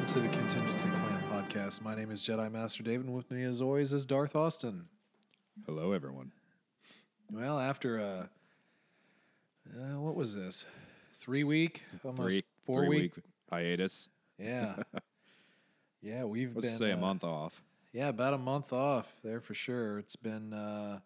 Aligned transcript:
welcome 0.00 0.22
to 0.22 0.28
the 0.28 0.34
Contingency 0.38 0.88
Plan 0.88 1.22
podcast. 1.30 1.82
My 1.82 1.94
name 1.94 2.10
is 2.10 2.22
Jedi 2.22 2.50
Master 2.50 2.82
David, 2.82 3.04
and 3.04 3.14
with 3.14 3.30
me, 3.30 3.42
as 3.42 3.60
always, 3.60 3.92
is 3.92 4.06
Darth 4.06 4.34
Austin. 4.34 4.86
Hello, 5.66 5.92
everyone. 5.92 6.32
Well, 7.30 7.58
after 7.58 8.00
uh, 8.00 8.26
uh 9.78 10.00
what 10.00 10.14
was 10.14 10.34
this? 10.34 10.64
Three 11.18 11.44
week, 11.44 11.82
almost 12.02 12.30
Three, 12.30 12.42
four 12.64 12.86
three 12.86 12.88
week. 12.88 13.12
hiatus. 13.50 14.08
Yeah, 14.38 14.76
yeah, 16.00 16.24
we've 16.24 16.54
Let's 16.56 16.68
been 16.68 16.78
say 16.78 16.90
a 16.92 16.96
uh, 16.96 17.00
month 17.00 17.22
off. 17.22 17.62
Yeah, 17.92 18.08
about 18.08 18.32
a 18.32 18.38
month 18.38 18.72
off 18.72 19.06
there 19.22 19.40
for 19.40 19.52
sure. 19.52 19.98
It's 19.98 20.16
been 20.16 20.54
uh, 20.54 21.00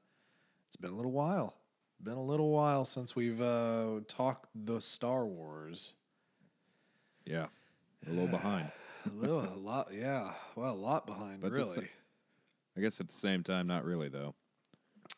it's 0.68 0.76
been 0.76 0.92
a 0.92 0.96
little 0.96 1.12
while. 1.12 1.56
Been 2.00 2.14
a 2.14 2.22
little 2.22 2.50
while 2.50 2.84
since 2.84 3.16
we've 3.16 3.42
uh, 3.42 4.00
talked 4.06 4.46
the 4.54 4.80
Star 4.80 5.26
Wars. 5.26 5.94
Yeah, 7.24 7.46
a 8.06 8.10
little 8.10 8.28
behind. 8.28 8.70
A 9.06 9.10
little, 9.14 9.40
a 9.40 9.58
lot, 9.58 9.88
yeah. 9.92 10.32
Well, 10.56 10.72
a 10.72 10.74
lot 10.74 11.06
behind, 11.06 11.40
But 11.42 11.52
this- 11.52 11.58
really. 11.76 11.88
I 12.76 12.80
guess 12.80 12.98
at 13.00 13.08
the 13.08 13.14
same 13.14 13.42
time, 13.44 13.66
not 13.68 13.84
really 13.84 14.08
though. 14.08 14.34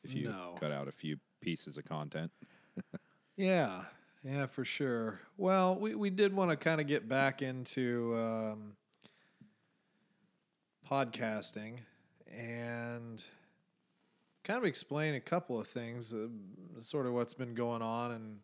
If 0.04 0.12
you 0.14 0.28
No. 0.28 0.56
cut 0.60 0.72
out 0.72 0.88
a 0.88 0.92
few 0.92 1.16
pieces 1.40 1.76
of 1.78 1.84
content, 1.84 2.30
Yeah, 3.36 3.84
yeah, 4.22 4.46
for 4.46 4.64
sure. 4.64 5.20
Well, 5.38 5.74
we, 5.76 5.94
we 5.94 6.10
did 6.10 6.34
want 6.34 6.50
to 6.50 6.56
kind 6.56 6.80
of 6.80 6.86
get 6.86 7.08
back 7.08 7.40
into 7.42 8.14
um, 8.16 8.76
podcasting 10.90 11.78
and 12.30 13.22
kind 14.44 14.58
of 14.58 14.64
explain 14.64 15.14
a 15.14 15.20
couple 15.20 15.58
of 15.58 15.66
things, 15.66 16.14
uh, 16.14 16.28
sort 16.80 17.06
of 17.06 17.12
what's 17.12 17.34
been 17.34 17.54
going 17.54 17.82
on 17.82 18.12
and 18.12 18.38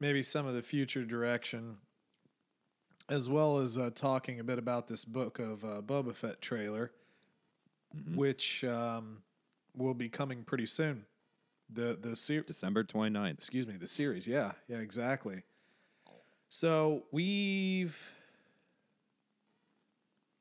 maybe 0.00 0.22
some 0.22 0.46
of 0.46 0.54
the 0.54 0.62
future 0.62 1.04
direction, 1.04 1.76
as 3.08 3.28
well 3.28 3.58
as 3.58 3.78
uh, 3.78 3.90
talking 3.94 4.40
a 4.40 4.44
bit 4.44 4.58
about 4.58 4.86
this 4.88 5.04
book 5.04 5.38
of 5.38 5.64
uh, 5.64 5.80
Boba 5.80 6.14
Fett 6.14 6.40
trailer, 6.40 6.92
Mhm. 7.96 8.16
which 8.16 8.64
um, 8.64 9.22
will 9.74 9.94
be 9.94 10.08
coming 10.10 10.44
pretty 10.44 10.66
soon. 10.66 11.06
The 11.70 11.96
the 12.00 12.14
ser- 12.16 12.42
December 12.42 12.84
29th. 12.84 13.34
excuse 13.34 13.66
me, 13.66 13.76
the 13.76 13.86
series. 13.86 14.26
Yeah, 14.26 14.52
yeah, 14.68 14.78
exactly. 14.78 15.42
So 16.50 17.04
we've, 17.12 17.98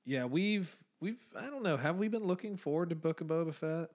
yeah, 0.05 0.25
we've 0.25 0.75
we've 0.99 1.17
I 1.37 1.49
don't 1.49 1.63
know. 1.63 1.77
Have 1.77 1.97
we 1.97 2.07
been 2.07 2.23
looking 2.25 2.55
forward 2.57 2.89
to 2.89 2.95
Book 2.95 3.21
of 3.21 3.27
Boba 3.27 3.53
Fett? 3.53 3.89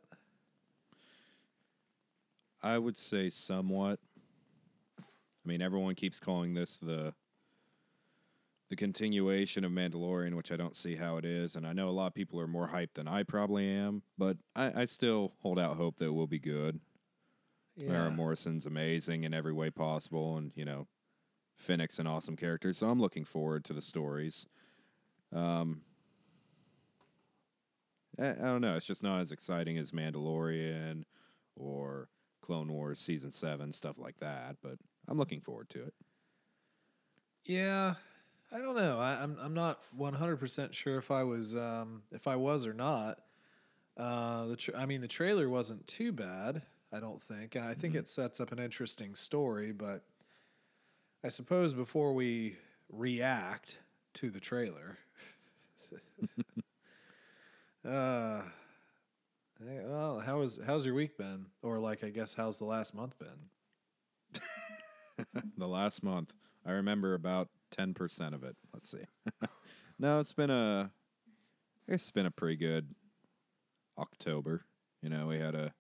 I 2.63 2.79
would 2.79 2.97
say 2.97 3.29
somewhat. 3.31 3.99
I 4.99 5.49
mean, 5.49 5.61
everyone 5.63 5.95
keeps 5.95 6.21
calling 6.21 6.55
this 6.55 6.77
the 6.79 7.13
the 8.73 8.77
continuation 8.77 9.65
of 9.67 9.71
Mandalorian, 9.71 10.35
which 10.35 10.51
I 10.51 10.57
don't 10.57 10.75
see 10.75 10.97
how 10.97 11.19
it 11.19 11.27
is, 11.27 11.57
and 11.57 11.67
I 11.67 11.75
know 11.75 11.91
a 11.91 11.93
lot 11.93 12.07
of 12.07 12.15
people 12.15 12.41
are 12.41 12.47
more 12.47 12.71
hyped 12.73 12.95
than 12.95 13.07
I 13.07 13.23
probably 13.23 13.69
am, 13.69 14.01
but 14.17 14.39
I, 14.57 14.73
I 14.81 14.85
still 14.87 15.35
hold 15.43 15.59
out 15.59 15.77
hope 15.77 15.99
that 15.99 16.07
it 16.07 16.15
will 16.15 16.27
be 16.27 16.39
good. 16.39 16.81
Temuera 17.79 18.15
Morrison's 18.15 18.65
amazing 18.65 19.25
in 19.25 19.35
every 19.35 19.53
way 19.53 19.69
possible, 19.69 20.39
and 20.39 20.53
you 20.55 20.65
know, 20.65 20.87
Fennec's 21.59 21.99
an 21.99 22.07
awesome 22.07 22.35
character. 22.35 22.73
So 22.73 22.89
I'm 22.89 22.99
looking 22.99 23.27
forward 23.27 23.63
to 23.67 23.75
the 23.75 23.83
stories. 23.83 24.47
Um, 25.35 25.83
I, 28.19 28.31
I 28.31 28.35
don't 28.37 28.63
know. 28.63 28.77
It's 28.77 28.87
just 28.87 29.03
not 29.03 29.21
as 29.21 29.33
exciting 29.33 29.77
as 29.77 29.91
Mandalorian 29.91 31.03
or 31.57 32.09
Clone 32.41 32.73
Wars 32.73 33.01
season 33.01 33.33
seven 33.33 33.71
stuff 33.71 33.99
like 33.99 34.19
that. 34.21 34.57
But 34.63 34.79
I'm 35.09 35.19
looking 35.19 35.43
forward 35.43 35.69
to 35.71 35.83
it. 35.83 35.95
Yeah, 37.45 37.97
I 38.55 38.59
don't 38.59 38.77
know. 38.77 38.99
I, 38.99 39.23
I'm 39.23 39.37
I'm 39.41 39.55
not 39.55 39.81
100 39.97 40.37
percent 40.39 40.75
sure 40.75 40.99
if 40.99 41.11
I 41.11 41.23
was 41.25 41.57
um, 41.57 42.03
if 42.13 42.27
I 42.27 42.37
was 42.37 42.67
or 42.67 42.75
not. 42.75 43.19
Uh, 43.97 44.47
the 44.47 44.57
tra- 44.57 44.79
I 44.79 44.87
mean, 44.87 45.01
the 45.01 45.09
trailer 45.09 45.49
wasn't 45.49 45.87
too 45.87 46.13
bad. 46.13 46.63
I 46.93 47.01
don't 47.01 47.21
think. 47.21 47.57
I 47.57 47.75
think 47.75 47.95
Mhm. 47.95 47.99
it 48.01 48.09
sets 48.09 48.41
up 48.41 48.53
an 48.53 48.59
interesting 48.59 49.15
story, 49.15 49.73
but 49.73 50.03
I 51.25 51.29
suppose 51.29 51.73
before 51.73 52.13
we 52.15 52.57
react 52.91 53.79
to 54.15 54.29
the 54.31 54.41
trailer, 54.41 54.99
uh, 57.89 58.43
hey, 59.59 59.81
well, 59.85 60.21
how 60.21 60.41
is 60.43 60.61
how's 60.67 60.85
your 60.85 60.95
week 60.95 61.17
been? 61.17 61.47
Or 61.63 61.79
like, 61.79 62.05
I 62.05 62.11
guess, 62.11 62.35
how's 62.35 62.59
the 62.59 62.65
last 62.67 62.95
month 62.95 63.15
been? 63.19 64.43
the 65.57 65.69
last 65.69 66.03
month, 66.03 66.33
I 66.67 66.73
remember 66.73 67.15
about 67.15 67.49
ten 67.73 67.95
percent 67.95 68.35
of 68.35 68.45
it. 68.45 68.57
Let's 68.73 68.89
see. 68.89 69.05
no, 69.99 70.21
it's 70.21 70.33
been 70.33 70.51
a 70.51 70.93
it's 71.89 72.11
been 72.13 72.27
a 72.27 72.31
pretty 72.31 72.57
good 72.57 72.95
October. 73.99 74.65
You 75.03 75.09
know, 75.09 75.27
we 75.27 75.39
had 75.39 75.57
a 75.57 75.73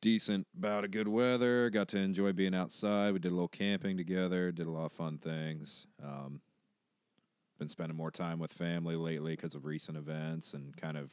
decent 0.00 0.46
bout 0.54 0.84
of 0.84 0.90
good 0.90 1.08
weather. 1.08 1.70
Got 1.70 1.88
to 1.88 1.98
enjoy 1.98 2.32
being 2.32 2.54
outside. 2.54 3.12
We 3.12 3.20
did 3.20 3.30
a 3.30 3.34
little 3.34 3.48
camping 3.48 3.96
together. 3.96 4.50
Did 4.50 4.66
a 4.66 4.70
lot 4.70 4.86
of 4.86 4.92
fun 4.92 5.18
things. 5.18 5.86
Um, 6.02 6.40
been 7.58 7.68
spending 7.68 7.96
more 7.96 8.10
time 8.10 8.38
with 8.38 8.52
family 8.52 8.96
lately 8.96 9.36
because 9.36 9.54
of 9.54 9.66
recent 9.66 9.96
events 9.96 10.54
and 10.54 10.76
kind 10.76 10.96
of 10.96 11.12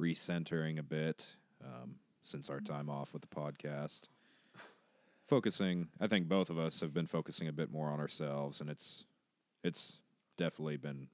recentering 0.00 0.78
a 0.78 0.82
bit 0.82 1.26
um, 1.64 1.96
since 2.22 2.50
our 2.50 2.60
time 2.60 2.90
off 2.90 3.14
with 3.14 3.22
the 3.22 3.28
podcast 3.28 4.02
focusing 5.26 5.88
i 6.00 6.06
think 6.06 6.28
both 6.28 6.50
of 6.50 6.58
us 6.58 6.80
have 6.80 6.94
been 6.94 7.06
focusing 7.06 7.48
a 7.48 7.52
bit 7.52 7.70
more 7.70 7.88
on 7.88 8.00
ourselves 8.00 8.60
and 8.60 8.70
it's 8.70 9.04
it's 9.64 9.98
definitely 10.38 10.76
been 10.76 11.08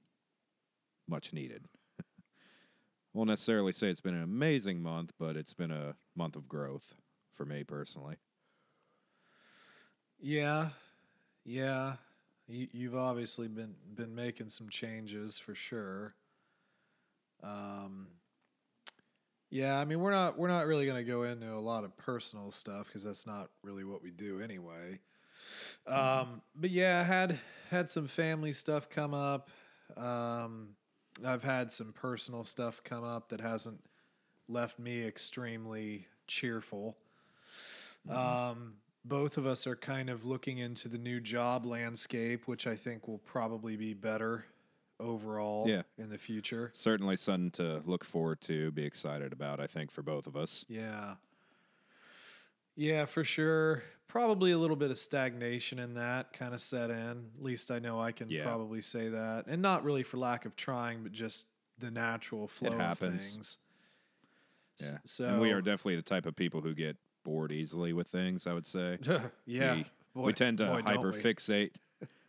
much 1.07 1.33
needed 1.33 1.65
won't 3.13 3.29
necessarily 3.29 3.71
say 3.71 3.89
it's 3.89 4.01
been 4.01 4.15
an 4.15 4.23
amazing 4.23 4.81
month 4.81 5.11
but 5.19 5.35
it's 5.35 5.53
been 5.53 5.71
a 5.71 5.95
month 6.15 6.35
of 6.35 6.47
growth 6.47 6.95
for 7.33 7.45
me 7.45 7.63
personally 7.63 8.17
Yeah, 10.23 10.69
yeah. 11.43 11.95
You, 12.47 12.67
you've 12.71 12.95
obviously 12.95 13.49
been 13.49 13.75
been 13.95 14.15
making 14.15 14.49
some 14.49 14.69
changes 14.69 15.37
for 15.37 15.53
sure. 15.53 16.15
Um, 17.43 18.07
yeah, 19.53 19.77
I 19.77 19.85
mean 19.85 19.99
we're 19.99 20.11
not 20.11 20.35
we're 20.35 20.47
not 20.47 20.65
really 20.65 20.87
going 20.87 20.97
to 20.97 21.09
go 21.09 21.23
into 21.23 21.53
a 21.53 21.61
lot 21.61 21.83
of 21.83 21.95
personal 21.95 22.51
stuff 22.51 22.87
because 22.87 23.03
that's 23.03 23.27
not 23.27 23.51
really 23.61 23.83
what 23.83 24.01
we 24.01 24.09
do 24.09 24.41
anyway. 24.41 24.99
Um, 25.85 26.41
but 26.55 26.71
yeah, 26.71 27.01
I 27.01 27.03
had 27.03 27.39
had 27.69 27.87
some 27.87 28.07
family 28.07 28.51
stuff 28.51 28.89
come 28.89 29.13
up. 29.13 29.51
Um, 29.95 30.69
I've 31.23 31.43
had 31.43 31.71
some 31.71 31.93
personal 31.93 32.45
stuff 32.45 32.83
come 32.83 33.03
up 33.03 33.29
that 33.29 33.41
hasn't 33.41 33.79
left 34.47 34.79
me 34.79 35.05
extremely 35.05 36.07
cheerful. 36.25 36.97
Um, 38.09 38.73
both 39.05 39.37
of 39.37 39.45
us 39.45 39.67
are 39.67 39.75
kind 39.75 40.09
of 40.09 40.25
looking 40.25 40.57
into 40.57 40.87
the 40.87 40.97
new 40.97 41.19
job 41.19 41.67
landscape, 41.67 42.47
which 42.47 42.65
I 42.65 42.75
think 42.75 43.07
will 43.07 43.19
probably 43.19 43.77
be 43.77 43.93
better 43.93 44.45
overall 45.03 45.65
Yeah. 45.67 45.83
in 45.97 46.09
the 46.09 46.17
future. 46.17 46.71
certainly 46.73 47.15
something 47.15 47.51
to 47.51 47.81
look 47.85 48.03
forward 48.05 48.39
to 48.41 48.71
be 48.71 48.83
excited 48.83 49.33
about 49.33 49.59
i 49.59 49.67
think 49.67 49.91
for 49.91 50.01
both 50.01 50.25
of 50.27 50.35
us 50.37 50.63
Yeah. 50.69 51.15
Yeah, 52.75 53.05
for 53.05 53.23
sure. 53.23 53.83
Probably 54.07 54.51
a 54.51 54.57
little 54.57 54.75
bit 54.75 54.89
of 54.89 54.97
stagnation 54.97 55.77
in 55.77 55.93
that 55.93 56.33
kind 56.33 56.53
of 56.55 56.61
set 56.61 56.89
in. 56.89 57.29
At 57.37 57.43
least 57.43 57.69
I 57.69 57.77
know 57.79 57.99
I 57.99 58.11
can 58.11 58.29
Yeah. 58.29 58.43
probably 58.43 58.81
say 58.81 59.09
that. 59.09 59.45
And 59.47 59.61
not 59.61 59.83
really 59.83 60.01
for 60.03 60.17
lack 60.17 60.45
of 60.45 60.55
trying, 60.55 61.03
but 61.03 61.11
just 61.11 61.47
the 61.77 61.91
natural 61.91 62.47
flow 62.47 62.71
of 62.73 62.79
happens. 62.79 63.31
things. 63.31 63.57
Yeah 64.79 64.97
So 65.05 65.25
and 65.25 65.39
we 65.41 65.51
are 65.51 65.61
definitely 65.61 65.97
the 65.97 66.01
type 66.01 66.25
of 66.25 66.35
people 66.35 66.61
who 66.61 66.73
get 66.73 66.97
bored 67.23 67.51
easily 67.51 67.93
with 67.93 68.07
things 68.07 68.47
i 68.47 68.53
would 68.53 68.65
say 68.65 68.97
yeah. 69.45 69.75
we, 69.75 69.85
Boy- 70.15 70.23
we 70.25 70.33
tend 70.33 70.57
to 70.57 70.65
boy, 70.65 70.81
don't 70.81 71.01
we. 71.03 71.11
hyperfixate. 71.11 71.71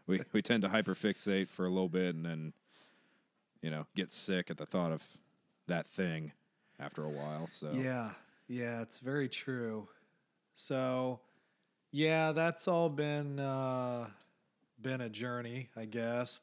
we 0.07 0.21
we 0.33 0.41
tend 0.43 0.63
to 0.63 0.69
hyperfixate 0.69 1.49
for 1.49 1.65
a 1.67 1.71
little 1.71 1.89
bit 1.89 2.15
and 2.15 2.25
then, 2.27 2.53
you 3.65 3.71
know, 3.71 3.87
get 3.95 4.13
sick 4.13 4.51
at 4.51 4.59
the 4.59 4.67
thought 4.67 4.93
of 4.93 5.03
that 5.69 5.87
thing 5.87 6.33
after 6.79 7.03
a 7.03 7.09
while. 7.09 7.49
So 7.51 7.71
Yeah, 7.73 8.11
yeah, 8.47 8.83
it's 8.83 8.99
very 8.99 9.27
true. 9.27 9.89
So, 10.53 11.19
yeah, 11.91 12.33
that's 12.33 12.69
all 12.69 12.91
been 12.91 13.39
uh, 13.41 14.11
been 14.83 15.01
a 15.01 15.09
journey, 15.09 15.71
I 15.77 15.87
guess. 15.87 16.43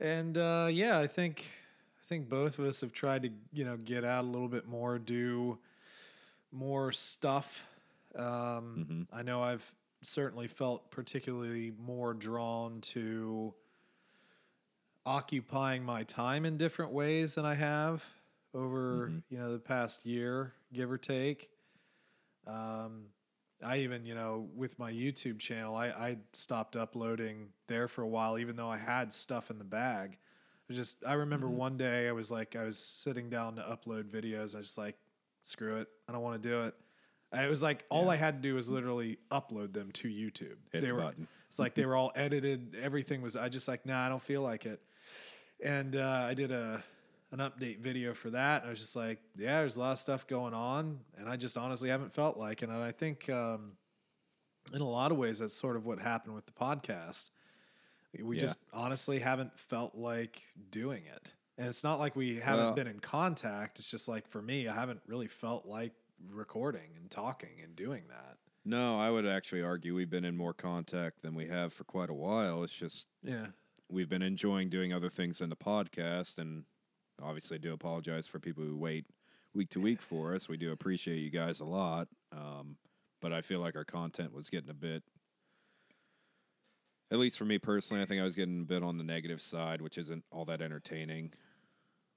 And 0.00 0.36
uh, 0.36 0.66
yeah, 0.68 0.98
I 0.98 1.06
think 1.06 1.46
I 2.02 2.04
think 2.08 2.28
both 2.28 2.58
of 2.58 2.64
us 2.64 2.80
have 2.80 2.92
tried 2.92 3.22
to 3.22 3.30
you 3.52 3.64
know 3.64 3.76
get 3.76 4.04
out 4.04 4.24
a 4.24 4.26
little 4.26 4.48
bit 4.48 4.66
more, 4.66 4.98
do 4.98 5.58
more 6.50 6.90
stuff. 6.90 7.64
Um, 8.16 8.86
Mhm. 8.90 9.06
I 9.12 9.22
know 9.22 9.42
I've 9.42 9.72
certainly 10.02 10.48
felt 10.48 10.90
particularly 10.90 11.72
more 11.78 12.14
drawn 12.14 12.80
to 12.80 13.54
occupying 15.06 15.84
my 15.84 16.02
time 16.02 16.44
in 16.44 16.56
different 16.58 16.92
ways 16.92 17.36
than 17.36 17.46
I 17.46 17.54
have 17.54 18.04
over 18.52 19.08
Mhm. 19.08 19.22
you 19.30 19.38
know 19.38 19.52
the 19.52 19.58
past 19.58 20.04
year, 20.04 20.52
give 20.72 20.90
or 20.90 20.98
take. 20.98 21.48
Um, 22.46 23.06
I 23.62 23.78
even, 23.78 24.04
you 24.04 24.14
know, 24.14 24.48
with 24.54 24.78
my 24.78 24.92
YouTube 24.92 25.38
channel, 25.38 25.74
I, 25.74 25.88
I 25.88 26.18
stopped 26.34 26.76
uploading 26.76 27.48
there 27.68 27.88
for 27.88 28.02
a 28.02 28.06
while, 28.08 28.38
even 28.38 28.54
though 28.56 28.68
I 28.68 28.76
had 28.76 29.12
stuff 29.12 29.50
in 29.50 29.58
the 29.58 29.64
bag. 29.64 30.18
I 30.68 30.74
just, 30.74 31.04
I 31.06 31.14
remember 31.14 31.48
one 31.48 31.76
day 31.76 32.08
I 32.08 32.12
was 32.12 32.30
like, 32.30 32.54
I 32.54 32.64
was 32.64 32.78
sitting 32.78 33.30
down 33.30 33.56
to 33.56 33.62
upload 33.62 34.10
videos. 34.10 34.54
I 34.54 34.58
was 34.58 34.66
just 34.66 34.78
like, 34.78 34.96
screw 35.42 35.76
it. 35.76 35.88
I 36.08 36.12
don't 36.12 36.22
want 36.22 36.42
to 36.42 36.48
do 36.48 36.62
it. 36.62 36.74
It 37.32 37.48
was 37.50 37.62
like, 37.62 37.84
all 37.88 38.10
I 38.10 38.16
had 38.16 38.42
to 38.42 38.48
do 38.48 38.54
was 38.54 38.68
literally 38.68 39.18
upload 39.30 39.72
them 39.72 39.90
to 39.92 40.08
YouTube. 40.08 40.56
Hit 40.72 40.80
they 40.82 40.88
the 40.88 40.94
were, 40.94 41.00
button. 41.02 41.26
it's 41.48 41.58
like 41.58 41.74
they 41.74 41.86
were 41.86 41.96
all 41.96 42.12
edited. 42.14 42.76
Everything 42.80 43.22
was, 43.22 43.36
I 43.36 43.48
just 43.48 43.68
like, 43.68 43.86
nah, 43.86 44.04
I 44.04 44.08
don't 44.08 44.22
feel 44.22 44.42
like 44.42 44.66
it. 44.66 44.80
And 45.62 45.96
uh, 45.96 46.24
I 46.28 46.34
did 46.34 46.50
a, 46.50 46.82
an 47.32 47.38
update 47.38 47.78
video 47.80 48.14
for 48.14 48.30
that. 48.30 48.64
I 48.64 48.68
was 48.68 48.78
just 48.78 48.96
like, 48.96 49.18
yeah, 49.36 49.58
there's 49.60 49.76
a 49.76 49.80
lot 49.80 49.92
of 49.92 49.98
stuff 49.98 50.26
going 50.26 50.54
on. 50.54 51.00
And 51.16 51.28
I 51.28 51.36
just 51.36 51.56
honestly 51.56 51.88
haven't 51.88 52.12
felt 52.12 52.36
like 52.36 52.62
it. 52.62 52.68
And 52.68 52.82
I 52.82 52.92
think 52.92 53.28
um, 53.30 53.72
in 54.74 54.80
a 54.80 54.88
lot 54.88 55.12
of 55.12 55.18
ways, 55.18 55.38
that's 55.38 55.54
sort 55.54 55.76
of 55.76 55.86
what 55.86 55.98
happened 55.98 56.34
with 56.34 56.46
the 56.46 56.52
podcast. 56.52 57.30
We 58.22 58.36
Yeah. 58.36 58.40
just 58.42 58.58
honestly 58.72 59.18
haven't 59.18 59.58
felt 59.58 59.94
like 59.94 60.42
doing 60.70 61.02
it. 61.04 61.32
And 61.58 61.68
it's 61.68 61.82
not 61.84 61.98
like 61.98 62.16
we 62.16 62.36
haven't 62.38 62.64
Well- 62.66 62.74
been 62.74 62.86
in 62.86 63.00
contact. 63.00 63.78
It's 63.78 63.90
just 63.90 64.08
like 64.08 64.26
for 64.28 64.42
me, 64.42 64.68
I 64.68 64.74
haven't 64.74 65.00
really 65.06 65.26
felt 65.28 65.66
like 65.66 65.92
recording 66.30 66.90
and 66.96 67.10
talking 67.10 67.60
and 67.62 67.74
doing 67.76 68.04
that. 68.08 68.36
No, 68.64 68.98
I 68.98 69.10
would 69.10 69.26
actually 69.26 69.62
argue 69.62 69.94
we've 69.94 70.10
been 70.10 70.24
in 70.24 70.36
more 70.36 70.52
contact 70.54 71.22
than 71.22 71.34
we 71.34 71.46
have 71.46 71.72
for 71.72 71.84
quite 71.84 72.10
a 72.10 72.14
while. 72.14 72.62
It's 72.64 72.72
just 72.76 73.06
Yeah. 73.22 73.48
We've 73.90 74.08
been 74.08 74.22
enjoying 74.22 74.68
doing 74.68 74.92
other 74.92 75.10
things 75.10 75.40
in 75.40 75.48
the 75.48 75.56
podcast, 75.56 76.38
and 76.38 76.64
obviously 77.22 77.58
do 77.58 77.72
apologize 77.72 78.26
for 78.26 78.38
people 78.38 78.64
who 78.64 78.76
wait 78.76 79.06
week 79.54 79.70
to 79.70 79.80
week 79.80 80.02
for 80.02 80.34
us. 80.34 80.48
We 80.48 80.56
do 80.56 80.72
appreciate 80.72 81.16
you 81.16 81.30
guys 81.30 81.60
a 81.60 81.64
lot, 81.64 82.08
um, 82.32 82.76
but 83.20 83.32
I 83.32 83.40
feel 83.40 83.60
like 83.60 83.76
our 83.76 83.84
content 83.84 84.32
was 84.32 84.50
getting 84.50 84.70
a 84.70 84.74
bit. 84.74 85.02
At 87.10 87.18
least 87.18 87.38
for 87.38 87.44
me 87.44 87.58
personally, 87.58 88.02
I 88.02 88.06
think 88.06 88.20
I 88.20 88.24
was 88.24 88.34
getting 88.34 88.62
a 88.62 88.64
bit 88.64 88.82
on 88.82 88.98
the 88.98 89.04
negative 89.04 89.40
side, 89.40 89.80
which 89.80 89.96
isn't 89.96 90.24
all 90.30 90.44
that 90.46 90.60
entertaining. 90.60 91.32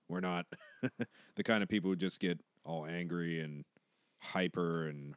We're 0.09 0.19
not 0.19 0.47
the 1.35 1.43
kind 1.43 1.61
of 1.61 1.69
people 1.69 1.91
who 1.91 1.95
just 1.95 2.19
get 2.19 2.39
all 2.65 2.85
angry 2.85 3.39
and 3.41 3.63
hyper 4.19 4.87
and 4.87 5.13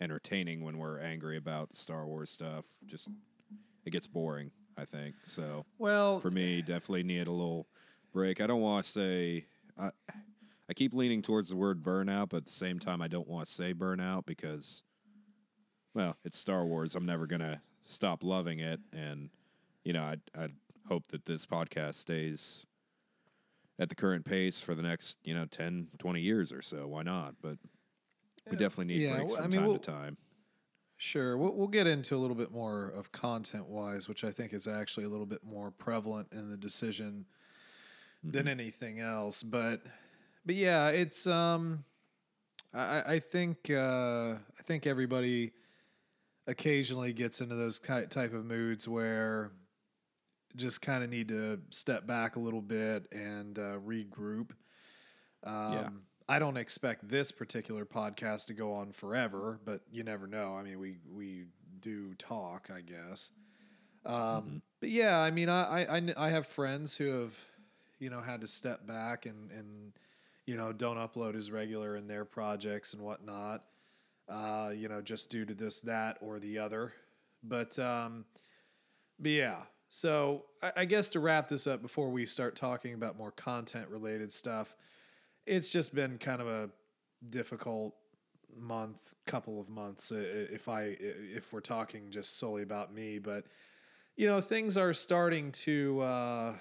entertaining 0.00 0.62
when 0.62 0.78
we're 0.78 1.00
angry 1.00 1.36
about 1.36 1.74
Star 1.76 2.06
Wars 2.06 2.30
stuff. 2.30 2.64
Just 2.86 3.10
it 3.84 3.90
gets 3.90 4.06
boring, 4.06 4.52
I 4.78 4.84
think. 4.84 5.16
So 5.24 5.66
Well, 5.78 6.20
for 6.20 6.30
me, 6.30 6.62
definitely 6.62 7.02
need 7.02 7.26
a 7.26 7.32
little 7.32 7.66
break. 8.12 8.40
I 8.40 8.46
don't 8.46 8.60
want 8.60 8.84
to 8.86 8.90
say 8.90 9.46
I 9.78 9.90
I 10.70 10.74
keep 10.74 10.94
leaning 10.94 11.22
towards 11.22 11.48
the 11.48 11.56
word 11.56 11.82
burnout, 11.82 12.28
but 12.30 12.38
at 12.38 12.44
the 12.46 12.52
same 12.52 12.78
time 12.78 13.02
I 13.02 13.08
don't 13.08 13.26
want 13.28 13.48
to 13.48 13.52
say 13.54 13.74
burnout 13.74 14.26
because 14.26 14.82
well, 15.94 16.16
it's 16.24 16.38
Star 16.38 16.64
Wars. 16.64 16.94
I'm 16.94 17.06
never 17.06 17.26
going 17.26 17.40
to 17.40 17.60
stop 17.82 18.22
loving 18.22 18.60
it 18.60 18.80
and 18.92 19.30
you 19.84 19.92
know, 19.92 20.02
I 20.02 20.16
I 20.38 20.48
hope 20.88 21.04
that 21.08 21.24
this 21.26 21.44
podcast 21.46 21.94
stays 21.94 22.64
at 23.78 23.88
the 23.88 23.94
current 23.94 24.24
pace 24.24 24.60
for 24.60 24.74
the 24.74 24.82
next, 24.82 25.18
you 25.22 25.34
know, 25.34 25.44
10, 25.46 25.88
20 25.98 26.20
years 26.20 26.52
or 26.52 26.62
so. 26.62 26.86
Why 26.86 27.02
not? 27.02 27.34
But 27.40 27.58
we 28.50 28.56
uh, 28.56 28.58
definitely 28.58 28.94
need 28.96 29.02
yeah, 29.02 29.16
breaks 29.16 29.32
from 29.34 29.44
I 29.44 29.46
mean, 29.48 29.60
time 29.60 29.68
we'll- 29.68 29.78
to 29.78 29.90
time. 29.90 30.16
Sure. 31.00 31.36
We'll, 31.38 31.54
we'll 31.54 31.68
get 31.68 31.86
into 31.86 32.16
a 32.16 32.18
little 32.18 32.36
bit 32.36 32.50
more 32.50 32.88
of 32.88 33.12
content 33.12 33.66
wise, 33.68 34.08
which 34.08 34.24
I 34.24 34.32
think 34.32 34.52
is 34.52 34.66
actually 34.66 35.04
a 35.04 35.08
little 35.08 35.26
bit 35.26 35.44
more 35.44 35.70
prevalent 35.70 36.32
in 36.32 36.50
the 36.50 36.56
decision 36.56 37.24
than 38.24 38.48
anything 38.48 38.98
else. 38.98 39.44
But, 39.44 39.80
but 40.44 40.56
yeah, 40.56 40.88
it's, 40.88 41.26
um, 41.26 41.84
I, 42.74 43.14
I- 43.14 43.18
think, 43.20 43.70
uh, 43.70 44.32
I 44.34 44.62
think 44.64 44.86
everybody 44.88 45.52
occasionally 46.48 47.12
gets 47.12 47.40
into 47.40 47.54
those 47.54 47.78
type 47.78 48.16
of 48.16 48.44
moods 48.44 48.88
where 48.88 49.52
just 50.56 50.80
kind 50.82 51.04
of 51.04 51.10
need 51.10 51.28
to 51.28 51.60
step 51.70 52.06
back 52.08 52.34
a 52.34 52.40
little 52.40 52.62
bit 52.62 53.06
and 53.12 53.56
uh, 53.58 53.78
regroup. 53.86 54.50
Um, 55.44 56.02
I 56.28 56.38
don't 56.38 56.56
expect 56.56 57.08
this 57.08 57.32
particular 57.32 57.84
podcast 57.86 58.46
to 58.46 58.54
go 58.54 58.74
on 58.74 58.92
forever, 58.92 59.58
but 59.64 59.82
you 59.90 60.02
never 60.02 60.26
know. 60.26 60.56
I 60.56 60.62
mean, 60.62 60.78
we 60.78 60.96
we 61.10 61.44
do 61.80 62.14
talk, 62.14 62.68
I 62.74 62.80
guess. 62.80 63.30
Um, 64.04 64.62
But 64.80 64.90
yeah, 64.90 65.18
I 65.18 65.30
mean, 65.30 65.48
I, 65.48 65.82
I 65.84 65.96
I 65.96 66.14
I 66.16 66.30
have 66.30 66.46
friends 66.46 66.96
who 66.96 67.06
have, 67.20 67.38
you 67.98 68.10
know, 68.10 68.20
had 68.20 68.40
to 68.42 68.46
step 68.48 68.86
back 68.86 69.26
and 69.26 69.50
and 69.50 69.92
you 70.46 70.56
know 70.56 70.72
don't 70.72 70.96
upload 70.98 71.34
as 71.34 71.50
regular 71.50 71.96
in 71.96 72.06
their 72.06 72.24
projects 72.24 72.94
and 72.94 73.02
whatnot. 73.02 73.64
Uh, 74.28 74.72
you 74.76 74.88
know, 74.88 75.00
just 75.00 75.30
due 75.30 75.46
to 75.46 75.54
this, 75.54 75.80
that, 75.82 76.18
or 76.20 76.38
the 76.38 76.58
other. 76.58 76.92
But 77.42 77.78
um, 77.78 78.26
but 79.18 79.30
yeah. 79.30 79.62
So 79.88 80.44
I, 80.62 80.72
I 80.78 80.84
guess 80.84 81.08
to 81.10 81.20
wrap 81.20 81.48
this 81.48 81.66
up 81.66 81.80
before 81.80 82.10
we 82.10 82.26
start 82.26 82.54
talking 82.56 82.92
about 82.92 83.16
more 83.16 83.30
content 83.30 83.88
related 83.88 84.30
stuff, 84.30 84.76
it's 85.48 85.72
just 85.72 85.94
been 85.94 86.18
kind 86.18 86.40
of 86.40 86.48
a 86.48 86.70
difficult 87.30 87.94
month, 88.56 89.14
couple 89.26 89.60
of 89.60 89.68
months. 89.68 90.12
uh, 90.12 90.16
If 90.52 90.68
I 90.68 90.96
if 91.00 91.52
we're 91.52 91.60
talking 91.60 92.10
just 92.10 92.38
solely 92.38 92.62
about 92.62 92.92
me, 92.94 93.18
but 93.18 93.46
you 94.16 94.26
know 94.26 94.40
things 94.40 94.76
are 94.76 94.92
starting 94.92 95.50
to. 95.52 96.00
Uh, 96.00 96.54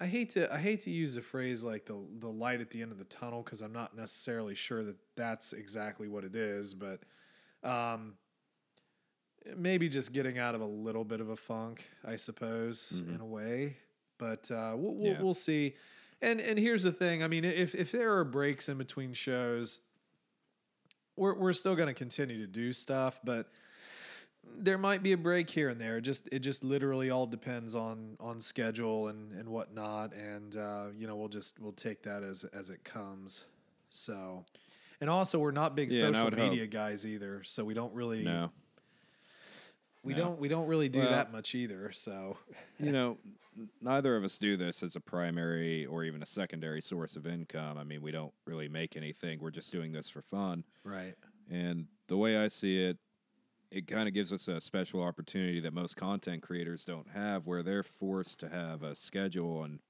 I 0.00 0.06
hate 0.06 0.30
to 0.30 0.52
I 0.52 0.58
hate 0.58 0.80
to 0.80 0.90
use 0.90 1.16
a 1.16 1.22
phrase 1.22 1.62
like 1.62 1.86
the 1.86 1.96
the 2.18 2.28
light 2.28 2.60
at 2.60 2.70
the 2.70 2.82
end 2.82 2.90
of 2.90 2.98
the 2.98 3.04
tunnel 3.04 3.42
because 3.42 3.60
I'm 3.60 3.72
not 3.72 3.96
necessarily 3.96 4.56
sure 4.56 4.82
that 4.82 4.96
that's 5.14 5.52
exactly 5.52 6.08
what 6.08 6.24
it 6.24 6.34
is, 6.34 6.74
but 6.74 7.00
um, 7.62 8.14
maybe 9.56 9.88
just 9.88 10.12
getting 10.12 10.38
out 10.38 10.56
of 10.56 10.60
a 10.60 10.66
little 10.66 11.04
bit 11.04 11.20
of 11.20 11.28
a 11.28 11.36
funk, 11.36 11.84
I 12.04 12.16
suppose, 12.16 13.04
in 13.14 13.20
a 13.20 13.24
way. 13.24 13.76
But 14.22 14.48
uh, 14.54 14.74
we'll 14.76 14.94
we'll, 14.94 15.12
Yeah. 15.14 15.20
we'll 15.22 15.34
see. 15.34 15.74
And 16.20 16.40
and 16.40 16.56
here's 16.56 16.84
the 16.84 16.92
thing. 16.92 17.24
I 17.24 17.28
mean, 17.28 17.44
if 17.44 17.74
if 17.74 17.90
there 17.90 18.16
are 18.16 18.24
breaks 18.24 18.68
in 18.68 18.78
between 18.78 19.12
shows, 19.14 19.80
we're 21.16 21.34
we're 21.34 21.52
still 21.52 21.74
going 21.74 21.88
to 21.88 21.94
continue 21.94 22.38
to 22.38 22.46
do 22.46 22.72
stuff, 22.72 23.18
but 23.24 23.48
there 24.58 24.78
might 24.78 25.02
be 25.02 25.12
a 25.12 25.16
break 25.16 25.50
here 25.50 25.68
and 25.70 25.80
there. 25.80 25.96
It 25.98 26.02
just 26.02 26.28
it 26.30 26.38
just 26.38 26.62
literally 26.62 27.10
all 27.10 27.26
depends 27.26 27.74
on 27.74 28.16
on 28.20 28.40
schedule 28.40 29.08
and 29.08 29.32
and 29.32 29.48
whatnot. 29.48 30.12
And 30.14 30.56
uh, 30.56 30.86
you 30.96 31.08
know, 31.08 31.16
we'll 31.16 31.28
just 31.28 31.58
we'll 31.58 31.72
take 31.72 32.02
that 32.04 32.22
as 32.22 32.44
as 32.44 32.70
it 32.70 32.84
comes. 32.84 33.44
So. 33.90 34.44
And 35.00 35.10
also, 35.10 35.40
we're 35.40 35.50
not 35.50 35.74
big 35.74 35.90
Yeah, 35.90 35.98
social 35.98 36.26
would 36.26 36.34
hope- 36.38 36.50
media 36.52 36.64
guys 36.68 37.04
either, 37.04 37.42
so 37.42 37.64
we 37.64 37.74
don't 37.74 37.92
really 37.92 38.22
No. 38.22 38.52
We 40.02 40.12
No. 40.14 40.18
don't 40.20 40.40
we 40.40 40.48
don't 40.48 40.66
really 40.66 40.88
do 40.88 41.00
Well- 41.00 41.10
that 41.10 41.32
much 41.32 41.54
either. 41.54 41.92
So 41.92 42.38
you 42.78 42.92
know, 42.92 43.18
neither 43.80 44.16
of 44.16 44.24
us 44.24 44.38
do 44.38 44.56
this 44.56 44.82
as 44.82 44.96
a 44.96 45.00
primary 45.00 45.86
or 45.86 46.04
even 46.04 46.22
a 46.22 46.26
secondary 46.26 46.80
source 46.82 47.16
of 47.16 47.26
income. 47.26 47.78
I 47.78 47.84
mean, 47.84 48.02
we 48.02 48.10
don't 48.10 48.32
really 48.46 48.68
make 48.68 48.96
anything. 48.96 49.38
We're 49.40 49.50
just 49.50 49.70
doing 49.70 49.92
this 49.92 50.08
for 50.08 50.22
fun. 50.22 50.64
right, 50.84 51.14
And 51.50 51.86
the 52.08 52.16
way 52.16 52.36
I 52.38 52.48
see 52.48 52.82
it, 52.82 52.98
it 53.70 53.86
kind 53.86 54.08
of 54.08 54.14
gives 54.14 54.32
us 54.32 54.48
a 54.48 54.60
special 54.60 55.02
opportunity 55.02 55.60
that 55.60 55.72
most 55.72 55.96
content 55.96 56.42
creators 56.42 56.84
don't 56.84 57.08
have 57.10 57.46
where 57.46 57.62
they're 57.62 57.82
forced 57.82 58.38
to 58.40 58.48
have 58.48 58.82
a 58.82 58.94
schedule 58.94 59.64
and 59.64 59.80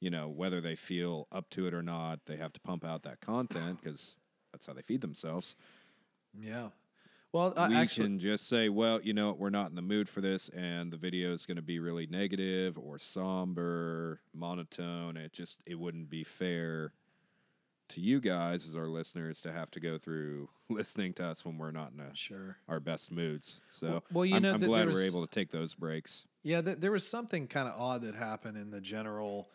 you 0.00 0.10
know, 0.10 0.28
whether 0.28 0.60
they 0.60 0.74
feel 0.76 1.26
up 1.32 1.48
to 1.50 1.66
it 1.66 1.72
or 1.72 1.82
not, 1.82 2.26
they 2.26 2.36
have 2.36 2.52
to 2.52 2.60
pump 2.60 2.84
out 2.84 3.04
that 3.04 3.20
content 3.20 3.80
because 3.80 4.16
that's 4.52 4.66
how 4.66 4.72
they 4.74 4.82
feed 4.82 5.00
themselves 5.00 5.56
yeah. 6.38 6.70
Well, 7.34 7.52
uh, 7.56 7.66
we 7.68 7.74
actually, 7.74 8.06
can 8.06 8.18
just 8.20 8.48
say, 8.48 8.68
well, 8.68 9.00
you 9.02 9.12
know, 9.12 9.32
we're 9.32 9.50
not 9.50 9.68
in 9.68 9.74
the 9.74 9.82
mood 9.82 10.08
for 10.08 10.20
this, 10.20 10.50
and 10.50 10.92
the 10.92 10.96
video 10.96 11.32
is 11.32 11.46
going 11.46 11.56
to 11.56 11.62
be 11.62 11.80
really 11.80 12.06
negative 12.06 12.78
or 12.78 12.96
somber, 12.96 14.20
monotone. 14.32 15.16
It 15.16 15.32
just 15.32 15.60
it 15.66 15.74
wouldn't 15.74 16.08
be 16.08 16.22
fair 16.22 16.92
to 17.88 18.00
you 18.00 18.20
guys 18.20 18.64
as 18.68 18.76
our 18.76 18.86
listeners 18.86 19.40
to 19.40 19.52
have 19.52 19.68
to 19.72 19.80
go 19.80 19.98
through 19.98 20.48
listening 20.70 21.12
to 21.14 21.26
us 21.26 21.44
when 21.44 21.58
we're 21.58 21.72
not 21.72 21.90
in 21.92 21.98
a, 22.04 22.14
sure. 22.14 22.56
our 22.68 22.78
best 22.78 23.10
moods. 23.10 23.58
So, 23.68 23.88
Well- 23.88 24.04
well, 24.12 24.26
you 24.26 24.36
I'm, 24.36 24.42
know, 24.42 24.52
I'm 24.54 24.60
glad 24.60 24.86
there 24.86 24.94
we're 24.94 25.04
able 25.04 25.26
to 25.26 25.34
take 25.34 25.50
those 25.50 25.74
breaks. 25.74 26.28
Yeah, 26.44 26.62
th- 26.62 26.78
there 26.78 26.92
was 26.92 27.04
something 27.04 27.48
kind 27.48 27.66
of 27.66 27.74
odd 27.80 28.02
that 28.02 28.14
happened 28.14 28.58
in 28.58 28.70
the 28.70 28.80
general, 28.80 29.50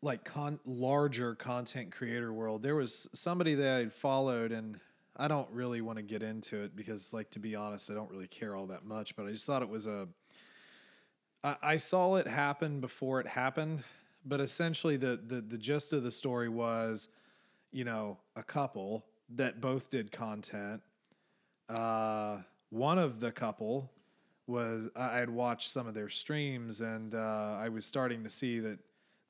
like 0.00 0.24
con- 0.24 0.60
larger 0.64 1.34
content 1.34 1.90
creator 1.90 2.32
world. 2.32 2.62
There 2.62 2.76
was 2.76 3.08
somebody 3.12 3.54
that 3.54 3.78
I'd 3.80 3.92
followed, 3.92 4.52
and 4.52 4.78
I 5.16 5.28
don't 5.28 5.48
really 5.50 5.80
want 5.80 5.98
to 5.98 6.02
get 6.02 6.22
into 6.22 6.62
it 6.62 6.74
because, 6.74 7.12
like, 7.12 7.30
to 7.30 7.38
be 7.38 7.54
honest, 7.54 7.90
I 7.90 7.94
don't 7.94 8.10
really 8.10 8.26
care 8.26 8.56
all 8.56 8.66
that 8.66 8.84
much. 8.84 9.14
But 9.14 9.26
I 9.26 9.30
just 9.30 9.46
thought 9.46 9.62
it 9.62 9.68
was 9.68 9.86
a. 9.86 10.08
I, 11.42 11.56
I 11.62 11.76
saw 11.76 12.16
it 12.16 12.26
happen 12.26 12.80
before 12.80 13.20
it 13.20 13.26
happened, 13.26 13.84
but 14.24 14.40
essentially 14.40 14.96
the 14.96 15.20
the 15.26 15.40
the 15.40 15.58
gist 15.58 15.92
of 15.92 16.02
the 16.02 16.10
story 16.10 16.48
was, 16.48 17.08
you 17.72 17.84
know, 17.84 18.18
a 18.36 18.42
couple 18.42 19.04
that 19.36 19.60
both 19.60 19.90
did 19.90 20.10
content. 20.10 20.82
Uh, 21.68 22.38
one 22.70 22.98
of 22.98 23.20
the 23.20 23.30
couple 23.30 23.90
was 24.46 24.90
I 24.96 25.16
had 25.18 25.30
watched 25.30 25.70
some 25.70 25.86
of 25.86 25.94
their 25.94 26.08
streams 26.08 26.80
and 26.80 27.14
uh, 27.14 27.56
I 27.58 27.68
was 27.68 27.86
starting 27.86 28.22
to 28.24 28.28
see 28.28 28.58
that 28.60 28.78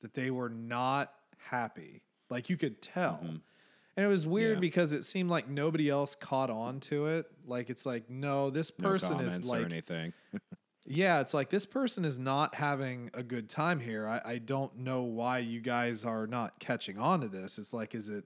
that 0.01 0.13
they 0.13 0.31
were 0.31 0.49
not 0.49 1.13
happy. 1.37 2.01
Like 2.29 2.49
you 2.49 2.57
could 2.57 2.81
tell. 2.81 3.19
And 3.97 4.05
it 4.05 4.09
was 4.09 4.27
weird 4.27 4.57
Yeah. 4.57 4.61
because 4.61 4.93
it 4.93 5.05
seemed 5.05 5.29
like 5.29 5.47
nobody 5.47 5.89
else 5.89 6.15
caught 6.15 6.49
on 6.49 6.79
to 6.81 7.05
it. 7.07 7.27
Like 7.45 7.69
it's 7.69 7.85
like, 7.85 8.09
no, 8.09 8.49
this 8.49 8.71
person 8.71 9.13
comments 9.17 9.35
is 9.39 9.45
like 9.45 9.65
anything. 9.65 10.11
yeah, 10.85 11.21
it's 11.21 11.33
like 11.33 11.49
this 11.49 11.65
person 11.65 12.03
is 12.03 12.19
not 12.19 12.55
having 12.55 13.09
a 13.13 13.23
good 13.23 13.47
time 13.49 13.79
here. 13.79 14.07
I, 14.07 14.21
I 14.25 14.37
don't 14.39 14.79
know 14.79 15.03
why 15.03 15.39
you 15.39 15.61
guys 15.61 16.03
are 16.03 16.27
not 16.27 16.59
catching 16.59 16.97
on 16.99 17.21
to 17.21 17.27
this. 17.29 17.57
It's 17.57 17.73
like, 17.73 17.95
is 17.95 18.09
it 18.09 18.25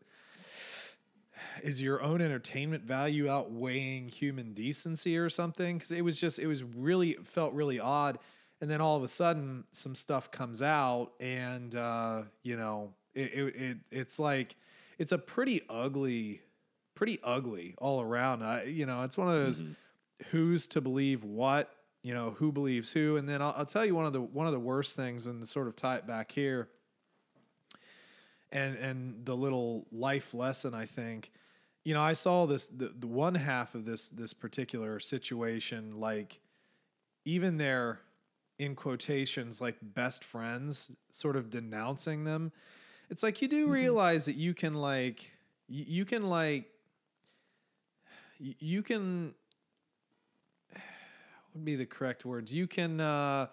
is 1.63 1.81
your 1.81 2.01
own 2.01 2.21
entertainment 2.21 2.83
value 2.83 3.29
outweighing 3.29 4.09
human 4.09 4.53
decency 4.53 5.17
or 5.17 5.29
something? 5.29 5.77
Because 5.77 5.91
it 5.91 6.01
was 6.03 6.19
just 6.19 6.39
it 6.39 6.47
was 6.47 6.63
really 6.63 7.11
it 7.11 7.27
felt 7.27 7.53
really 7.53 7.79
odd. 7.79 8.19
And 8.61 8.69
then 8.69 8.81
all 8.81 8.97
of 8.97 9.03
a 9.03 9.07
sudden 9.07 9.63
some 9.71 9.95
stuff 9.95 10.31
comes 10.31 10.61
out 10.61 11.11
and 11.19 11.73
uh, 11.75 12.23
you 12.43 12.57
know, 12.57 12.93
it, 13.13 13.33
it, 13.33 13.55
it 13.55 13.77
it's 13.91 14.19
like 14.19 14.55
it's 14.99 15.11
a 15.11 15.17
pretty 15.17 15.61
ugly 15.69 16.41
pretty 16.93 17.17
ugly 17.23 17.73
all 17.77 18.01
around. 18.01 18.43
I, 18.43 18.63
you 18.63 18.85
know, 18.85 19.03
it's 19.03 19.17
one 19.17 19.29
of 19.29 19.33
those 19.33 19.61
mm-hmm. 19.61 19.71
who's 20.31 20.67
to 20.67 20.81
believe 20.81 21.23
what, 21.23 21.73
you 22.03 22.13
know, 22.13 22.31
who 22.31 22.51
believes 22.51 22.91
who. 22.91 23.15
And 23.15 23.27
then 23.27 23.41
I'll, 23.41 23.53
I'll 23.57 23.65
tell 23.65 23.85
you 23.85 23.95
one 23.95 24.05
of 24.05 24.11
the 24.11 24.21
one 24.21 24.45
of 24.45 24.53
the 24.53 24.59
worst 24.59 24.97
things, 24.97 25.25
and 25.25 25.47
sort 25.47 25.67
of 25.67 25.77
tie 25.77 25.95
it 25.95 26.05
back 26.05 26.31
here. 26.31 26.67
And 28.51 28.75
and 28.75 29.25
the 29.25 29.35
little 29.35 29.87
life 29.91 30.33
lesson, 30.33 30.73
I 30.73 30.85
think, 30.85 31.31
you 31.85 31.93
know, 31.93 32.01
I 32.01 32.13
saw 32.13 32.45
this 32.45 32.67
the, 32.67 32.89
the 32.89 33.07
one 33.07 33.35
half 33.35 33.75
of 33.75 33.85
this 33.85 34.09
this 34.09 34.33
particular 34.33 34.99
situation, 34.99 36.01
like 36.01 36.41
even 37.23 37.57
their 37.57 38.01
in 38.57 38.75
quotations 38.75 39.61
like 39.61 39.77
best 39.81 40.25
friends 40.25 40.91
sort 41.11 41.37
of 41.37 41.49
denouncing 41.49 42.25
them 42.25 42.51
it's 43.09 43.23
like 43.23 43.41
you 43.41 43.47
do 43.47 43.67
realize 43.67 44.25
that 44.25 44.35
you 44.35 44.53
can 44.53 44.73
like 44.73 45.29
you, 45.67 45.85
you 45.87 46.05
can 46.05 46.21
like 46.23 46.65
y- 48.39 48.55
you 48.59 48.81
can 48.83 49.33
what 50.71 50.81
would 51.53 51.65
be 51.65 51.75
the 51.75 51.85
correct 51.85 52.25
words 52.25 52.53
you 52.53 52.67
can 52.67 52.99
uh 52.99 53.47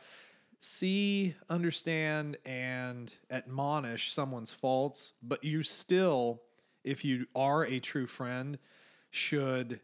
see 0.58 1.34
understand 1.50 2.36
and 2.46 3.16
admonish 3.30 4.12
someone's 4.12 4.50
faults 4.52 5.12
but 5.22 5.42
you 5.44 5.62
still 5.62 6.40
if 6.84 7.04
you 7.04 7.26
are 7.34 7.64
a 7.66 7.78
true 7.78 8.06
friend 8.06 8.58
should 9.10 9.80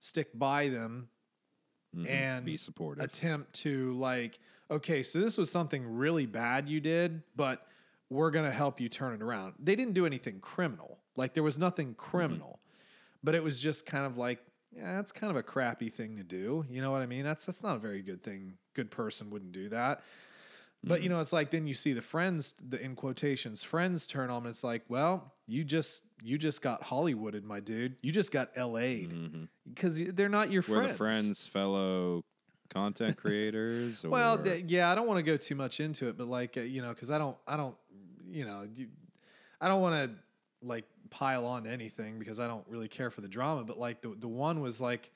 stick 0.00 0.28
by 0.38 0.68
them 0.68 1.08
Mhm. 1.96 2.08
and 2.10 2.44
be 2.44 2.56
supportive. 2.56 3.04
attempt 3.04 3.52
to 3.52 3.92
like 3.92 4.40
okay 4.68 5.04
so 5.04 5.20
this 5.20 5.38
was 5.38 5.48
something 5.48 5.86
really 5.96 6.26
bad 6.26 6.68
you 6.68 6.80
did 6.80 7.22
but 7.36 7.68
we're 8.10 8.30
going 8.30 8.44
to 8.44 8.50
help 8.50 8.80
you 8.80 8.88
turn 8.88 9.14
it 9.14 9.22
around. 9.22 9.54
They 9.58 9.74
didn't 9.76 9.94
do 9.94 10.06
anything 10.06 10.40
criminal. 10.40 10.98
Like 11.16 11.34
there 11.34 11.42
was 11.42 11.58
nothing 11.58 11.94
criminal. 11.94 12.58
But 13.22 13.34
it 13.34 13.42
was 13.42 13.58
just 13.60 13.86
kind 13.86 14.04
of 14.06 14.18
like 14.18 14.40
yeah 14.76 14.96
that's 14.96 15.12
kind 15.12 15.30
of 15.30 15.36
a 15.36 15.42
crappy 15.42 15.88
thing 15.88 16.16
to 16.18 16.22
do. 16.24 16.64
You 16.68 16.82
know 16.82 16.90
what 16.90 17.00
i 17.02 17.06
mean? 17.06 17.24
That's 17.24 17.46
that's 17.46 17.62
not 17.62 17.76
a 17.76 17.78
very 17.78 18.02
good 18.02 18.22
thing. 18.22 18.54
Good 18.74 18.90
person 18.90 19.30
wouldn't 19.30 19.52
do 19.52 19.68
that. 19.70 20.02
But 20.86 21.02
you 21.02 21.08
know 21.08 21.20
it's 21.20 21.32
like 21.32 21.50
then 21.50 21.66
you 21.66 21.72
see 21.72 21.94
the 21.94 22.02
friends 22.02 22.52
the 22.68 22.78
in 22.78 22.94
quotations 22.94 23.62
friends 23.62 24.06
turn 24.06 24.28
on 24.28 24.38
and 24.42 24.48
it's 24.48 24.62
like 24.62 24.82
well 24.90 25.32
you 25.46 25.64
just 25.64 26.04
you 26.22 26.36
just 26.36 26.60
got 26.60 26.82
hollywooded 26.82 27.42
my 27.44 27.60
dude. 27.60 27.96
You 28.02 28.12
just 28.12 28.30
got 28.32 28.54
la'd 28.56 29.10
Mhm. 29.10 29.48
because 29.72 29.96
they're 30.12 30.28
not 30.28 30.50
your 30.50 30.62
We're 30.68 30.76
friends 30.76 30.90
the 30.90 30.94
friends, 30.98 31.48
fellow 31.48 32.22
content 32.68 33.16
creators. 33.22 34.04
Or, 34.04 34.10
well, 34.10 34.36
th- 34.36 34.64
yeah, 34.66 34.90
I 34.92 34.94
don't 34.94 35.06
want 35.06 35.18
to 35.18 35.22
go 35.22 35.36
too 35.38 35.54
much 35.54 35.80
into 35.80 36.08
it, 36.08 36.18
but 36.18 36.28
like 36.28 36.58
uh, 36.58 36.60
you 36.60 36.82
know, 36.82 36.90
because 36.90 37.10
I 37.10 37.16
don't, 37.18 37.36
I 37.46 37.56
don't, 37.56 37.74
you 38.34 38.44
know, 38.44 38.66
you, 38.74 38.88
I 39.60 39.68
don't 39.68 39.80
want 39.80 40.10
to 40.10 40.16
like 40.66 40.84
pile 41.10 41.46
on 41.46 41.64
to 41.64 41.70
anything 41.70 42.18
because 42.18 42.40
I 42.40 42.48
don't 42.48 42.64
really 42.68 42.88
care 42.88 43.10
for 43.10 43.20
the 43.20 43.28
drama. 43.28 43.64
But 43.64 43.78
like 43.78 44.02
the 44.02 44.08
the 44.18 44.28
one 44.28 44.60
was 44.60 44.80
like 44.80 45.10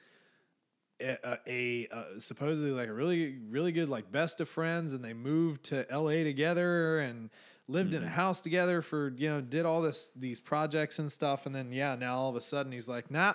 a, 1.00 1.38
a, 1.46 1.88
a 1.92 2.20
supposedly 2.20 2.70
like 2.70 2.88
a 2.88 2.92
really 2.92 3.38
really 3.50 3.72
good 3.72 3.88
like 3.88 4.10
best 4.10 4.40
of 4.40 4.48
friends, 4.48 4.94
and 4.94 5.04
they 5.04 5.14
moved 5.14 5.64
to 5.64 5.90
L.A. 5.90 6.24
together 6.24 7.00
and 7.00 7.30
lived 7.66 7.92
in 7.92 8.02
a 8.02 8.06
mm-hmm. 8.06 8.14
house 8.14 8.40
together 8.40 8.80
for 8.80 9.12
you 9.16 9.28
know 9.28 9.40
did 9.40 9.66
all 9.66 9.80
this 9.82 10.10
these 10.16 10.40
projects 10.40 10.98
and 10.98 11.10
stuff, 11.10 11.46
and 11.46 11.54
then 11.54 11.72
yeah, 11.72 11.94
now 11.96 12.18
all 12.18 12.30
of 12.30 12.36
a 12.36 12.40
sudden 12.40 12.72
he's 12.72 12.88
like, 12.88 13.10
nah, 13.10 13.34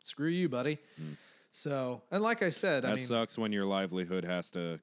screw 0.00 0.28
you, 0.28 0.48
buddy. 0.48 0.78
Mm. 1.00 1.16
So, 1.52 2.02
and 2.10 2.22
like 2.22 2.42
I 2.42 2.50
said, 2.50 2.84
that 2.84 2.92
I 2.92 2.96
mean, 2.96 3.06
sucks 3.06 3.38
when 3.38 3.52
your 3.52 3.64
livelihood 3.64 4.24
has 4.24 4.50
to, 4.50 4.78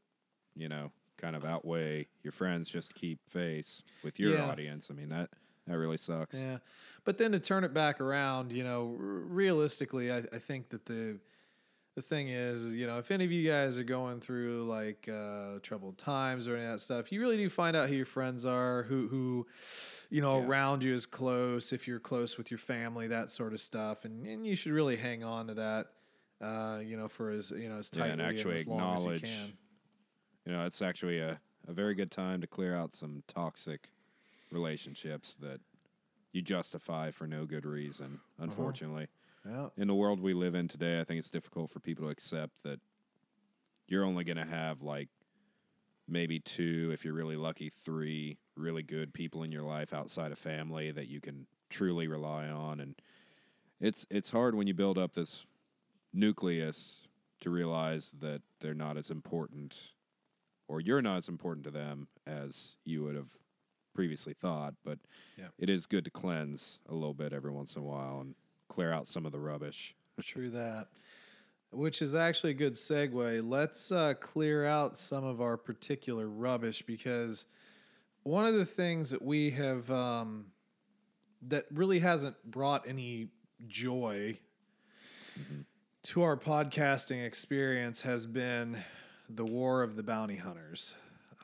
you 0.56 0.70
know, 0.70 0.92
kind 1.18 1.36
of 1.36 1.46
outweigh 1.46 2.08
your 2.24 2.32
friends 2.32 2.70
just 2.70 2.90
to 2.90 2.94
keep 2.94 3.20
face 3.30 3.84
with 4.04 4.20
your 4.20 4.34
Yeah. 4.34 4.46
audience. 4.50 4.88
I 4.90 4.94
mean 4.94 5.10
that 5.10 5.30
that 5.68 5.78
really 5.78 5.98
sucks. 5.98 6.38
Yeah, 6.40 6.58
but 7.06 7.18
then 7.18 7.32
to 7.32 7.40
turn 7.40 7.64
it 7.64 7.74
back 7.74 8.02
around, 8.02 8.52
you 8.52 8.64
know, 8.64 8.96
r- 9.00 9.06
realistically, 9.06 10.12
I, 10.12 10.18
I 10.34 10.40
think 10.40 10.70
that 10.70 10.86
the 10.86 11.20
the 11.96 12.02
thing 12.02 12.30
is, 12.30 12.76
you 12.76 12.88
know, 12.88 12.98
if 12.98 13.12
any 13.12 13.24
of 13.24 13.32
you 13.32 13.48
guys 13.48 13.78
are 13.78 13.84
going 13.84 14.20
through 14.20 14.64
like 14.64 15.08
uh, 15.08 15.60
troubled 15.62 15.98
times 16.00 16.48
or 16.48 16.56
any 16.56 16.66
of 16.66 16.72
that 16.72 16.80
stuff, 16.80 17.12
you 17.12 17.22
really 17.22 17.38
do 17.38 17.50
find 17.50 17.76
out 17.78 17.88
who 17.88 17.96
your 17.96 18.06
friends 18.08 18.46
are, 18.46 18.84
who 18.84 19.08
who 19.08 19.48
you 20.10 20.22
know 20.22 20.40
Yeah. 20.40 20.46
around 20.46 20.84
you 20.84 20.94
is 20.94 21.06
close, 21.06 21.72
if 21.72 21.88
you're 21.88 22.00
close 22.00 22.38
with 22.38 22.50
your 22.52 22.58
family, 22.58 23.08
that 23.08 23.30
sort 23.32 23.54
of 23.54 23.62
stuff, 23.62 24.06
and 24.06 24.26
and 24.26 24.46
you 24.46 24.56
should 24.56 24.72
really 24.72 24.96
hang 24.98 25.24
on 25.24 25.48
to 25.48 25.54
that. 25.56 25.88
Uh, 26.42 26.80
you 26.84 26.98
know, 26.98 27.08
for 27.08 27.30
as 27.32 27.52
you 27.52 27.70
know, 27.70 27.78
as 27.78 27.90
Yeah, 27.92 28.02
tightly 28.02 28.12
and 28.14 28.22
and, 28.22 28.30
actually 28.30 28.54
as 28.56 28.68
long 28.68 28.94
as 28.96 29.06
you 29.06 29.14
can. 29.14 29.54
You 30.46 30.52
know, 30.54 30.66
it's 30.66 30.82
actually 30.82 31.20
a, 31.20 31.40
a 31.68 31.74
very 31.74 31.96
good 31.96 32.12
time 32.12 32.42
to 32.42 32.48
clear 32.48 32.76
out 32.76 32.94
some 32.94 33.24
toxic 33.28 33.90
relationships 34.52 35.36
that 35.36 35.60
you 36.32 36.42
justify 36.42 37.12
for 37.12 37.28
no 37.28 37.46
good 37.46 37.66
reason, 37.66 38.20
Uh-huh. 38.38 38.44
unfortunately. 38.44 39.08
Yeah, 39.46 39.70
In 39.78 39.88
the 39.88 39.96
world 39.96 40.20
we 40.20 40.34
live 40.34 40.56
in 40.56 40.68
today, 40.68 41.00
I 41.00 41.04
think 41.04 41.20
it's 41.20 41.30
difficult 41.30 41.70
for 41.70 41.80
people 41.80 42.06
to 42.06 42.10
accept 42.12 42.64
that 42.64 42.80
you're 43.88 44.06
only 44.06 44.24
going 44.24 44.38
to 44.38 44.46
have 44.46 44.82
like 44.82 45.10
maybe 46.08 46.40
two, 46.40 46.92
if 46.94 47.04
you're 47.06 47.14
really 47.14 47.36
lucky, 47.38 47.70
three 47.70 48.38
really 48.56 48.84
good 48.84 49.14
people 49.14 49.44
in 49.44 49.52
your 49.52 49.64
life 49.64 49.94
outside 49.94 50.32
of 50.32 50.40
family 50.40 50.92
that 50.92 51.08
you 51.08 51.20
can 51.22 51.48
truly 51.70 52.08
rely 52.08 52.48
on 52.48 52.80
and 52.80 52.96
it's 53.82 54.06
it's 54.12 54.30
hard 54.30 54.54
when 54.54 54.68
you 54.68 54.76
build 54.76 54.96
up 54.98 55.14
this 55.14 55.44
nucleus 56.14 57.08
to 57.40 57.50
realize 57.50 58.12
that 58.22 58.44
they're 58.60 58.76
not 58.76 58.96
as 58.96 59.10
important 59.10 59.94
or 60.68 60.80
you're 60.82 61.02
not 61.02 61.18
as 61.18 61.28
important 61.30 61.64
to 61.66 61.72
them 61.72 62.08
as 62.28 62.76
you 62.86 63.04
would 63.04 63.16
have 63.16 63.30
previously 63.94 64.34
thought 64.34 64.74
but 64.84 64.98
Yeah. 65.38 65.48
it 65.60 65.70
is 65.70 65.86
good 65.86 66.04
to 66.06 66.12
cleanse 66.12 66.80
a 66.90 66.94
little 66.94 67.14
bit 67.14 67.32
every 67.34 67.52
once 67.52 67.76
in 67.76 67.82
a 67.82 67.86
while 67.86 68.22
and 68.22 68.34
clear 68.68 68.92
out 68.92 69.08
some 69.08 69.26
of 69.26 69.32
the 69.32 69.40
rubbish 69.40 69.96
True 70.22 70.50
that. 70.52 70.88
Which 71.72 72.04
is 72.04 72.14
actually 72.14 72.52
a 72.52 72.54
good 72.56 72.76
segue. 72.76 73.42
Let's 73.50 73.92
uh, 73.92 74.14
clear 74.20 74.64
out 74.64 74.96
some 74.96 75.24
of 75.24 75.42
our 75.42 75.58
particular 75.58 76.28
rubbish 76.28 76.84
because 76.84 77.48
one 78.22 78.46
of 78.46 78.54
the 78.54 78.64
things 78.66 79.10
that 79.10 79.24
we 79.24 79.50
have 79.50 79.90
um, 79.90 80.46
that 81.48 81.66
really 81.72 81.98
hasn't 81.98 82.36
brought 82.46 82.88
any 82.88 83.30
joy 83.66 84.38
to 86.04 86.22
our 86.22 86.38
podcasting 86.38 87.26
experience 87.26 88.02
has 88.02 88.28
been 88.28 88.78
the 89.30 89.46
War 89.46 89.84
of 89.84 89.96
the 89.96 90.04
Bounty 90.04 90.36
Hunters. 90.36 90.96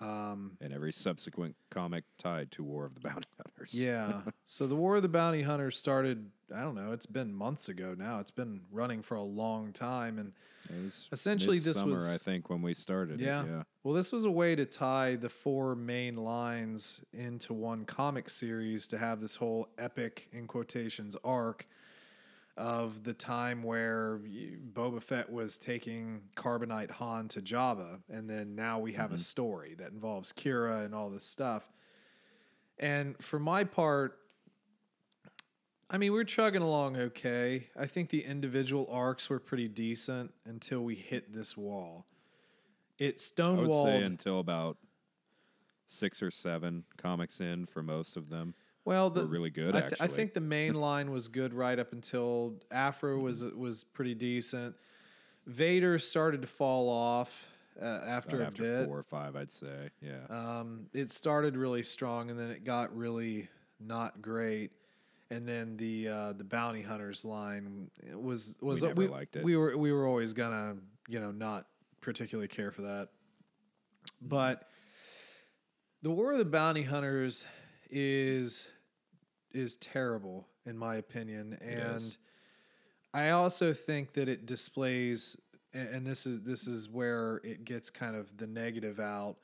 Um, 0.02 0.52
and 0.62 0.72
every 0.72 0.94
subsequent 0.94 1.56
comic 1.72 2.06
tied 2.18 2.52
to 2.52 2.64
War 2.64 2.86
of 2.86 2.94
the 2.96 3.02
Bounty 3.02 3.28
Hunters. 3.38 3.74
yeah. 3.74 4.22
so 4.46 4.66
the 4.66 4.76
War 4.76 4.96
of 4.96 5.02
the 5.02 5.10
Bounty 5.10 5.42
Hunters 5.42 5.78
started, 5.78 6.30
I 6.56 6.62
don't 6.62 6.76
know, 6.76 6.94
it's 6.94 7.06
been 7.06 7.34
months 7.34 7.68
ago 7.68 7.96
now. 7.98 8.20
It's 8.20 8.32
been 8.32 8.62
running 8.72 9.02
for 9.02 9.16
a 9.16 9.22
long 9.24 9.74
time. 9.74 10.18
And 10.18 10.32
It 10.70 10.84
was 10.86 11.10
Essentially, 11.12 11.60
this 11.60 11.84
was- 11.84 12.08
I 12.08 12.18
think, 12.18 12.50
when 12.50 12.62
we 12.62 12.74
started. 12.74 13.20
it, 13.20 13.26
Yeah. 13.26 13.44
yeah. 13.46 13.64
Well, 13.84 13.94
this 13.94 14.14
was 14.14 14.24
a 14.24 14.32
way 14.32 14.56
to 14.56 14.66
tie 14.66 15.18
the 15.18 15.28
four 15.30 15.76
main 15.76 16.16
lines 16.16 17.02
into 17.12 17.54
one 17.54 17.84
comic 17.84 18.30
series 18.30 18.88
to 18.90 18.98
have 18.98 19.20
this 19.20 19.36
whole 19.36 19.68
epic, 19.78 20.30
in 20.32 20.48
quotations, 20.48 21.18
arc 21.26 21.68
of 22.58 23.04
the 23.04 23.14
time 23.14 23.64
where 23.64 24.20
Boba 24.74 25.02
Fett 25.02 25.32
was 25.32 25.58
taking 25.58 26.22
Carbonite 26.36 26.92
Han 26.92 27.28
to 27.30 27.42
Jabba. 27.42 28.02
And 28.10 28.30
then 28.30 28.56
now 28.56 28.80
we 28.80 28.94
have 28.94 29.12
a 29.12 29.16
mm-hmm. 29.16 29.22
story 29.22 29.76
that 29.80 29.92
involves 29.92 30.34
Qi'ra 30.34 30.84
and 30.84 30.94
all 30.94 31.10
this 31.10 31.26
stuff. 31.26 31.72
And 32.78 33.22
for 33.22 33.40
my 33.40 33.64
part, 33.64 34.20
I 35.90 35.98
mean, 35.98 36.12
we're 36.12 36.24
chugging 36.24 36.62
along 36.62 36.98
okay. 36.98 37.68
I 37.78 37.88
think 37.88 38.10
the 38.10 38.24
individual 38.24 38.88
arcs 38.92 39.30
were 39.30 39.40
pretty 39.40 39.68
decent 39.68 40.34
until 40.46 40.82
we 40.82 40.96
hit 40.96 41.34
this 41.34 41.58
wall. 41.58 42.06
It 43.00 43.04
I 43.04 43.08
would 43.08 43.18
stonewalled. 43.18 43.86
say 43.86 44.04
until 44.04 44.40
about 44.40 44.78
six 45.88 46.22
or 46.22 46.30
seven 46.30 46.84
comics 46.98 47.40
in 47.40 47.66
for 47.66 47.82
most 47.82 48.18
of 48.18 48.30
them. 48.30 48.54
Well, 48.90 49.10
were 49.12 49.22
the, 49.22 49.28
really 49.28 49.50
good, 49.52 49.76
I, 49.76 49.82
th- 49.82 50.02
I 50.02 50.08
think 50.08 50.34
the 50.34 50.42
main 50.42 50.74
line 50.90 51.12
was 51.12 51.28
good 51.28 51.54
right 51.54 51.78
up 51.78 51.94
until 51.94 52.56
Aphra 52.72 53.18
was 53.20 53.44
was 53.44 53.84
pretty 53.84 54.16
decent. 54.16 54.76
Vader 55.46 56.00
started 56.00 56.42
to 56.42 56.48
fall 56.48 56.90
off 56.90 57.48
uh, 57.82 57.86
after 58.08 58.38
About 58.38 58.44
a 58.44 58.48
after 58.48 58.64
bit. 58.64 58.88
four 58.88 58.98
or 58.98 59.04
five, 59.04 59.36
I'd 59.36 59.52
say. 59.52 59.90
Yeah. 60.02 60.26
Um, 60.30 60.88
it 60.94 61.12
started 61.12 61.56
really 61.56 61.84
strong 61.84 62.30
and 62.32 62.40
then 62.40 62.50
it 62.50 62.64
got 62.64 62.96
really 62.96 63.48
not 63.80 64.22
great. 64.22 64.72
and 65.30 65.48
then 65.48 65.78
the 65.78 66.08
uh, 66.08 66.34
the 66.34 66.44
bounty 66.44 66.82
hunters 66.82 67.24
line 67.24 67.92
was 68.16 68.58
was 68.62 68.82
never 68.82 69.08
liked 69.08 69.36
it. 69.36 69.44
we 69.44 69.56
were 69.56 69.78
we 69.78 69.92
were 69.92 70.08
always 70.08 70.34
gonna 70.34 70.76
you 71.08 71.20
know 71.20 71.32
not 71.32 71.68
particularly 72.02 72.48
care 72.48 72.72
for 72.72 72.82
that, 72.82 73.10
but 74.20 74.68
the 76.02 76.10
War 76.10 76.32
of 76.32 76.40
the 76.40 76.46
Bounty 76.46 76.82
Hunters 76.82 77.46
is 77.92 78.68
is 79.54 79.78
terrible 79.78 80.48
in 80.66 80.78
my 80.78 80.96
opinion, 80.96 81.58
and. 81.62 82.18
I 83.12 83.32
also 83.32 83.74
think 83.74 84.14
that 84.14 84.30
it 84.30 84.46
displays, 84.46 85.36
and 85.74 86.06
this 86.06 86.28
is 86.28 86.42
this 86.42 86.68
is 86.68 86.88
where 86.88 87.42
it 87.44 87.66
gets 87.66 87.90
kind 87.90 88.16
of 88.16 88.38
the 88.38 88.46
negative 88.46 89.00
out. 89.00 89.38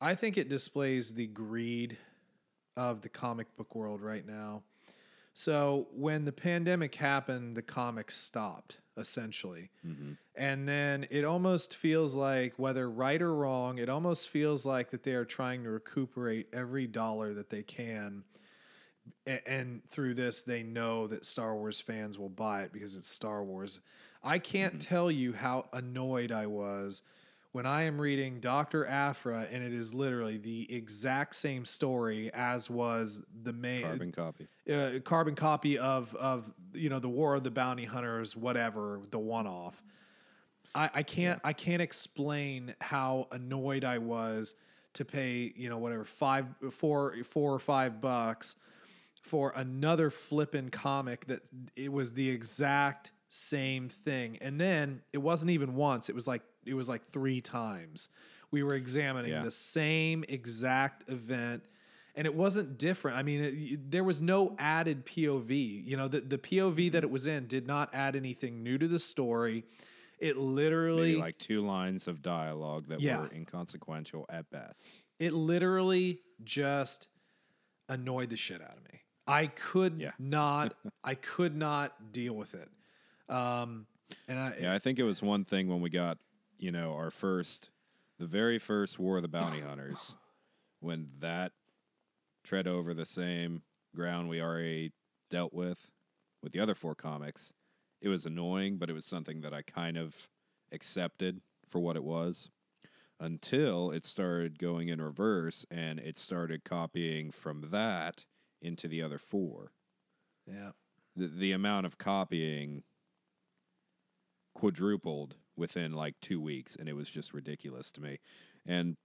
I 0.00 0.16
think 0.16 0.36
it 0.36 0.48
displays 0.48 1.14
the 1.14 1.28
greed 1.28 1.96
of 2.76 3.00
the 3.02 3.08
comic 3.08 3.56
book 3.56 3.76
world 3.76 4.02
right 4.02 4.26
now. 4.26 4.62
So 5.32 5.86
when 5.94 6.24
the 6.24 6.32
pandemic 6.32 6.96
happened, 6.96 7.56
the 7.56 7.62
comics 7.62 8.16
stopped 8.16 8.78
essentially. 8.96 9.70
Mm-hmm. 9.86 10.14
And 10.34 10.68
then 10.68 11.06
it 11.10 11.24
almost 11.24 11.76
feels 11.76 12.16
like, 12.16 12.54
whether 12.56 12.90
right 12.90 13.22
or 13.22 13.32
wrong, 13.32 13.78
it 13.78 13.88
almost 13.88 14.28
feels 14.28 14.66
like 14.66 14.90
that 14.90 15.04
they 15.04 15.14
are 15.14 15.24
trying 15.24 15.62
to 15.62 15.70
recuperate 15.70 16.48
every 16.52 16.88
dollar 16.88 17.32
that 17.34 17.48
they 17.48 17.62
can. 17.62 18.24
And 19.46 19.82
through 19.88 20.14
this, 20.14 20.42
they 20.42 20.62
know 20.62 21.06
that 21.06 21.24
Star 21.24 21.54
Wars 21.54 21.80
fans 21.80 22.18
will 22.18 22.28
buy 22.28 22.62
it 22.62 22.72
because 22.72 22.96
it's 22.96 23.08
Star 23.08 23.42
Wars. 23.44 23.80
I 24.22 24.38
can't 24.38 24.80
tell 24.80 25.10
you 25.10 25.32
how 25.32 25.66
annoyed 25.72 26.32
I 26.32 26.46
was 26.46 27.02
when 27.52 27.66
I 27.66 27.82
am 27.82 28.00
reading 28.00 28.40
Dr. 28.40 28.86
Aphra 28.86 29.46
and 29.50 29.62
it 29.62 29.72
is 29.72 29.94
literally 29.94 30.36
the 30.36 30.72
exact 30.74 31.34
same 31.34 31.64
story 31.64 32.30
as 32.34 32.68
was 32.68 33.24
the 33.42 33.52
main 33.52 33.82
Carbon 33.82 34.12
copy. 34.12 34.48
uh, 34.72 34.90
carbon 35.04 35.34
copy 35.34 35.78
of 35.78 36.14
of 36.16 36.52
you 36.72 36.88
know 36.88 36.98
the 36.98 37.08
War 37.08 37.34
of 37.34 37.44
the 37.44 37.50
Bounty 37.50 37.84
Hunters, 37.84 38.36
whatever 38.36 39.00
the 39.10 39.18
one 39.18 39.46
off. 39.46 39.82
I, 40.74 40.90
I 40.94 41.02
can't 41.02 41.40
I 41.42 41.52
can't 41.52 41.82
explain 41.82 42.74
how 42.80 43.28
annoyed 43.32 43.84
I 43.84 43.98
was 43.98 44.54
to 44.94 45.04
pay 45.04 45.52
you 45.56 45.68
know 45.68 45.78
whatever 45.78 46.04
five 46.04 46.46
four 46.70 47.16
four 47.24 47.54
or 47.54 47.58
five 47.58 48.00
bucks 48.00 48.56
for 49.28 49.52
another 49.56 50.10
flippin' 50.10 50.70
comic 50.70 51.26
that 51.26 51.40
it 51.76 51.92
was 51.92 52.14
the 52.14 52.28
exact 52.28 53.12
same 53.28 53.88
thing 53.88 54.38
and 54.40 54.58
then 54.58 55.02
it 55.12 55.18
wasn't 55.18 55.50
even 55.50 55.74
once 55.74 56.08
it 56.08 56.14
was 56.14 56.26
like 56.26 56.42
it 56.64 56.72
was 56.72 56.88
like 56.88 57.04
three 57.04 57.40
times 57.42 58.08
we 58.50 58.62
were 58.62 58.74
examining 58.74 59.30
Yeah. 59.32 59.42
the 59.42 59.50
same 59.50 60.24
exact 60.28 61.10
event 61.10 61.62
and 62.14 62.26
it 62.26 62.34
wasn't 62.34 62.78
different 62.78 63.18
i 63.18 63.22
mean 63.22 63.44
it, 63.44 63.90
there 63.90 64.02
was 64.02 64.22
no 64.22 64.56
added 64.58 65.04
pov 65.04 65.50
you 65.86 65.94
know 65.98 66.08
the, 66.08 66.20
the 66.20 66.38
pov 66.38 66.76
that 66.76 66.98
mm-hmm. 66.98 67.04
it 67.04 67.10
was 67.10 67.26
in 67.26 67.46
did 67.46 67.66
not 67.66 67.94
add 67.94 68.16
anything 68.16 68.62
new 68.62 68.78
to 68.78 68.88
the 68.88 68.98
story 68.98 69.62
it 70.18 70.36
literally 70.38 71.08
Maybe 71.10 71.20
like 71.20 71.38
two 71.38 71.64
lines 71.66 72.08
of 72.08 72.22
dialogue 72.22 72.88
that 72.88 73.00
Yeah. 73.00 73.20
were 73.20 73.30
inconsequential 73.32 74.24
at 74.30 74.50
best. 74.50 74.88
it 75.18 75.32
literally 75.32 76.20
just 76.44 77.08
annoyed 77.90 78.30
the 78.30 78.36
shit 78.36 78.60
out 78.60 78.76
of 78.76 78.84
me. 78.84 78.97
I 79.28 79.46
could 79.48 80.00
Yeah. 80.00 80.12
not, 80.18 80.74
I 81.04 81.14
could 81.14 81.54
not 81.54 82.12
deal 82.12 82.34
with 82.34 82.54
it. 82.54 82.68
Um, 83.28 83.86
and 84.26 84.38
I, 84.38 84.56
Yeah, 84.58 84.74
I 84.74 84.78
think 84.78 84.98
it 84.98 85.04
was 85.04 85.22
one 85.22 85.44
thing 85.44 85.68
when 85.68 85.80
we 85.80 85.90
got, 85.90 86.18
you 86.58 86.72
know, 86.72 86.94
our 86.94 87.10
first, 87.10 87.70
the 88.18 88.26
very 88.26 88.58
first 88.58 88.98
War 88.98 89.16
of 89.16 89.22
the 89.22 89.28
Bounty 89.28 89.60
Hunters, 89.60 90.16
when 90.80 91.10
that 91.18 91.52
tread 92.42 92.66
over 92.66 92.94
the 92.94 93.04
same 93.04 93.62
ground 93.94 94.28
we 94.28 94.40
already 94.40 94.92
dealt 95.30 95.52
with 95.52 95.90
with 96.42 96.52
the 96.52 96.60
other 96.60 96.74
four 96.74 96.94
comics. 96.94 97.52
It 98.00 98.08
was 98.08 98.24
annoying, 98.26 98.78
but 98.78 98.88
it 98.88 98.92
was 98.92 99.04
something 99.04 99.40
that 99.42 99.52
I 99.52 99.62
kind 99.62 99.98
of 99.98 100.28
accepted 100.72 101.40
for 101.68 101.80
what 101.80 101.96
it 101.96 102.04
was 102.04 102.48
until 103.20 103.90
it 103.90 104.04
started 104.04 104.58
going 104.58 104.88
in 104.88 105.02
reverse 105.02 105.66
and 105.70 105.98
it 105.98 106.16
started 106.16 106.64
copying 106.64 107.30
from 107.30 107.68
that 107.70 108.24
into 108.60 108.88
the 108.88 109.02
other 109.02 109.18
four 109.18 109.72
yeah, 110.46 110.70
the, 111.16 111.28
the 111.28 111.52
amount 111.52 111.86
of 111.86 111.98
copying 111.98 112.82
quadrupled 114.54 115.36
within 115.56 115.92
like 115.92 116.14
two 116.20 116.40
weeks, 116.40 116.76
and 116.76 116.88
it 116.88 116.94
was 116.94 117.08
just 117.08 117.34
ridiculous 117.34 117.90
to 117.92 118.00
me. 118.00 118.18
And 118.66 118.96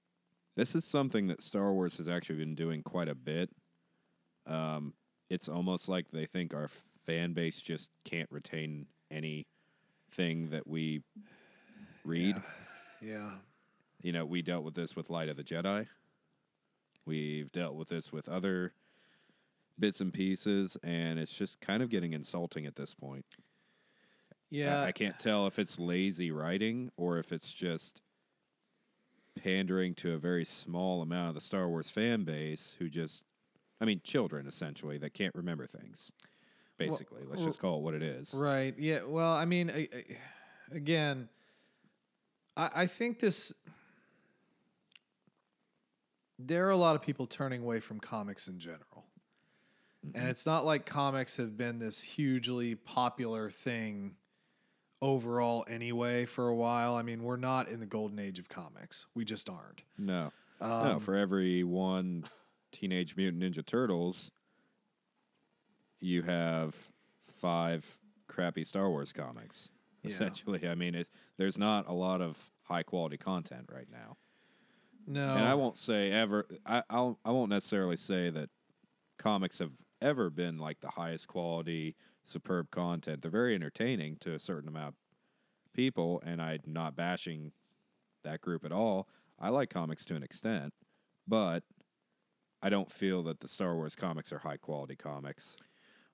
this 0.56 0.76
is 0.76 0.86
something 0.86 1.28
that 1.28 1.42
Star 1.42 1.74
Wars 1.74 1.98
has 1.98 2.08
actually 2.08 2.40
been 2.40 2.56
doing 2.56 2.82
quite 2.84 3.10
a 3.10 3.16
bit. 3.16 3.50
Um, 4.48 4.94
it's 5.30 5.50
almost 5.50 5.90
like 5.90 6.10
they 6.10 6.26
think 6.26 6.54
our 6.54 6.70
fan 7.06 7.34
base 7.34 7.62
just 7.62 7.90
can't 8.06 8.30
retain 8.32 8.86
anything 9.12 10.50
that 10.50 10.68
we 10.68 11.02
read. 12.06 12.36
yeah, 13.02 13.32
You 14.02 14.12
know, 14.12 14.26
we 14.26 14.42
dealt 14.42 14.64
with 14.64 14.76
this 14.76 14.96
with 14.96 15.10
Light 15.10 15.30
of 15.30 15.38
the 15.38 15.44
Jedi. 15.44 15.88
We've 17.06 17.52
dealt 17.52 17.76
with 17.76 17.90
this 17.90 18.12
with 18.14 18.30
other 18.30 18.74
bits 19.80 20.02
and 20.02 20.14
pieces, 20.14 20.78
and 20.84 21.20
it's 21.20 21.34
just 21.34 21.60
kind 21.62 21.82
of 21.84 21.90
getting 21.90 22.14
insulting 22.14 22.66
at 22.66 22.76
this 22.76 22.94
point. 22.94 23.26
Yeah. 24.50 24.84
I, 24.84 24.92
can't 24.92 25.18
tell 25.18 25.48
if 25.48 25.58
it's 25.58 25.80
lazy 25.80 26.32
writing 26.32 26.92
or 26.96 27.18
if 27.18 27.32
it's 27.32 27.52
just 27.52 28.02
pandering 29.42 29.96
to 29.96 30.14
a 30.14 30.18
very 30.20 30.46
small 30.46 31.02
amount 31.02 31.30
of 31.30 31.36
the 31.36 31.42
Star 31.42 31.68
Wars 31.68 31.90
fan 31.90 32.24
base 32.24 32.76
who 32.78 32.88
just, 32.88 33.26
I 33.82 33.86
mean, 33.86 34.02
children 34.04 34.46
essentially 34.46 35.00
that 35.00 35.16
can't 35.16 35.34
remember 35.34 35.66
things. 35.66 36.12
Basically, 36.78 37.22
let's 37.28 37.44
just 37.44 37.60
call 37.60 37.78
it 37.80 37.82
what 37.82 37.94
it 37.96 38.04
is. 38.04 38.34
Right. 38.34 38.76
Yeah. 38.78 39.02
Well, 39.08 39.34
I 39.34 39.46
mean, 39.46 39.72
I, 39.72 39.88
I, 39.92 40.76
again, 40.76 41.30
I, 42.58 42.70
I 42.76 42.88
think 42.88 43.20
this. 43.20 43.54
There 46.40 46.68
are 46.68 46.72
a 46.72 46.78
lot 46.78 46.96
of 46.96 47.02
people 47.02 47.26
turning 47.26 47.62
away 47.62 47.80
from 47.80 48.00
comics 48.00 48.48
in 48.48 48.60
general. 48.60 49.06
And 50.16 50.28
it's 50.28 50.46
not 50.46 50.66
like 50.66 50.86
comics 50.86 51.38
have 51.38 51.58
been 51.58 51.80
this 51.80 52.02
hugely 52.02 52.76
popular 52.76 53.50
thing 53.50 54.16
overall 55.02 55.66
anyway 55.68 56.26
for 56.26 56.48
a 56.48 56.56
while. 56.56 56.96
I 56.96 57.02
mean, 57.04 57.24
we're 57.24 57.38
not 57.38 57.70
in 57.70 57.80
the 57.80 57.86
golden 57.86 58.20
age 58.20 58.40
of 58.40 58.50
comics. 58.50 59.06
We 59.16 59.26
just 59.26 59.50
aren't. 59.50 59.84
No, 59.98 60.32
Um, 60.62 60.84
no. 60.88 61.00
For 61.00 61.16
every 61.16 61.64
one 61.64 62.26
Teenage 62.72 63.16
Mutant 63.16 63.44
Ninja 63.44 63.66
Turtles, 63.66 64.32
you 66.00 66.22
have 66.24 66.76
five 67.38 67.98
crappy 68.28 68.64
Star 68.64 68.90
Wars 68.90 69.14
comics. 69.14 69.70
Yeah. 70.04 70.12
Essentially, 70.12 70.68
I 70.68 70.76
mean, 70.76 70.96
it's, 70.96 71.10
there's 71.38 71.58
not 71.58 71.88
a 71.88 71.94
lot 71.94 72.22
of 72.22 72.38
high 72.64 72.84
quality 72.84 73.18
content 73.18 73.70
right 73.74 73.88
now. 73.92 74.18
No. 75.08 75.36
And 75.36 75.46
I 75.46 75.54
won't 75.54 75.78
say 75.78 76.12
ever. 76.12 76.46
I 76.66 76.84
I'll, 76.90 77.20
I 77.26 77.32
won't 77.32 77.50
necessarily 77.50 77.98
say 77.98 78.30
that 78.30 78.50
comics 79.18 79.60
have 79.60 79.72
ever 80.04 80.30
been 80.30 80.58
like 80.58 80.80
the 80.82 80.90
highest 80.90 81.28
quality, 81.28 81.96
superb 82.24 82.70
content. 82.70 83.22
They're 83.22 83.32
very 83.32 83.56
entertaining 83.56 84.18
to 84.18 84.34
a 84.34 84.40
certain 84.40 84.68
amount 84.70 84.90
of 84.90 85.74
people, 85.74 86.22
and 86.26 86.42
I'm 86.42 86.60
not 86.68 86.96
bashing 86.96 87.52
that 88.24 88.42
group 88.42 88.66
at 88.66 88.72
all. 88.72 89.08
I 89.40 89.50
like 89.50 89.70
comics 89.70 90.06
to 90.06 90.16
an 90.16 90.24
extent, 90.24 90.74
but 91.28 91.64
I 92.62 92.70
don't 92.70 92.92
feel 92.92 93.24
that 93.24 93.40
the 93.40 93.48
Star 93.48 93.76
Wars 93.76 93.96
comics 93.96 94.32
are 94.32 94.40
high 94.40 94.58
quality 94.58 94.96
comics. 94.96 95.56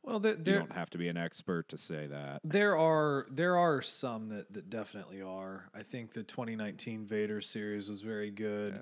well, 0.04 0.20
there, 0.20 0.34
You 0.38 0.60
don't 0.60 0.72
have 0.72 0.90
to 0.92 0.98
be 0.98 1.10
an 1.10 1.18
expert 1.18 1.68
to 1.70 1.78
say 1.78 2.08
that. 2.08 2.42
There 2.44 2.78
are 2.78 3.28
there 3.30 3.58
are 3.58 3.82
some 3.82 4.30
that, 4.30 4.52
that 4.54 4.70
definitely 4.70 5.22
are. 5.22 5.70
I 5.76 5.84
think 5.84 6.14
the 6.14 6.24
2019 6.24 7.06
Vader 7.06 7.42
series 7.42 7.90
was 7.90 8.02
very 8.02 8.32
good. 8.32 8.76
Yeah. 8.76 8.82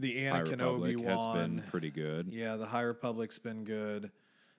The 0.00 0.16
Anakin 0.24 0.62
Obi 0.62 1.02
has 1.02 1.34
been 1.34 1.62
pretty 1.70 1.90
good. 1.90 2.28
yeah, 2.32 2.56
the 2.56 2.66
High 2.66 2.82
Republic's 2.82 3.38
been 3.38 3.64
good. 3.64 4.12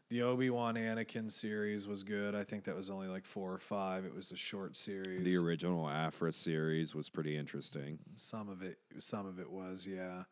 The 0.09 0.23
Obi 0.23 0.49
Wan 0.49 0.73
Anakin 0.75 1.31
series 1.31 1.87
was 1.87 2.01
good. 2.01 2.33
I 2.33 2.43
think 2.43 2.63
that 2.63 2.75
was 2.75 2.89
only 2.89 3.07
like 3.07 3.25
four 3.25 3.53
or 3.53 3.59
five. 3.59 4.05
It 4.05 4.13
was 4.13 4.31
a 4.31 4.35
short 4.35 4.75
series. 4.75 5.23
The 5.23 5.45
original 5.45 5.87
Aphra 5.87 6.33
series 6.33 6.95
was 6.95 7.09
pretty 7.09 7.37
interesting. 7.37 7.99
some 8.15 8.49
of 8.49 8.63
it, 8.63 8.79
some 8.97 9.27
of 9.27 9.39
it 9.39 9.49
was, 9.49 9.87
yeah. 9.87 10.23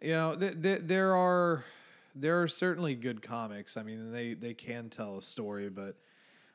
You 0.00 0.12
know, 0.12 0.34
th- 0.34 0.62
th- 0.62 0.80
there 0.84 1.14
are 1.14 1.64
there 2.14 2.40
are 2.40 2.48
certainly 2.48 2.94
good 2.94 3.20
comics. 3.20 3.76
I 3.76 3.82
mean, 3.82 4.12
they 4.12 4.32
they 4.32 4.54
can 4.54 4.88
tell 4.88 5.18
a 5.18 5.22
story, 5.22 5.68
but 5.68 5.96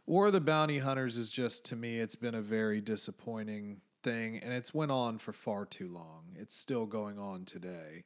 War 0.08 0.28
of 0.28 0.34
the 0.34 0.42
Bounty 0.42 0.80
Hunters 0.80 1.18
is 1.18 1.30
just 1.30 1.66
to 1.66 1.76
me, 1.76 2.00
it's 2.00 2.16
been 2.16 2.36
a 2.36 2.42
very 2.42 2.82
disappointing 2.82 3.82
thing, 4.02 4.40
and 4.40 4.52
it's 4.52 4.74
went 4.74 4.92
on 4.92 5.20
for 5.20 5.32
far 5.32 5.66
too 5.66 5.90
long. 5.90 6.24
It's 6.36 6.56
still 6.56 6.88
going 6.88 7.20
on 7.20 7.46
today, 7.46 8.06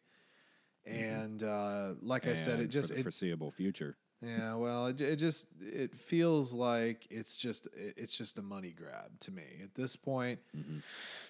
and 0.86 1.42
uh, 1.42 1.94
like 2.02 2.28
I 2.28 2.34
said, 2.34 2.56
And 2.56 2.64
it 2.64 2.68
just 2.68 2.90
for 2.90 2.96
the 2.96 3.00
it, 3.00 3.04
foreseeable 3.04 3.52
future. 3.52 3.96
Yeah, 4.22 4.56
well, 4.56 4.88
it, 4.88 5.02
it 5.02 5.18
just 5.18 5.48
it 5.62 5.94
feels 5.96 6.54
like 6.54 7.06
it's 7.12 7.38
just 7.38 7.68
it's 7.76 8.18
just 8.18 8.40
a 8.40 8.42
money 8.42 8.72
grab 8.72 9.20
to 9.22 9.32
me 9.32 9.44
at 9.64 9.76
this 9.76 9.96
point. 9.96 10.40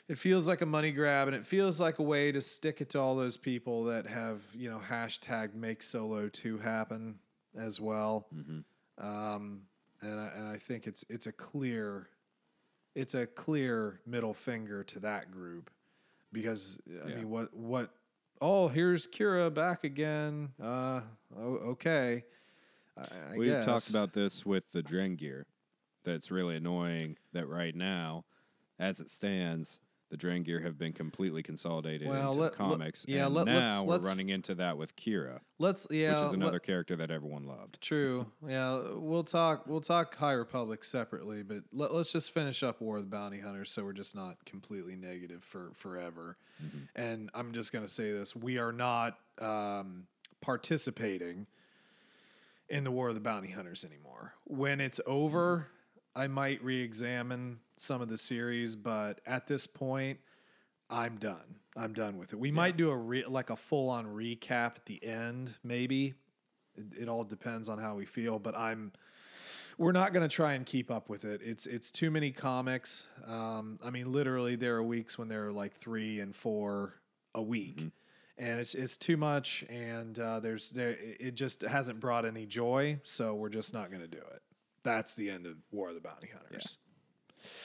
It 0.08 0.17
feels 0.17 0.48
like 0.48 0.62
a 0.62 0.65
money 0.65 0.91
grab, 0.91 1.28
and 1.28 1.36
it 1.36 1.45
feels 1.45 1.82
like 1.82 2.00
a 2.00 2.04
way 2.04 2.32
to 2.32 2.41
stick 2.41 2.80
it 2.82 2.89
to 2.91 3.00
all 3.00 3.15
those 3.15 3.38
people 3.38 3.86
that 3.86 4.06
have 4.08 4.41
you 4.54 4.69
know 4.69 4.80
hashtag 4.80 5.54
make 5.56 5.82
solo 5.84 6.30
two 6.30 6.58
happen 6.60 7.19
as 7.58 7.82
well. 7.82 8.28
um, 8.98 9.62
and 10.02 10.19
I, 10.19 10.28
and 10.36 10.48
I 10.48 10.58
think 10.58 10.88
it's 10.88 11.04
it's 11.10 11.26
a 11.26 11.32
clear, 11.32 12.08
it's 12.95 13.15
a 13.15 13.26
clear 13.26 14.00
middle 14.06 14.34
finger 14.34 14.84
to 14.84 15.00
that 15.02 15.32
group, 15.32 15.69
because 16.32 16.80
I 17.04 17.10
Yeah. 17.10 17.15
mean, 17.15 17.30
what 17.30 17.54
what? 17.54 17.91
Oh, 18.41 18.67
here's 18.67 19.08
Qi'ra 19.08 19.54
back 19.54 19.84
again. 19.86 20.50
Uh, 20.62 21.02
oh, 21.38 21.56
okay. 21.71 22.26
I, 22.98 23.02
I 23.34 23.38
We've 23.38 23.50
guess. 23.50 23.66
talked 23.66 23.90
about 23.90 24.14
this 24.14 24.46
with 24.46 24.64
the 24.72 24.82
Drengir. 24.84 25.44
That's 26.04 26.30
really 26.32 26.56
annoying 26.56 27.18
that 27.34 27.48
right 27.48 27.76
now, 27.76 28.26
as 28.80 29.00
it 29.00 29.10
stands, 29.10 29.80
the 30.12 30.18
Drengir 30.18 30.64
have 30.64 30.78
been 30.78 30.94
completely 30.94 31.42
consolidated 31.42 32.08
Well, 32.08 32.30
into 32.32 32.40
let- 32.42 32.52
let- 32.52 32.54
comics. 32.58 33.06
yeah, 33.08 33.26
and 33.26 33.34
let- 33.34 33.48
now 33.48 33.56
let's- 33.60 33.84
we're 33.84 33.92
let's- 33.94 34.08
running 34.08 34.30
into 34.30 34.54
that 34.56 34.78
with 34.78 34.96
Qi'ra, 34.96 35.40
Let's 35.58 35.88
yeah. 35.90 36.10
which 36.12 36.18
is 36.18 36.32
let- 36.32 36.34
another 36.36 36.60
character 36.60 36.96
that 36.98 37.10
everyone 37.10 37.46
loved. 37.46 37.82
True. 37.82 38.32
Yeah, 38.48 38.94
we'll 38.94 39.24
talk. 39.24 39.66
We'll 39.66 39.82
talk 39.82 40.16
High 40.16 40.34
Republic 40.34 40.84
separately, 40.84 41.42
but 41.42 41.64
let, 41.74 41.90
us 41.92 42.12
just 42.12 42.32
finish 42.32 42.62
up 42.62 42.82
War 42.82 42.98
of 42.98 43.04
the 43.04 43.10
Bounty 43.10 43.40
Hunters, 43.40 43.72
so 43.72 43.84
we're 43.84 43.94
just 43.94 44.16
not 44.16 44.46
completely 44.46 44.96
negative 44.96 45.44
for 45.44 45.72
forever. 45.74 46.38
And 46.96 47.32
I'm 47.34 47.52
just 47.52 47.74
gonna 47.74 47.88
say 47.88 48.12
this: 48.12 48.36
we 48.36 48.60
are 48.60 48.72
not 48.72 49.18
um, 49.42 50.06
participating 50.40 51.48
in 52.69 52.84
the 52.84 52.91
War 52.91 53.10
of 53.10 53.15
the 53.15 53.21
Bounty 53.21 53.51
Hunters 53.51 53.86
anymore. 53.86 54.34
When 54.45 54.82
it's 54.82 54.99
over, 55.06 55.67
I 56.15 56.28
might 56.28 56.63
re-examine 56.63 57.60
some 57.75 58.01
of 58.01 58.08
the 58.08 58.17
series, 58.17 58.75
but 58.75 59.21
at 59.25 59.47
this 59.47 59.67
point, 59.67 60.19
I'm 60.89 61.17
done. 61.17 61.60
I'm 61.75 61.93
done 61.93 62.17
with 62.17 62.32
it. 62.32 62.39
We 62.39 62.51
might 62.51 62.78
do 62.78 62.89
a 62.89 62.95
re- 62.95 63.25
like 63.25 63.49
a 63.49 63.56
full-on 63.56 64.06
recap 64.06 64.78
at 64.78 64.86
the 64.86 65.04
end, 65.04 65.51
maybe. 65.63 66.13
It, 66.75 67.01
it 67.01 67.10
all 67.10 67.23
depends 67.23 67.69
on 67.69 67.80
how 67.80 67.95
we 67.95 68.06
feel, 68.06 68.39
but 68.39 68.58
I'm 68.58 68.91
we're 69.78 69.91
not 69.91 70.13
going 70.13 70.28
to 70.28 70.34
try 70.34 70.54
and 70.54 70.65
keep 70.65 70.89
up 70.89 71.10
with 71.10 71.25
it. 71.25 71.41
It's 71.43 71.65
it's 71.67 71.91
too 71.91 72.10
many 72.10 72.32
comics. 72.32 73.10
Um, 73.28 73.78
I 73.84 73.89
mean, 73.89 74.12
literally, 74.12 74.56
there 74.56 74.75
are 74.75 74.84
weeks 74.84 75.17
when 75.17 75.28
there 75.28 75.47
are 75.47 75.51
like 75.51 75.73
three 75.73 76.21
and 76.21 76.34
four 76.34 76.93
a 77.34 77.41
week, 77.41 77.91
and 78.38 78.60
it's 78.60 78.76
it's 78.76 78.98
too 78.98 79.17
much. 79.17 79.65
And 79.69 80.17
uh, 80.19 80.39
there's 80.39 80.71
there 80.71 80.95
it 81.00 81.36
just 81.36 81.62
hasn't 81.62 82.00
brought 82.00 82.26
any 82.26 82.45
joy, 82.45 83.00
so 83.04 83.36
we're 83.36 83.50
just 83.50 83.74
not 83.74 83.89
going 83.89 84.02
to 84.02 84.08
do 84.08 84.17
it. 84.17 84.41
That's 84.84 85.15
the 85.15 85.30
end 85.30 85.45
of 85.45 85.56
War 85.71 85.89
of 85.89 85.95
the 85.95 86.02
Bounty 86.02 86.30
Hunters. 86.32 86.78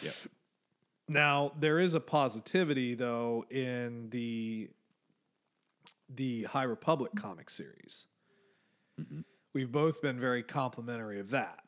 Yep. 0.03 0.15
Now 1.09 1.53
there 1.59 1.79
is 1.79 1.95
a 1.95 2.01
positivity 2.01 2.95
though 2.95 3.45
in 3.51 4.11
the 4.11 4.71
the 6.15 6.45
High 6.45 6.65
Republic 6.65 7.13
comic 7.17 7.51
series. 7.51 8.07
We've 9.53 9.73
both 9.73 10.03
been 10.03 10.21
very 10.21 10.43
complimentary 10.43 11.19
of 11.21 11.31
that, 11.31 11.61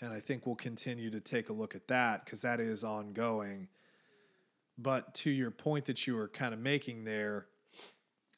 and 0.00 0.12
I 0.12 0.20
think 0.20 0.46
we'll 0.46 0.56
continue 0.56 1.10
to 1.10 1.20
take 1.20 1.48
a 1.48 1.52
look 1.52 1.74
at 1.74 1.88
that 1.88 2.24
because 2.24 2.42
that 2.42 2.60
is 2.60 2.84
ongoing. 2.84 3.68
But 4.78 5.14
to 5.14 5.30
your 5.30 5.50
point 5.50 5.86
that 5.86 6.06
you 6.06 6.16
were 6.16 6.28
kind 6.28 6.52
of 6.52 6.60
making 6.60 7.04
there, 7.04 7.46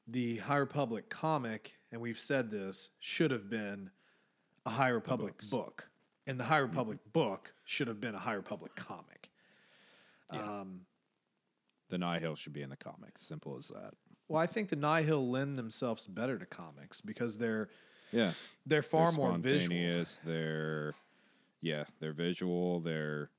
the 0.08 0.36
High 0.38 0.56
Republic 0.56 1.08
comic, 1.10 1.76
and 1.92 2.00
we've 2.00 2.18
said 2.18 2.50
this, 2.50 2.90
should 2.98 3.30
have 3.30 3.48
been 3.50 3.90
a 4.66 4.70
High 4.70 4.88
Republic 4.88 5.34
book, 5.50 5.88
and 6.26 6.40
the 6.40 6.44
High 6.44 6.58
Republic 6.58 6.98
book 7.12 7.52
should 7.64 7.88
have 7.88 8.00
been 8.00 8.14
a 8.14 8.18
High 8.18 8.34
Republic 8.34 8.74
comic. 8.74 9.30
Um, 10.30 10.82
The 11.90 11.98
Nihil 11.98 12.36
should 12.36 12.52
be 12.52 12.62
in 12.62 12.68
the 12.70 12.76
comics. 12.76 13.22
Simple 13.22 13.56
as 13.56 13.68
that. 13.68 13.94
well, 14.28 14.40
I 14.42 14.46
think 14.46 14.68
the 14.68 14.76
Nihil 14.76 15.26
lend 15.30 15.58
themselves 15.58 16.06
better 16.06 16.38
to 16.38 16.44
comics 16.46 17.00
because 17.00 17.38
they're 17.38 17.68
Yeah. 18.12 18.32
they're 18.66 18.82
far 18.82 19.08
they're 19.08 19.16
more 19.16 19.38
visual. 19.38 20.04
They're 20.24 20.94
yeah, 21.60 21.84
they're 22.00 22.12
visual. 22.12 22.80
They're 22.80 23.30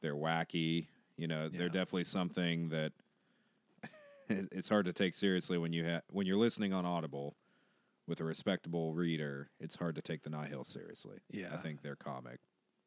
they're 0.00 0.14
wacky. 0.16 0.86
You 1.18 1.26
know, 1.28 1.50
Yeah. 1.52 1.58
they're 1.58 1.68
definitely 1.68 2.04
something 2.04 2.70
that 2.70 2.92
it's 4.30 4.68
hard 4.68 4.86
to 4.86 4.92
take 4.92 5.14
seriously 5.14 5.58
when 5.58 5.72
you 5.72 5.84
ha- 5.84 6.02
when 6.10 6.26
you're 6.26 6.36
listening 6.36 6.72
on 6.72 6.84
Audible 6.84 7.36
with 8.06 8.20
a 8.20 8.24
respectable 8.24 8.94
reader. 8.94 9.50
It's 9.60 9.76
hard 9.76 9.94
to 9.96 10.02
take 10.02 10.22
the 10.22 10.30
Nihil 10.30 10.64
seriously. 10.64 11.18
Yeah, 11.30 11.48
I 11.52 11.58
think 11.58 11.82
they're 11.82 11.96
comic 11.96 12.40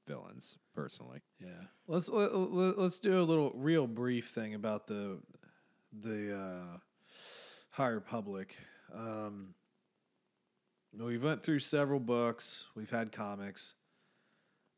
villains 0.08 0.58
personally. 0.76 1.22
Yeah. 1.40 1.48
Let's 1.88 2.10
let, 2.10 2.36
let, 2.36 2.78
let's 2.78 3.00
do 3.00 3.20
a 3.20 3.24
little 3.24 3.52
real 3.56 3.88
brief 3.88 4.30
thing 4.30 4.54
about 4.54 4.88
the 4.88 5.20
the 6.02 6.36
uh, 6.36 6.78
High 7.70 7.90
Republic. 7.90 8.58
Um, 8.94 9.54
we 10.98 11.18
went 11.18 11.44
through 11.44 11.60
several 11.60 12.00
books. 12.00 12.68
We've 12.76 12.90
had 12.90 13.12
comics. 13.12 13.76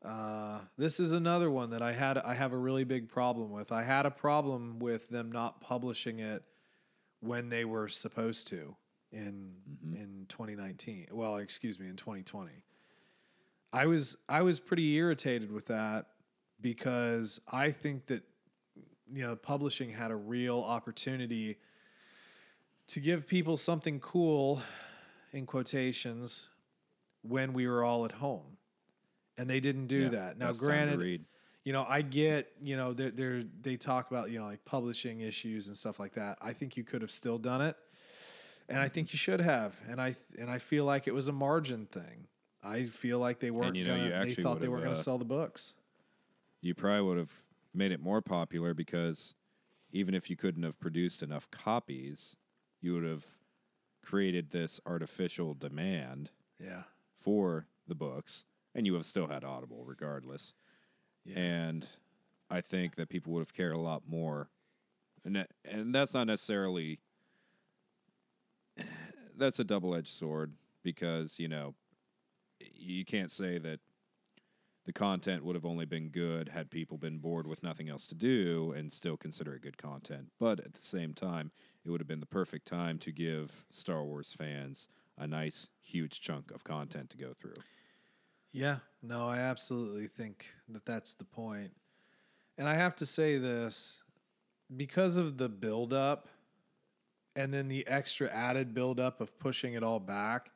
Uh, 0.04 0.60
this 0.78 1.00
is 1.00 1.12
another 1.12 1.50
one 1.50 1.70
that 1.70 1.82
I 1.82 1.92
had. 1.92 2.18
I 2.18 2.34
have 2.34 2.52
a 2.52 2.58
really 2.58 2.84
big 2.84 3.08
problem 3.08 3.50
with. 3.50 3.72
I 3.72 3.82
had 3.82 4.06
a 4.06 4.10
problem 4.10 4.78
with 4.78 5.08
them 5.08 5.32
not 5.32 5.60
publishing 5.60 6.20
it 6.20 6.42
when 7.26 7.48
they 7.48 7.64
were 7.64 7.88
supposed 7.88 8.48
to 8.48 8.76
in 9.12 9.52
in 9.94 10.26
2019. 10.28 11.08
Well, 11.12 11.36
excuse 11.36 11.78
me, 11.78 11.88
in 11.88 11.96
2020. 11.96 12.50
I 13.72 13.86
was 13.86 14.16
I 14.28 14.42
was 14.42 14.60
pretty 14.60 14.94
irritated 14.94 15.50
with 15.50 15.66
that 15.66 16.06
because 16.60 17.40
I 17.52 17.70
think 17.70 18.06
that 18.06 18.22
you 19.12 19.26
know 19.26 19.36
publishing 19.36 19.90
had 19.90 20.10
a 20.10 20.16
real 20.16 20.60
opportunity 20.60 21.58
to 22.88 23.00
give 23.00 23.26
people 23.26 23.56
something 23.56 24.00
cool 24.00 24.62
in 25.32 25.44
quotations 25.46 26.48
when 27.22 27.52
we 27.52 27.66
were 27.66 27.82
all 27.82 28.04
at 28.04 28.12
home 28.12 28.56
and 29.36 29.50
they 29.50 29.60
didn't 29.60 29.88
do 29.88 30.02
Yeah, 30.02 30.08
that 30.10 30.38
now 30.38 30.52
granted. 30.52 31.24
You 31.66 31.72
know 31.72 31.84
i 31.88 32.00
get 32.00 32.52
you 32.62 32.76
know 32.76 32.94
they're, 32.94 33.10
they're 33.10 33.42
they 33.60 33.76
talk 33.76 34.10
about 34.10 34.30
you 34.30 34.38
know 34.38 34.46
like 34.46 34.64
publishing 34.64 35.20
issues 35.20 35.66
and 35.66 35.76
stuff 35.76 36.00
like 36.00 36.12
that. 36.12 36.38
I 36.40 36.54
think 36.54 36.76
you 36.78 36.84
could 36.84 37.02
have 37.02 37.10
still 37.10 37.36
done 37.36 37.60
it 37.60 37.76
and 38.68 38.78
i 38.78 38.88
think 38.88 39.12
you 39.12 39.18
should 39.18 39.40
have 39.40 39.74
and 39.88 40.00
i 40.00 40.14
and 40.38 40.50
i 40.50 40.58
feel 40.58 40.84
like 40.84 41.06
it 41.06 41.14
was 41.14 41.28
a 41.28 41.32
margin 41.32 41.86
thing. 41.86 42.26
I 42.62 42.84
feel 42.84 43.20
like 43.20 43.38
they 43.38 43.52
weren't 43.52 43.76
you 43.76 43.84
know, 43.84 43.94
you 43.94 44.10
gonna, 44.10 44.24
they 44.24 44.34
thought 44.34 44.60
they 44.60 44.66
weren't 44.66 44.82
going 44.82 44.94
to 44.94 45.00
uh, 45.00 45.02
sell 45.02 45.18
the 45.18 45.24
books. 45.24 45.74
you 46.62 46.74
probably 46.74 47.02
would 47.02 47.18
have 47.18 47.32
made 47.72 47.92
it 47.92 48.00
more 48.00 48.20
popular 48.20 48.74
because 48.74 49.34
even 49.92 50.14
if 50.14 50.28
you 50.28 50.36
couldn't 50.36 50.64
have 50.64 50.78
produced 50.80 51.22
enough 51.22 51.48
copies, 51.50 52.34
you 52.80 52.94
would 52.94 53.04
have 53.04 53.24
created 54.02 54.50
this 54.50 54.80
artificial 54.84 55.54
demand 55.54 56.30
yeah. 56.58 56.82
for 57.20 57.66
the 57.86 57.94
books, 57.94 58.44
and 58.74 58.84
you 58.84 58.92
would 58.92 59.00
have 59.00 59.06
still 59.06 59.26
had 59.28 59.44
Audible 59.44 59.84
regardless. 59.84 60.54
Yeah. 61.26 61.38
And 61.38 61.86
I 62.50 62.60
think 62.60 62.94
that 62.96 63.08
people 63.08 63.32
would 63.34 63.40
have 63.40 63.54
cared 63.54 63.74
a 63.74 63.78
lot 63.78 64.02
more, 64.08 64.48
and 65.24 65.36
that, 65.36 65.50
and 65.64 65.94
that's 65.94 66.14
not 66.14 66.26
necessarily 66.26 67.00
that's 69.36 69.58
a 69.58 69.64
double 69.64 69.94
edged 69.94 70.14
sword 70.14 70.52
because 70.82 71.38
you 71.38 71.48
know 71.48 71.74
you 72.60 73.04
can't 73.04 73.30
say 73.30 73.58
that 73.58 73.80
the 74.86 74.92
content 74.92 75.44
would 75.44 75.56
have 75.56 75.66
only 75.66 75.84
been 75.84 76.08
good 76.08 76.48
had 76.48 76.70
people 76.70 76.96
been 76.96 77.18
bored 77.18 77.46
with 77.46 77.62
nothing 77.62 77.88
else 77.88 78.06
to 78.06 78.14
do 78.14 78.72
and 78.76 78.92
still 78.92 79.16
consider 79.16 79.54
it 79.54 79.62
good 79.62 79.76
content. 79.76 80.28
But 80.38 80.60
at 80.60 80.74
the 80.74 80.82
same 80.82 81.12
time, 81.12 81.50
it 81.84 81.90
would 81.90 82.00
have 82.00 82.06
been 82.06 82.20
the 82.20 82.26
perfect 82.26 82.68
time 82.68 82.98
to 83.00 83.10
give 83.10 83.64
Star 83.72 84.04
Wars 84.04 84.32
fans 84.38 84.86
a 85.18 85.26
nice, 85.26 85.66
huge 85.82 86.20
chunk 86.20 86.52
of 86.52 86.62
content 86.62 87.10
to 87.10 87.16
go 87.16 87.32
through. 87.34 87.56
Yeah, 88.56 88.78
no, 89.02 89.28
I 89.28 89.36
absolutely 89.36 90.06
think 90.06 90.46
that 90.70 90.86
that's 90.86 91.12
the 91.12 91.24
point. 91.24 91.72
And 92.56 92.66
I 92.66 92.74
have 92.74 92.96
to 92.96 93.06
say 93.06 93.36
this 93.36 94.02
because 94.74 95.18
of 95.18 95.36
the 95.36 95.50
buildup 95.50 96.28
and 97.36 97.52
then 97.52 97.68
the 97.68 97.86
extra 97.86 98.28
added 98.28 98.72
buildup 98.72 99.20
of 99.20 99.38
pushing 99.38 99.74
it 99.74 99.82
all 99.82 100.00
back, 100.00 100.50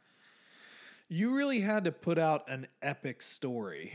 you 1.10 1.34
really 1.34 1.60
had 1.60 1.84
to 1.84 1.92
put 1.92 2.18
out 2.18 2.48
an 2.48 2.66
epic 2.80 3.20
story. 3.20 3.92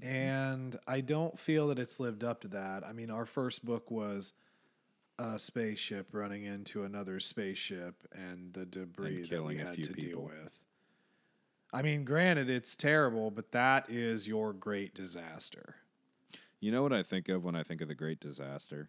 And 0.00 0.74
I 0.86 1.02
don't 1.02 1.38
feel 1.38 1.68
that 1.68 1.78
it's 1.78 2.00
lived 2.00 2.24
up 2.24 2.40
to 2.42 2.48
that. 2.48 2.82
I 2.82 2.94
mean, 2.94 3.10
our 3.10 3.26
first 3.26 3.62
book 3.62 3.90
was 3.90 4.32
a 5.18 5.38
spaceship 5.38 6.08
running 6.12 6.44
into 6.44 6.84
another 6.84 7.20
spaceship 7.20 8.08
and 8.12 8.54
the 8.54 8.64
debris 8.64 9.28
that 9.30 9.44
we 9.44 9.58
had 9.58 9.82
to 9.82 9.92
deal 9.92 10.22
with. 10.22 10.60
I 11.72 11.82
mean, 11.82 12.04
granted, 12.04 12.48
it's 12.48 12.76
terrible, 12.76 13.30
but 13.30 13.52
that 13.52 13.90
is 13.90 14.26
your 14.26 14.52
great 14.52 14.94
disaster. 14.94 15.76
You 16.60 16.72
know 16.72 16.82
what 16.82 16.92
I 16.92 17.02
think 17.02 17.28
of 17.28 17.44
when 17.44 17.54
I 17.54 17.62
think 17.62 17.80
of 17.80 17.88
the 17.88 17.94
Great 17.94 18.18
Disaster? 18.18 18.88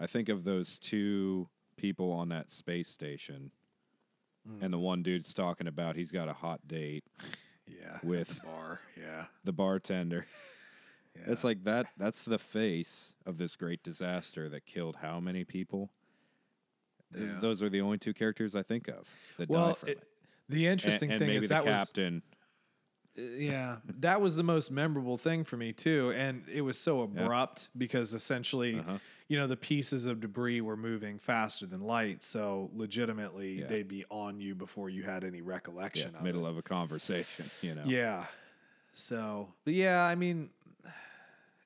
I 0.00 0.06
think 0.06 0.28
of 0.28 0.42
those 0.44 0.78
two 0.78 1.48
people 1.76 2.10
on 2.12 2.28
that 2.30 2.50
space 2.50 2.88
station, 2.88 3.50
hmm. 4.46 4.62
and 4.62 4.72
the 4.74 4.78
one 4.78 5.02
dude's 5.02 5.32
talking 5.32 5.68
about 5.68 5.96
he's 5.96 6.10
got 6.10 6.28
a 6.28 6.32
hot 6.32 6.66
date 6.66 7.04
Yeah, 7.66 7.98
With- 8.02 8.40
the 8.40 8.46
bar. 8.46 8.80
Yeah, 8.96 9.24
the 9.44 9.52
bartender. 9.52 10.26
yeah. 11.16 11.22
It's 11.32 11.44
like 11.44 11.64
that. 11.64 11.86
That's 11.96 12.22
the 12.22 12.38
face 12.38 13.12
of 13.24 13.38
this 13.38 13.56
great 13.56 13.82
disaster 13.82 14.48
that 14.50 14.66
killed 14.66 14.96
how 15.02 15.18
many 15.20 15.44
people? 15.44 15.90
Yeah. 17.16 17.38
Those 17.40 17.62
are 17.62 17.68
the 17.68 17.80
only 17.80 17.98
two 17.98 18.12
characters 18.14 18.54
I 18.54 18.62
think 18.62 18.88
of 18.88 19.08
that 19.38 19.48
well, 19.48 19.68
died 19.68 19.76
from 19.78 19.88
it- 19.88 19.98
it. 19.98 20.08
The 20.48 20.66
interesting 20.66 21.10
and, 21.10 21.20
and 21.22 21.30
thing 21.30 21.42
is 21.42 21.48
that 21.48 21.64
was 21.64 21.92
yeah, 23.16 23.76
that 24.00 24.20
was 24.20 24.36
the 24.36 24.42
most 24.42 24.70
memorable 24.70 25.16
thing 25.16 25.42
for 25.42 25.56
me 25.56 25.72
too, 25.72 26.12
and 26.14 26.44
it 26.52 26.60
was 26.60 26.78
so 26.78 27.00
abrupt 27.00 27.68
because 27.78 28.12
essentially, 28.12 28.78
Uh-huh. 28.78 28.98
you 29.28 29.38
know, 29.38 29.46
the 29.46 29.56
pieces 29.56 30.04
of 30.04 30.20
debris 30.20 30.60
were 30.60 30.76
moving 30.76 31.18
faster 31.18 31.64
than 31.64 31.80
light, 31.80 32.22
so 32.22 32.70
legitimately 32.74 33.60
Yeah. 33.60 33.66
they'd 33.68 33.88
be 33.88 34.04
on 34.10 34.38
you 34.38 34.54
before 34.54 34.90
you 34.90 35.02
had 35.02 35.24
any 35.24 35.38
Yeah, 35.38 35.44
recollection 35.46 36.14
of 36.14 36.22
middle 36.22 36.46
it. 36.46 36.50
of 36.50 36.58
a 36.58 36.62
conversation, 36.62 37.50
you 37.62 37.74
know. 37.74 37.84
Yeah. 37.86 38.26
So, 38.92 39.52
but 39.64 39.72
yeah, 39.72 40.04
I 40.04 40.14
mean, 40.14 40.50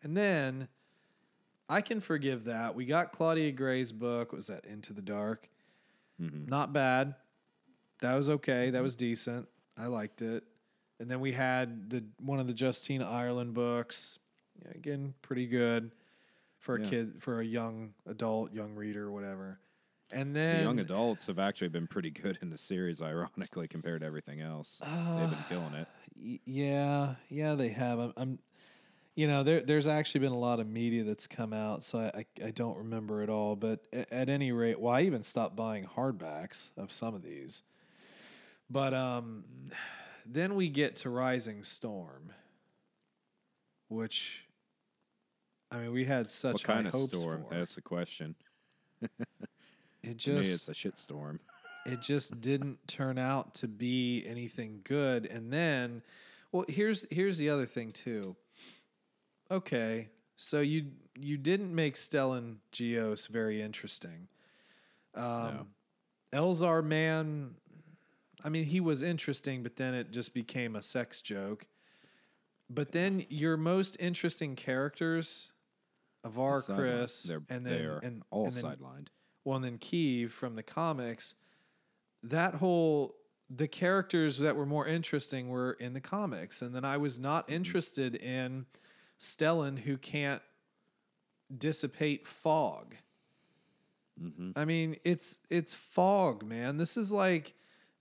and 0.04 0.16
then 0.16 0.68
I 1.68 1.80
can 1.80 2.00
forgive 2.00 2.44
that. 2.44 2.74
We 2.76 2.84
got 2.86 3.10
Claudia 3.12 3.50
Gray's 3.52 3.90
book. 3.92 4.32
Was 4.32 4.46
that 4.46 4.64
Into 4.66 4.92
the 4.92 5.02
Dark? 5.02 5.48
Mhm. 6.20 6.48
Not 6.48 6.72
bad. 6.72 7.16
That 8.00 8.14
was 8.14 8.28
okay. 8.28 8.70
That 8.70 8.82
was 8.82 8.96
decent. 8.96 9.48
I 9.76 9.86
liked 9.86 10.22
it. 10.22 10.44
And 10.98 11.10
then 11.10 11.20
we 11.20 11.32
had 11.32 11.88
the 11.90 12.04
one 12.18 12.38
of 12.40 12.46
the 12.46 12.54
Justina 12.54 13.08
Ireland 13.08 13.54
books. 13.54 14.18
Yeah, 14.62 14.72
again, 14.74 15.14
pretty 15.22 15.46
good 15.46 15.90
for 16.58 16.76
a 16.76 16.80
Yeah. 16.80 16.86
kid, 16.90 17.22
for 17.22 17.40
a 17.40 17.44
young 17.44 17.94
adult, 18.06 18.52
young 18.52 18.74
reader, 18.74 19.10
whatever. 19.10 19.58
And 20.12 20.34
The 20.34 20.40
then 20.40 20.62
young 20.62 20.78
adults 20.80 21.26
have 21.26 21.38
actually 21.38 21.68
been 21.68 21.86
pretty 21.86 22.10
good 22.10 22.38
in 22.42 22.50
the 22.50 22.58
series, 22.58 23.00
ironically, 23.00 23.68
compared 23.68 24.00
to 24.00 24.06
everything 24.06 24.40
else. 24.40 24.78
They've 24.80 24.90
Uh, 24.90 25.26
been 25.30 25.44
killing 25.48 25.74
it. 25.74 25.88
Y- 26.16 26.40
Yeah, 26.44 27.14
yeah, 27.30 27.54
they 27.54 27.68
have. 27.68 27.98
I'm, 27.98 28.12
I'm 28.16 28.38
you 29.14 29.26
know, 29.28 29.42
there 29.42 29.60
there's 29.60 29.86
actually 29.86 30.20
been 30.20 30.32
a 30.32 30.38
lot 30.38 30.60
of 30.60 30.68
media 30.68 31.04
that's 31.04 31.26
come 31.26 31.52
out, 31.52 31.84
so 31.84 31.98
I 32.00 32.18
I, 32.42 32.46
I 32.46 32.50
don't 32.50 32.76
remember 32.76 33.22
it 33.22 33.30
all. 33.30 33.56
But 33.56 33.86
at, 33.92 34.12
at 34.12 34.28
any 34.28 34.52
rate, 34.52 34.78
well, 34.80 34.92
I 34.94 35.02
even 35.02 35.22
stopped 35.22 35.56
buying 35.56 35.84
hardbacks 35.86 36.76
of 36.76 36.90
some 36.92 37.14
of 37.14 37.22
these. 37.22 37.62
But 38.70 38.94
um, 38.94 39.44
then 40.24 40.54
we 40.54 40.68
get 40.68 40.96
to 40.96 41.10
Rising 41.10 41.64
Storm, 41.64 42.32
which, 43.88 44.44
I 45.72 45.78
mean, 45.78 45.92
we 45.92 46.04
had 46.04 46.30
such 46.30 46.52
What 46.52 46.64
kind 46.64 46.82
high 46.82 46.88
of 46.88 46.94
hopes 46.94 47.20
storm? 47.20 47.44
for. 47.48 47.54
That's 47.54 47.74
the 47.74 47.82
question. 47.82 48.36
it 50.02 50.18
To 50.20 50.30
me, 50.30 50.40
it's 50.40 50.68
a 50.68 50.74
shit 50.74 50.96
storm. 50.98 51.40
it 51.86 52.00
just 52.00 52.40
didn't 52.40 52.78
turn 52.86 53.18
out 53.18 53.54
to 53.54 53.68
be 53.68 54.24
anything 54.26 54.80
good 54.84 55.26
and 55.26 55.52
then 55.52 56.02
well 56.52 56.64
here's 56.68 57.06
here's 57.10 57.38
the 57.38 57.48
other 57.48 57.66
thing 57.66 57.92
too 57.92 58.36
okay 59.50 60.08
so 60.36 60.60
you 60.60 60.86
you 61.18 61.36
didn't 61.36 61.74
make 61.74 61.94
stellan 61.94 62.56
gios 62.72 63.28
very 63.28 63.62
interesting 63.62 64.28
um 65.14 65.66
elzar 66.32 66.84
mann 66.84 67.54
i 68.44 68.48
mean 68.48 68.64
he 68.64 68.80
was 68.80 69.02
interesting 69.02 69.62
but 69.62 69.76
then 69.76 69.94
it 69.94 70.10
just 70.10 70.34
became 70.34 70.76
a 70.76 70.82
sex 70.82 71.20
joke 71.20 71.66
but 72.68 72.92
then 72.92 73.24
your 73.28 73.56
most 73.56 73.96
interesting 74.00 74.54
characters 74.56 75.52
Avar 76.22 76.60
Sidelined. 76.60 76.76
Kriss 76.78 77.28
They're, 77.28 77.42
and 77.48 77.64
then 77.66 77.78
they're 77.78 77.98
and, 78.02 78.22
all 78.30 78.46
and 78.46 78.52
then 78.54 78.64
sidelined. 78.64 79.08
well, 79.44 79.56
and 79.56 79.64
then 79.64 79.78
Keeve 79.78 80.30
from 80.30 80.54
the 80.54 80.62
comics, 80.62 81.34
that 82.22 82.54
whole 82.54 83.16
the 83.48 83.66
characters 83.66 84.38
that 84.38 84.54
were 84.54 84.66
more 84.66 84.86
interesting 84.86 85.48
were 85.48 85.72
in 85.80 85.94
the 85.94 86.00
comics, 86.00 86.60
and 86.62 86.74
then 86.74 86.84
I 86.84 86.98
was 86.98 87.18
not 87.18 87.46
Mm-hmm. 87.46 87.54
interested 87.56 88.14
in 88.16 88.66
Stellan 89.18 89.78
who 89.78 89.96
can't 89.96 90.42
dissipate 91.56 92.26
fog. 92.26 92.94
hmm 94.18 94.50
I 94.54 94.64
mean, 94.66 94.96
it's 95.04 95.38
it's 95.48 95.74
fog, 95.74 96.44
man. 96.44 96.76
This 96.76 96.96
is 96.98 97.12
like 97.12 97.54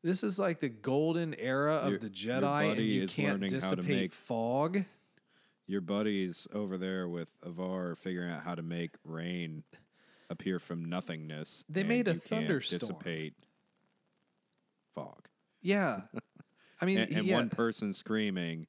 this 0.04 0.24
is 0.24 0.40
like 0.40 0.60
the 0.60 0.70
golden 0.70 1.34
era 1.36 1.76
of 1.76 1.90
Your- 1.92 2.00
the 2.00 2.08
your 2.08 2.36
Jedi, 2.42 2.62
and 2.64 2.72
buddy 2.72 2.84
you 2.86 3.04
is 3.04 3.14
can't 3.14 3.34
learning 3.42 3.52
how 3.62 3.70
to 3.70 3.76
dissipate 3.76 3.88
make- 4.02 4.14
fog. 4.14 4.86
Your 5.68 5.82
buddies 5.82 6.48
over 6.52 6.78
there 6.80 7.08
with 7.08 7.32
Avar 7.44 7.96
figuring 7.96 8.32
out 8.32 8.42
how 8.44 8.56
to 8.56 8.64
make 8.64 8.92
rain 9.04 9.64
appear 10.32 10.58
from 10.58 10.86
nothingness. 10.86 11.64
They 11.70 11.82
and 11.82 11.90
made 11.90 12.08
a 12.08 12.14
you 12.16 12.20
can't 12.22 12.42
thunderstorm. 12.48 12.80
Dissipate 12.80 13.34
fog. 14.96 15.28
Yeah, 15.62 16.04
I 16.82 16.86
mean, 16.86 17.00
and 17.00 17.12
and 17.18 17.26
yeah. 17.28 17.36
one 17.36 17.50
person 17.50 17.94
screaming 17.94 18.68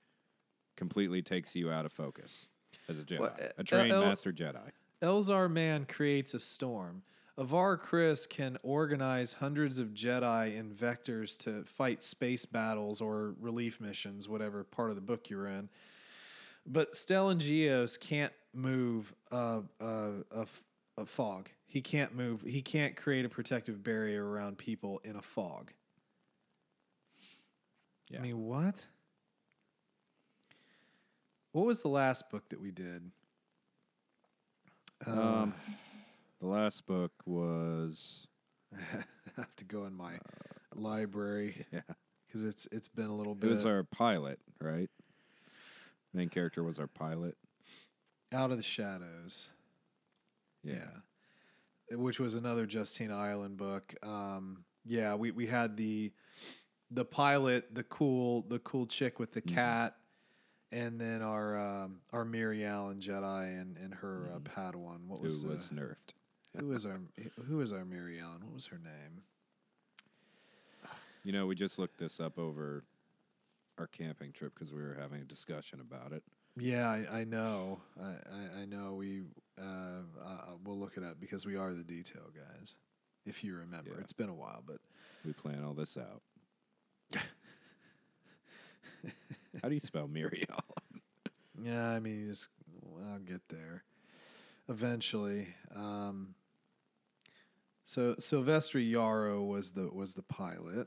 completely 0.76 1.22
takes 1.22 1.54
you 1.54 1.70
out 1.70 1.86
of 1.86 1.92
focus 1.92 2.48
as 2.88 2.98
a 2.98 3.02
Jedi, 3.02 3.20
Well, 3.20 3.36
uh, 3.40 3.46
a 3.58 3.64
trained 3.64 3.92
El- 3.92 4.02
master 4.02 4.32
Jedi. 4.32 4.70
Elzar 5.00 5.50
Mann 5.50 5.86
creates 5.86 6.34
a 6.34 6.40
storm. 6.40 7.02
Avar 7.40 7.78
Kriss 7.78 8.28
can 8.28 8.58
organize 8.62 9.32
hundreds 9.32 9.78
of 9.78 9.88
Jedi 9.88 10.54
in 10.56 10.70
vectors 10.70 11.38
to 11.38 11.64
fight 11.64 12.04
space 12.04 12.44
battles 12.44 13.00
or 13.00 13.34
relief 13.40 13.80
missions, 13.80 14.28
whatever 14.28 14.62
part 14.62 14.90
of 14.90 14.94
the 14.96 15.00
book 15.00 15.30
you're 15.30 15.46
in. 15.46 15.70
But 16.66 16.92
Stellan 16.92 17.38
Gios 17.38 17.98
can't 17.98 18.32
move 18.52 19.14
a 19.32 19.62
a 19.80 20.46
a 20.98 21.06
fog. 21.06 21.48
He 21.66 21.80
can't 21.80 22.14
move. 22.14 22.42
He 22.42 22.60
can't 22.60 22.94
create 22.94 23.24
a 23.24 23.28
protective 23.30 23.82
barrier 23.82 24.28
around 24.28 24.58
people 24.58 25.00
in 25.02 25.16
a 25.16 25.22
fog. 25.22 25.72
Yeah. 28.10 28.18
I 28.18 28.22
mean, 28.22 28.44
what? 28.44 28.84
What 31.52 31.64
was 31.64 31.80
the 31.80 31.88
last 31.88 32.28
book 32.30 32.48
that 32.50 32.60
we 32.60 32.70
did? 32.70 33.10
Uh, 35.06 35.10
Um, 35.10 35.54
the 36.40 36.46
last 36.46 36.86
book 36.86 37.12
was 37.26 38.26
I 38.74 39.04
have 39.36 39.54
to 39.56 39.64
go 39.64 39.86
in 39.86 39.94
my 39.94 40.18
library 40.74 41.66
yeah, 41.72 41.80
because 42.26 42.44
it's 42.44 42.66
it's 42.72 42.88
been 42.88 43.06
a 43.06 43.14
little 43.14 43.34
bit. 43.34 43.48
it 43.48 43.52
was 43.52 43.64
our 43.66 43.84
pilot, 43.84 44.38
right? 44.60 44.90
Main 46.12 46.28
character 46.28 46.62
was 46.64 46.78
our 46.78 46.86
pilot. 46.88 47.36
out 48.32 48.50
of 48.50 48.56
the 48.56 48.62
shadows. 48.62 49.50
Yeah, 50.64 50.74
Yeah. 51.90 51.96
Which 51.96 52.20
was 52.20 52.34
another 52.34 52.66
Justina 52.70 53.16
Ireland 53.16 53.56
book. 53.56 53.94
Um, 54.02 54.64
yeah, 54.84 55.14
we, 55.14 55.30
we 55.32 55.46
had 55.46 55.76
the 55.76 56.12
the 56.90 57.04
pilot, 57.04 57.74
the 57.74 57.84
cool 57.84 58.42
the 58.48 58.58
cool 58.60 58.86
chick 58.86 59.18
with 59.18 59.32
the 59.32 59.42
Mhm. 59.42 59.54
cat, 59.54 59.96
and 60.72 61.00
then 61.00 61.22
our 61.22 61.58
um, 61.58 62.00
our 62.12 62.24
Mary 62.24 62.64
Allen 62.64 63.00
Jedi 63.00 63.60
and, 63.60 63.76
and 63.78 63.94
her 63.94 64.30
uh, 64.34 64.38
Mhm. 64.38 64.42
Padawan. 64.44 65.06
What 65.06 65.18
who 65.18 65.24
was 65.24 65.44
was, 65.46 65.68
nerfed. 65.72 66.14
Who 66.58 66.68
was 66.68 66.86
our 66.86 67.00
who 67.46 67.56
was 67.58 67.72
our 67.72 67.84
Mary 67.84 68.18
Ellen? 68.20 68.40
What 68.44 68.54
was 68.54 68.66
her 68.66 68.78
name? 68.78 69.22
You 71.24 71.32
know, 71.32 71.46
we 71.46 71.54
just 71.54 71.78
looked 71.78 71.98
this 71.98 72.18
up 72.18 72.38
over 72.38 72.82
our 73.78 73.86
camping 73.86 74.32
trip 74.32 74.54
because 74.54 74.72
we 74.72 74.80
were 74.82 74.96
having 74.98 75.20
a 75.20 75.24
discussion 75.24 75.80
about 75.80 76.12
it. 76.12 76.22
Yeah, 76.56 76.88
I, 76.90 77.20
I 77.20 77.24
know. 77.24 77.80
I, 78.02 78.06
I, 78.08 78.60
I 78.62 78.64
know. 78.64 78.94
We 78.94 79.22
uh, 79.60 80.02
uh, 80.24 80.44
we'll 80.64 80.78
look 80.78 80.96
it 80.96 81.04
up 81.04 81.20
because 81.20 81.44
we 81.46 81.56
are 81.56 81.72
the 81.74 81.84
detail 81.84 82.30
guys. 82.34 82.76
If 83.26 83.44
you 83.44 83.54
remember, 83.54 83.90
Yeah. 83.94 84.00
it's 84.00 84.14
been 84.14 84.30
a 84.30 84.34
while, 84.34 84.62
but 84.66 84.78
We 85.26 85.32
plan 85.34 85.62
all 85.62 85.74
this 85.74 85.98
out. 85.98 86.22
How 89.62 89.68
do 89.68 89.74
you 89.74 89.80
spell 89.80 90.08
Muriel? 90.08 90.64
yeah, 91.62 91.90
I 91.90 92.00
mean, 92.00 92.26
just 92.28 92.48
I'll 93.12 93.18
get 93.18 93.40
there 93.48 93.82
eventually. 94.68 95.48
Um, 95.74 96.34
so 97.90 98.14
Sylvestri 98.20 98.88
Yarrow 98.88 99.42
was 99.42 99.72
the 99.72 99.88
was 99.92 100.14
the 100.14 100.22
pilot, 100.22 100.86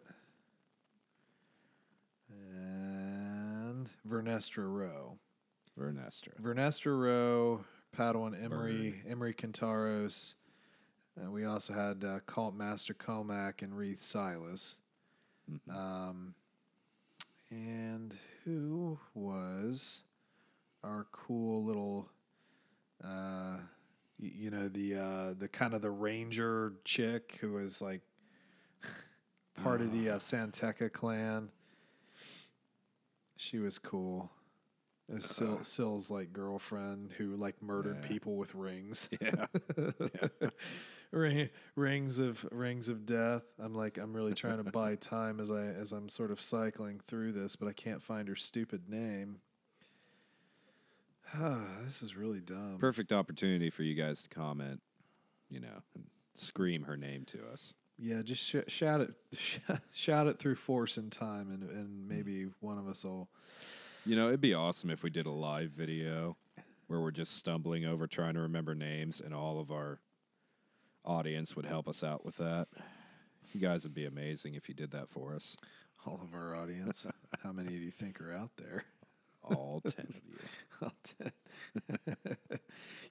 and 2.29 3.89
Vernestra 4.07 4.73
Rowe. 4.73 5.17
Vernestra. 5.77 6.39
Vernestra 6.41 6.97
Rowe, 6.97 7.65
Padawan 7.93 8.41
Imri, 8.41 9.01
Imri 9.05 9.33
Cantaros. 9.33 10.35
Uh, 11.21 11.29
we 11.29 11.43
also 11.43 11.73
had 11.73 12.05
uh, 12.05 12.21
Cult 12.25 12.55
Master 12.55 12.93
Cohmac 12.93 13.63
and 13.63 13.77
Reath 13.77 13.99
Silas. 13.99 14.77
Mhm. 15.51 15.75
Um, 15.75 16.35
and 17.49 18.15
who 18.45 18.97
was 19.13 20.05
our 20.85 21.05
cool 21.11 21.65
little, 21.65 22.09
uh, 23.03 23.57
you 24.35 24.49
know, 24.51 24.67
the 24.67 24.95
uh, 24.95 25.33
the 25.37 25.47
kind 25.47 25.73
of 25.73 25.81
the 25.81 25.91
ranger 25.91 26.73
chick 26.85 27.37
who 27.41 27.53
was 27.53 27.81
like 27.81 28.01
part 29.63 29.81
of 29.81 29.91
the 29.91 30.11
uh, 30.11 30.19
San 30.19 30.51
Tekka 30.51 30.91
clan. 30.91 31.49
She 33.37 33.59
was 33.59 33.77
cool. 33.77 34.31
It 35.09 35.15
was 35.15 35.25
Sil, 35.27 35.59
Uh. 35.59 35.63
Sil's 35.63 36.09
like 36.09 36.31
girlfriend 36.31 37.11
who 37.17 37.35
like 37.35 37.61
murdered 37.61 37.97
Yeah. 38.01 38.07
people 38.07 38.37
with 38.37 38.55
rings. 38.55 39.09
Yeah. 39.21 39.45
Ring, 41.11 41.49
rings 41.75 42.17
of 42.17 42.43
rings 42.51 42.89
of 42.89 43.05
death. 43.05 43.43
I'm 43.59 43.75
like 43.75 43.99
I'm 43.99 44.15
really 44.15 44.33
trying 44.33 44.57
to 44.63 44.71
buy 44.71 44.95
time 44.95 45.39
as 45.39 45.51
I 45.51 45.65
as 45.65 45.91
I'm 45.91 46.09
sort 46.09 46.31
of 46.31 46.41
cycling 46.41 46.99
through 46.99 47.33
this, 47.33 47.55
but 47.55 47.67
I 47.67 47.73
can't 47.73 48.01
find 48.01 48.27
her 48.27 48.35
stupid 48.35 48.89
name. 48.89 49.37
this 51.83 52.01
is 52.01 52.15
really 52.15 52.39
dumb. 52.39 52.77
Perfect 52.79 53.11
opportunity 53.11 53.69
for 53.69 53.83
you 53.83 53.95
guys 53.95 54.21
to 54.23 54.29
comment, 54.29 54.81
you 55.49 55.59
know, 55.59 55.81
and 55.95 56.05
scream 56.35 56.83
her 56.83 56.97
name 56.97 57.25
to 57.25 57.39
us. 57.51 57.73
Yeah, 57.97 58.21
just 58.21 58.43
sh- 58.43 58.55
shout 58.67 59.01
it, 59.01 59.13
sh- 59.37 59.59
shout 59.91 60.27
it 60.27 60.39
through 60.39 60.55
force 60.55 60.97
and 60.97 61.11
time, 61.11 61.49
and 61.51 61.63
and 61.69 62.05
mm. 62.05 62.09
maybe 62.09 62.47
one 62.59 62.77
of 62.77 62.87
us 62.87 63.03
will 63.03 63.29
You 64.05 64.15
know, 64.15 64.27
it'd 64.27 64.41
be 64.41 64.53
awesome 64.53 64.89
if 64.89 65.03
we 65.03 65.09
did 65.09 65.25
a 65.25 65.31
live 65.31 65.71
video 65.71 66.37
where 66.87 66.99
we're 66.99 67.11
just 67.11 67.37
stumbling 67.37 67.85
over 67.85 68.07
trying 68.07 68.33
to 68.35 68.41
remember 68.41 68.75
names 68.75 69.21
and 69.21 69.33
all 69.33 69.59
of 69.59 69.71
our 69.71 69.99
audience 71.05 71.55
would 71.55 71.65
help 71.65 71.87
us 71.87 72.03
out 72.03 72.25
with 72.25 72.37
that. 72.37 72.67
You 73.53 73.59
guys 73.59 73.83
would 73.83 73.93
be 73.93 74.05
amazing 74.05 74.55
if 74.55 74.67
you 74.67 74.75
did 74.75 74.91
that 74.91 75.09
for 75.09 75.35
us. 75.35 75.55
All 76.05 76.19
of 76.21 76.33
our 76.33 76.55
audience. 76.55 77.05
How 77.43 77.51
many 77.51 77.69
do 77.69 77.75
you 77.75 77.91
think 77.91 78.19
are 78.19 78.33
out 78.33 78.51
there? 78.57 78.85
All 79.43 79.81
10 79.81 79.93
of 80.09 80.21
you. 80.27 80.39
All 80.81 80.93
10. 81.19 81.31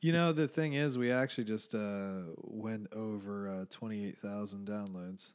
you 0.01 0.13
know, 0.13 0.33
the 0.33 0.49
thing 0.49 0.75
is, 0.75 0.97
we 0.99 1.11
actually 1.11 1.45
just 1.45 1.75
uh, 1.75 2.23
went 2.39 2.93
over 2.93 3.49
uh, 3.49 3.65
28,000 3.71 4.67
downloads. 4.67 5.33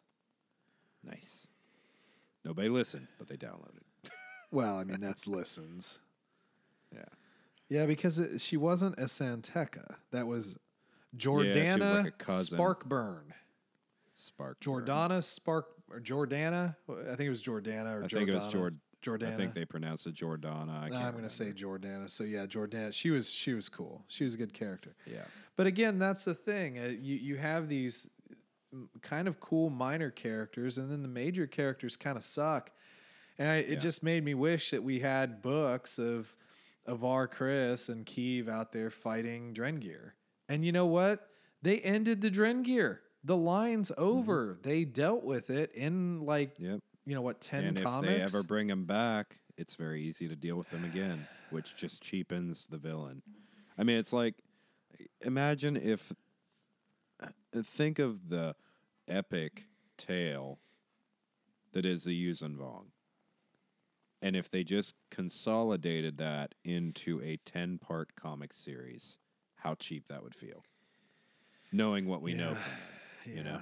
Nice. 1.04 1.48
Nobody 2.44 2.70
listened, 2.70 3.08
but 3.18 3.28
they 3.28 3.38
downloaded. 3.38 3.82
Well, 4.50 4.78
I 4.78 4.86
mean, 4.86 5.02
that's 5.02 5.28
listens. 5.28 6.00
Yeah. 6.96 7.02
Yeah, 7.68 7.86
because 7.86 8.18
it, 8.18 8.40
she 8.40 8.56
wasn't 8.56 8.98
a 8.98 9.10
San 9.10 9.42
Tekka. 9.42 9.96
That 10.12 10.26
was 10.26 10.56
she 11.18 11.28
was 11.28 11.44
like 11.44 11.54
Jordanna. 11.78 12.12
Sparkburne. 12.30 13.34
Spark. 14.16 14.60
Jordanna 14.62 15.22
Spark 15.22 15.68
or 15.92 16.00
Jordanna. 16.00 16.78
I 16.90 17.16
think 17.16 17.22
it 17.22 17.30
was 17.30 17.42
Jordanna 17.42 17.98
or 17.98 18.04
I 18.06 18.08
Jordanna. 18.08 18.10
think 18.10 18.30
it 18.30 18.34
was 18.36 18.54
Jord. 18.54 18.80
Jordanna. 19.08 19.34
I 19.34 19.38
think 19.38 19.54
they 19.54 19.65
pronounced 19.65 20.06
it 20.08 20.13
Jordanna. 20.15 20.72
I 20.84 20.86
I'm 20.96 21.12
going 21.12 21.24
to 21.24 21.30
say. 21.30 21.52
Jordanna. 21.54 22.10
So 22.10 22.24
yeah, 22.24 22.46
Jordanna. 22.46 22.91
She 22.91 23.10
was 23.10 23.30
she 23.30 23.54
was 23.54 23.70
cool. 23.70 24.04
She 24.08 24.24
was 24.24 24.34
a 24.34 24.38
good 24.38 24.54
character. 24.54 24.96
Yeah. 25.06 25.24
But 25.56 25.67
again, 25.67 25.98
that's 26.00 26.26
the 26.26 26.34
thing. 26.34 26.78
Uh, 26.78 26.88
you 27.00 27.15
you 27.15 27.36
have 27.38 27.70
these 27.70 28.10
kind 29.02 29.28
of 29.28 29.39
cool 29.39 29.70
minor 29.70 30.12
characters, 30.12 30.78
and 30.78 30.91
then 30.91 31.02
the 31.02 31.08
major 31.08 31.48
characters 31.48 31.96
kind 31.98 32.17
of 32.17 32.24
suck. 32.24 32.72
And 33.39 33.50
I, 33.50 33.56
it 33.58 33.70
Yeah. 33.70 33.76
just 33.80 34.04
made 34.04 34.24
me 34.24 34.34
wish 34.34 34.72
that 34.72 34.84
we 34.84 35.00
had 35.00 35.41
books 35.41 35.98
of 36.00 36.36
of 36.86 37.00
Avar 37.04 37.28
Kriss 37.28 37.89
and 37.89 38.06
Keeve 38.06 38.48
out 38.50 38.72
there 38.72 38.89
fighting 38.89 39.54
Drengir. 39.54 40.12
And 40.50 40.63
you 40.65 40.72
know 40.72 40.86
what? 40.86 41.28
They 41.62 41.80
ended 41.80 42.22
the 42.22 42.30
Drengir. 42.32 43.00
The 43.24 43.36
line's 43.36 43.91
Mm-hmm. 43.91 44.04
over. 44.04 44.58
They 44.62 44.86
dealt 44.86 45.24
with 45.24 45.50
it 45.50 45.72
in 45.74 46.22
like 46.26 46.56
Yep. 46.60 46.80
You 47.08 47.15
know 47.15 47.22
what 47.22 47.39
ten 47.39 47.63
and 47.63 47.82
comics. 47.82 48.12
if 48.12 48.17
they 48.17 48.22
ever 48.22 48.43
bring 48.43 48.67
them 48.67 48.84
back, 48.84 49.38
it's 49.58 49.76
very 49.76 50.04
easy 50.04 50.28
to 50.28 50.36
deal 50.36 50.58
with 50.58 50.67
them 50.67 50.84
again, 50.84 51.26
which 51.52 51.74
just 51.78 52.04
cheapens 52.04 52.67
the 52.70 52.78
villain. 52.78 53.22
I 53.78 53.84
mean, 53.84 53.98
it's 53.98 54.12
like 54.12 54.36
imagine 55.22 55.78
if 55.78 56.12
uh, 57.24 57.28
think 57.63 58.00
of 58.00 58.28
the 58.28 58.56
epic 59.08 59.67
tale 59.98 60.60
that 61.72 61.86
is 61.86 62.04
the 62.04 62.12
Yuuzhan 62.12 62.58
Vong. 62.58 62.88
And 64.22 64.36
if 64.36 64.50
they 64.50 64.63
just 64.63 64.96
consolidated 65.10 66.17
that 66.17 66.56
into 66.65 67.22
a 67.22 67.38
10 67.46 67.78
part 67.78 68.15
comic 68.15 68.52
series, 68.52 69.17
how 69.56 69.76
cheap 69.76 70.08
that 70.10 70.24
would 70.24 70.36
feel. 70.36 70.63
Knowing 71.72 72.08
what 72.08 72.22
we 72.22 72.34
know 72.34 72.56
from 72.56 72.74
them, 73.26 73.38
you 73.38 73.43
know? 73.43 73.62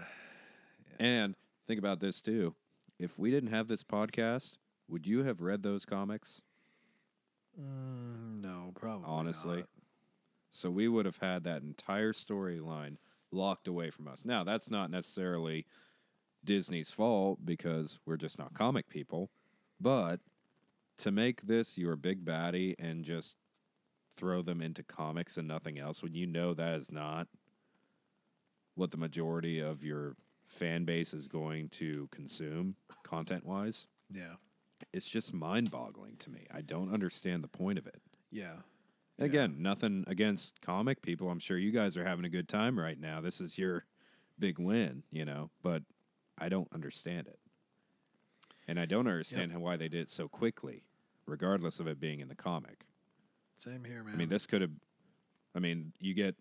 Yeah. 1.00 1.06
And 1.06 1.36
think 1.68 1.78
about 1.78 2.00
this 2.00 2.22
too. 2.22 2.56
If 3.00 3.20
we 3.20 3.32
didn't 3.32 3.52
have 3.52 3.68
this 3.68 3.84
podcast, 3.84 4.58
would 4.88 5.06
you 5.06 5.24
have 5.24 5.42
read 5.42 5.64
those 5.64 5.86
comics? 5.86 6.42
Mm, 7.60 8.42
no, 8.42 8.72
probably 8.76 9.06
honestly. 9.08 9.58
not. 9.58 9.70
So 10.52 10.70
we 10.70 10.88
would 10.88 11.06
have 11.06 11.18
had 11.18 11.44
that 11.44 11.64
entire 11.64 12.14
storyline 12.14 12.98
locked 13.32 13.68
away 13.68 13.90
from 13.90 14.08
us. 14.08 14.24
Now, 14.24 14.44
that's 14.44 14.70
not 14.70 14.90
necessarily 14.90 15.66
Disney's 16.46 16.92
fault 16.92 17.40
because 17.44 18.00
we're 18.06 18.18
just 18.18 18.40
not 18.40 18.54
comic 18.54 18.88
people, 18.88 19.30
but 19.82 20.22
to 21.00 21.12
make 21.12 21.42
this 21.42 21.78
your 21.78 21.98
big 21.98 22.24
baddie 22.24 22.76
and 22.80 23.04
just 23.04 23.36
throw 24.16 24.42
them 24.42 24.62
into 24.62 24.84
comics 24.84 25.38
and 25.38 25.48
nothing 25.48 25.78
else 25.78 26.02
when 26.02 26.16
you 26.16 26.26
know 26.26 26.54
that 26.54 26.76
is 26.76 26.90
not 26.90 27.28
what 28.76 28.92
the 28.92 28.98
majority 28.98 29.60
of 29.60 29.84
your 29.84 30.16
fan 30.48 30.86
base 30.86 31.14
is 31.14 31.28
going 31.28 31.70
to 31.70 32.08
consume 32.12 32.76
content 33.04 33.46
wise, 33.46 33.88
Yeah, 34.14 34.36
it's 34.94 35.08
just 35.08 35.34
mind 35.34 35.72
boggling 35.72 36.16
to 36.18 36.30
me. 36.30 36.46
I 36.54 36.62
don't 36.62 36.94
understand 36.94 37.44
the 37.44 37.48
point 37.48 37.78
of 37.78 37.88
it. 37.88 38.02
yeah. 38.32 38.56
Yeah. 39.18 39.26
Again, 39.28 39.56
nothing 39.60 40.04
against 40.08 40.60
comic 40.60 41.02
people. 41.02 41.30
I'm 41.30 41.40
sure 41.40 41.58
you 41.58 41.72
guys 41.72 41.96
are 41.96 42.04
having 42.04 42.26
a 42.26 42.30
good 42.30 42.50
time 42.50 42.78
right 42.78 43.00
now. 43.00 43.22
This 43.22 43.40
is 43.40 43.58
your 43.58 43.86
big 44.38 44.60
win, 44.60 45.04
you 45.10 45.24
know, 45.24 45.52
but 45.64 45.84
I 46.38 46.50
don't 46.50 46.68
understand 46.74 47.28
it. 47.28 47.40
And 48.68 48.78
I 48.78 48.84
don't 48.86 49.08
understand 49.08 49.54
how, 49.54 49.60
why 49.60 49.78
they 49.78 49.88
did 49.88 50.02
it 50.02 50.10
so 50.10 50.28
quickly, 50.28 50.84
regardless 51.26 51.80
of 51.80 51.88
it 51.88 51.98
being 51.98 52.20
in 52.20 52.28
the 52.28 52.36
comic. 52.36 52.84
Same 53.56 53.86
here, 53.86 54.04
man. 54.04 54.16
I 54.16 54.18
mean, 54.18 54.28
this 54.28 54.46
could 54.48 54.60
have, 54.60 54.72
I 55.56 55.60
mean, 55.60 55.94
you 56.02 56.14
get 56.14 56.36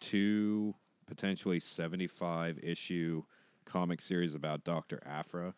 two 0.00 0.74
potentially 1.10 1.58
75 1.58 2.60
issue 2.62 3.24
comic 3.64 4.00
series 4.00 4.34
about 4.34 4.62
Dr. 4.64 5.02
Aphra, 5.04 5.54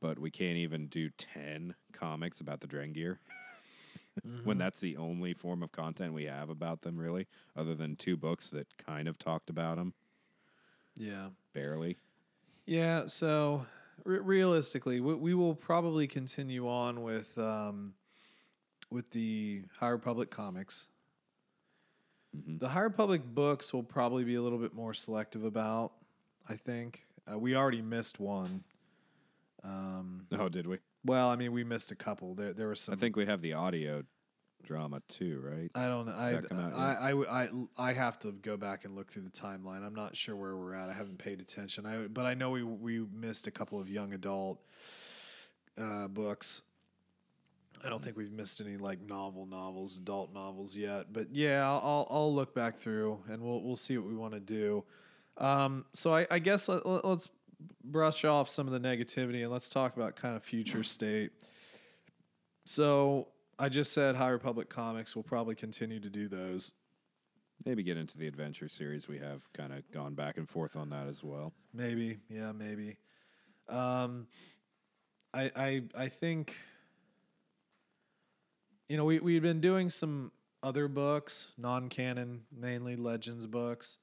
but 0.00 0.18
we 0.18 0.30
can't 0.30 0.58
even 0.58 0.86
do 0.86 1.08
10 1.16 1.74
comics 1.92 2.40
about 2.40 2.60
the 2.60 2.68
Drengir 2.68 3.18
Mm-hmm. 4.24 4.44
when 4.44 4.58
that's 4.58 4.78
the 4.78 4.96
only 4.96 5.34
form 5.34 5.64
of 5.64 5.72
content 5.72 6.14
we 6.14 6.26
have 6.26 6.48
about 6.48 6.82
them, 6.82 6.96
really, 6.96 7.26
other 7.56 7.74
than 7.74 7.96
two 7.96 8.16
books 8.16 8.48
that 8.50 8.68
kind 8.78 9.08
of 9.08 9.18
talked 9.18 9.50
about 9.50 9.76
them 9.76 9.92
yeah, 10.96 11.30
barely. 11.52 11.96
yeah. 12.64 13.06
So 13.06 13.66
re- 14.04 14.20
realistically, 14.20 15.00
we, 15.00 15.14
we 15.14 15.34
will 15.34 15.56
probably 15.56 16.06
continue 16.06 16.68
on 16.68 17.02
with 17.02 17.36
um, 17.38 17.94
with 18.88 19.10
the 19.10 19.62
High 19.78 19.88
Republic 19.88 20.30
comics. 20.30 20.86
Mhm. 22.34 22.58
The 22.58 22.68
High 22.68 22.80
Republic 22.80 23.22
books 23.24 23.72
will 23.72 23.82
probably 23.82 24.24
be 24.24 24.34
a 24.34 24.42
little 24.42 24.58
bit 24.58 24.74
more 24.74 24.94
selective 24.94 25.44
about. 25.44 25.92
I 26.48 26.56
think 26.56 27.06
uh, 27.30 27.38
we 27.38 27.54
already 27.54 27.82
missed 27.82 28.18
one. 28.20 28.64
Um, 29.62 30.26
Oh, 30.32 30.48
did 30.48 30.66
we? 30.66 30.78
well, 31.04 31.28
I 31.30 31.36
mean, 31.36 31.52
we 31.52 31.64
missed 31.64 31.90
a 31.90 31.94
couple. 31.96 32.34
There, 32.34 32.52
there 32.52 32.68
was 32.68 32.80
some. 32.80 32.94
I 32.94 32.98
think 32.98 33.16
we 33.16 33.26
have 33.26 33.40
the 33.40 33.54
audio 33.54 34.04
drama 34.62 35.00
too, 35.08 35.40
right? 35.44 35.70
I 35.74 35.86
don't 35.88 36.06
know. 36.06 36.14
I, 36.16 36.32
that 36.32 36.48
come 36.48 36.58
out 36.58 36.74
I, 36.74 37.10
I, 37.10 37.42
I, 37.44 37.48
I 37.78 37.92
have 37.92 38.18
to 38.20 38.32
go 38.32 38.56
back 38.56 38.84
and 38.84 38.94
look 38.94 39.10
through 39.10 39.24
the 39.24 39.30
timeline. 39.30 39.84
I'm 39.84 39.94
not 39.94 40.16
sure 40.16 40.34
where 40.36 40.56
we're 40.56 40.74
at. 40.74 40.88
I 40.88 40.94
haven't 40.94 41.18
paid 41.18 41.40
attention. 41.40 41.84
I, 41.86 42.06
but 42.08 42.24
I 42.26 42.34
know 42.34 42.50
we 42.50 42.62
we 42.62 43.06
missed 43.12 43.46
a 43.46 43.50
couple 43.50 43.78
of 43.80 43.88
young 43.88 44.12
adult 44.14 44.60
uh, 45.78 46.08
books. 46.08 46.62
I 47.84 47.90
don't 47.90 48.02
think 48.02 48.16
we've 48.16 48.32
missed 48.32 48.60
any 48.60 48.76
like 48.76 49.00
novel 49.02 49.46
novels, 49.46 49.98
adult 49.98 50.32
novels 50.32 50.76
yet. 50.76 51.12
But 51.12 51.28
yeah, 51.32 51.68
I'll 51.68 52.06
I'll, 52.10 52.34
look 52.34 52.54
back 52.54 52.78
through 52.78 53.20
and 53.28 53.42
we'll 53.42 53.62
we'll 53.62 53.76
see 53.76 53.98
what 53.98 54.08
we 54.08 54.14
want 54.14 54.32
to 54.34 54.40
do. 54.40 54.84
Um, 55.36 55.84
so 55.92 56.14
I, 56.14 56.26
I 56.30 56.38
guess 56.38 56.68
let, 56.68 56.86
let's 56.86 57.28
brush 57.84 58.24
off 58.24 58.48
some 58.48 58.66
of 58.66 58.72
the 58.72 58.80
negativity 58.80 59.42
and 59.42 59.52
let's 59.52 59.68
talk 59.68 59.96
about 59.96 60.16
kind 60.16 60.36
of 60.36 60.42
future 60.42 60.82
state. 60.82 61.32
So 62.64 63.28
I 63.58 63.68
just 63.68 63.92
said 63.92 64.16
High 64.16 64.30
Republic 64.30 64.70
Comics 64.70 65.14
will 65.14 65.22
probably 65.22 65.54
continue 65.54 66.00
to 66.00 66.08
do 66.08 66.28
those. 66.28 66.72
Maybe 67.66 67.82
get 67.82 67.96
into 67.96 68.18
the 68.18 68.26
adventure 68.26 68.68
series. 68.68 69.08
We 69.08 69.18
have 69.18 69.50
kind 69.52 69.72
of 69.72 69.88
gone 69.90 70.14
back 70.14 70.38
and 70.38 70.48
forth 70.48 70.76
on 70.76 70.90
that 70.90 71.06
as 71.06 71.22
well. 71.22 71.52
Maybe, 71.72 72.18
yeah, 72.28 72.52
maybe. 72.52 72.96
Um, 73.68 74.26
I 75.32 75.50
I 75.54 75.82
I 75.96 76.08
think 76.08 76.56
you 78.88 78.96
know 78.96 79.04
we 79.04 79.18
we've 79.18 79.42
been 79.42 79.60
doing 79.60 79.90
some 79.90 80.32
other 80.62 80.88
books, 80.88 81.48
non-canon, 81.58 82.42
mainly 82.50 82.96
Legends 82.96 83.46
books. 83.46 83.98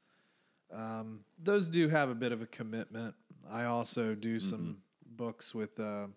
Um, 0.72 1.22
those 1.42 1.68
do 1.68 1.90
have 1.90 2.10
a 2.10 2.16
bit 2.16 2.32
of 2.32 2.42
a 2.42 2.46
commitment. 2.46 3.16
I 3.50 3.66
also 3.66 4.16
do 4.16 4.40
some 4.40 4.78
books 5.18 5.54
with 5.54 5.80
uh, 5.80 6.08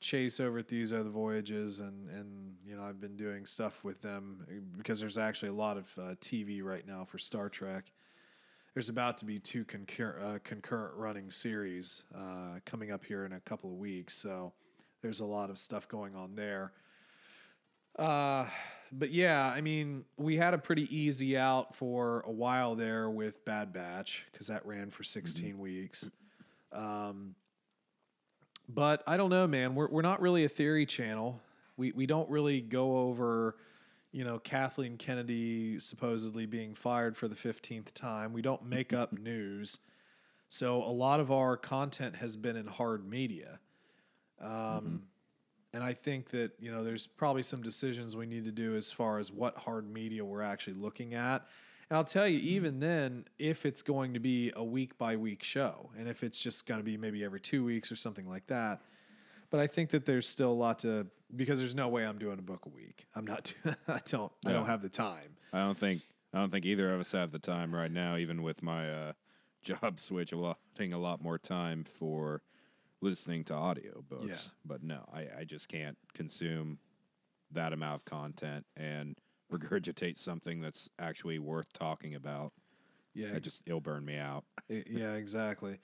Chase 0.00 0.40
over 0.40 0.58
at 0.58 0.68
These 0.68 0.92
Are 0.92 1.02
the 1.02 1.10
Voyages, 1.10 1.80
and 1.80 2.10
and 2.10 2.56
you 2.64 2.76
know 2.76 2.82
I've 2.82 3.00
been 3.00 3.16
doing 3.16 3.46
stuff 3.46 3.84
with 3.84 4.02
them 4.02 4.46
uh, 4.48 4.54
because 4.76 5.00
there's 5.00 5.18
actually 5.18 5.48
a 5.48 5.54
lot 5.54 5.76
of 5.76 5.94
uh, 5.98 6.14
TV 6.20 6.62
right 6.62 6.86
now 6.86 7.04
for 7.04 7.18
Star 7.18 7.48
Trek. 7.48 7.90
There's 8.74 8.90
about 8.90 9.16
to 9.18 9.24
be 9.24 9.38
two 9.38 9.64
concur- 9.64 10.20
uh, 10.22 10.38
concurrent 10.44 10.94
running 10.96 11.30
series 11.30 12.02
uh, 12.14 12.60
coming 12.66 12.92
up 12.92 13.04
here 13.04 13.24
in 13.24 13.32
a 13.32 13.40
couple 13.40 13.70
of 13.70 13.76
weeks, 13.78 14.14
so 14.14 14.52
there's 15.00 15.20
a 15.20 15.24
lot 15.24 15.48
of 15.48 15.58
stuff 15.58 15.88
going 15.88 16.14
on 16.14 16.34
there. 16.34 16.72
Uh, 17.98 18.46
but 18.92 19.10
yeah, 19.10 19.46
I 19.46 19.60
mean, 19.60 20.04
we 20.16 20.36
had 20.36 20.54
a 20.54 20.58
pretty 20.58 20.94
easy 20.96 21.36
out 21.36 21.74
for 21.74 22.20
a 22.26 22.30
while 22.30 22.74
there 22.74 23.10
with 23.10 23.44
Bad 23.44 23.72
Batch 23.72 24.26
because 24.30 24.46
that 24.48 24.64
ran 24.66 24.90
for 24.90 25.02
16 25.02 25.58
weeks. 25.58 26.08
Um, 26.72 27.34
but 28.68 29.02
I 29.06 29.16
don't 29.16 29.30
know, 29.30 29.46
man. 29.46 29.74
We're 29.74 29.88
we're 29.88 30.02
not 30.02 30.20
really 30.20 30.44
a 30.44 30.48
theory 30.48 30.86
channel. 30.86 31.40
We 31.76 31.92
we 31.92 32.06
don't 32.06 32.28
really 32.28 32.60
go 32.60 32.98
over, 32.98 33.56
you 34.12 34.24
know, 34.24 34.38
Kathleen 34.38 34.96
Kennedy 34.96 35.78
supposedly 35.78 36.46
being 36.46 36.74
fired 36.74 37.16
for 37.16 37.28
the 37.28 37.36
15th 37.36 37.92
time. 37.94 38.32
We 38.32 38.42
don't 38.42 38.64
make 38.66 38.92
up 38.92 39.12
news. 39.18 39.78
So 40.48 40.82
a 40.82 40.90
lot 40.92 41.20
of 41.20 41.30
our 41.30 41.56
content 41.56 42.16
has 42.16 42.36
been 42.36 42.56
in 42.56 42.66
hard 42.66 43.08
media. 43.08 43.58
Um, 44.40 45.02
and 45.76 45.84
I 45.84 45.92
think 45.92 46.30
that 46.30 46.52
you 46.58 46.72
know 46.72 46.82
there's 46.82 47.06
probably 47.06 47.42
some 47.42 47.62
decisions 47.62 48.16
we 48.16 48.24
need 48.24 48.44
to 48.44 48.50
do 48.50 48.74
as 48.76 48.90
far 48.90 49.18
as 49.18 49.30
what 49.30 49.58
hard 49.58 49.92
media 49.92 50.24
we're 50.24 50.40
actually 50.40 50.72
looking 50.72 51.12
at. 51.12 51.46
And 51.90 51.98
I'll 51.98 52.04
tell 52.04 52.26
you, 52.26 52.38
even 52.38 52.80
then, 52.80 53.26
if 53.38 53.66
it's 53.66 53.82
going 53.82 54.14
to 54.14 54.20
be 54.20 54.50
a 54.56 54.64
week 54.64 54.96
by 54.96 55.16
week 55.16 55.42
show, 55.42 55.90
and 55.98 56.08
if 56.08 56.24
it's 56.24 56.40
just 56.40 56.66
going 56.66 56.80
to 56.80 56.84
be 56.84 56.96
maybe 56.96 57.22
every 57.22 57.40
two 57.40 57.62
weeks 57.62 57.92
or 57.92 57.96
something 57.96 58.26
like 58.26 58.46
that, 58.46 58.80
but 59.50 59.60
I 59.60 59.66
think 59.66 59.90
that 59.90 60.06
there's 60.06 60.26
still 60.26 60.50
a 60.50 60.54
lot 60.54 60.78
to 60.80 61.06
because 61.36 61.58
there's 61.58 61.74
no 61.74 61.88
way 61.88 62.06
I'm 62.06 62.18
doing 62.18 62.38
a 62.38 62.42
book 62.42 62.64
a 62.64 62.70
week. 62.70 63.06
I'm 63.14 63.26
not. 63.26 63.52
I 63.86 64.00
don't. 64.06 64.32
I 64.46 64.52
don't 64.52 64.66
have 64.66 64.80
the 64.80 64.88
time. 64.88 65.36
I 65.52 65.58
don't 65.58 65.76
think 65.76 66.00
I 66.32 66.38
don't 66.38 66.50
think 66.50 66.64
either 66.64 66.92
of 66.94 67.00
us 67.00 67.12
have 67.12 67.32
the 67.32 67.38
time 67.38 67.74
right 67.74 67.92
now, 67.92 68.16
even 68.16 68.42
with 68.42 68.62
my 68.62 68.90
uh, 68.90 69.12
job 69.62 70.00
switch 70.00 70.32
allotting 70.32 70.94
a 70.94 70.98
lot 70.98 71.22
more 71.22 71.36
time 71.36 71.84
for 71.84 72.40
listening 73.00 73.44
to 73.44 73.54
audio 73.54 74.02
books. 74.08 74.26
Yeah. 74.28 74.50
But 74.64 74.82
no, 74.82 75.04
I, 75.12 75.26
I 75.40 75.44
just 75.44 75.68
can't 75.68 75.96
consume 76.14 76.78
that 77.52 77.72
amount 77.72 77.96
of 78.00 78.04
content 78.04 78.64
and 78.76 79.16
regurgitate 79.52 80.18
something 80.18 80.60
that's 80.60 80.88
actually 80.98 81.38
worth 81.38 81.72
talking 81.72 82.14
about. 82.14 82.52
Yeah, 83.14 83.28
It 83.28 83.42
just 83.42 83.62
it'll 83.66 83.80
burn 83.80 84.04
me 84.04 84.16
out. 84.18 84.44
I- 84.70 84.84
yeah, 84.88 85.14
exactly. 85.14 85.78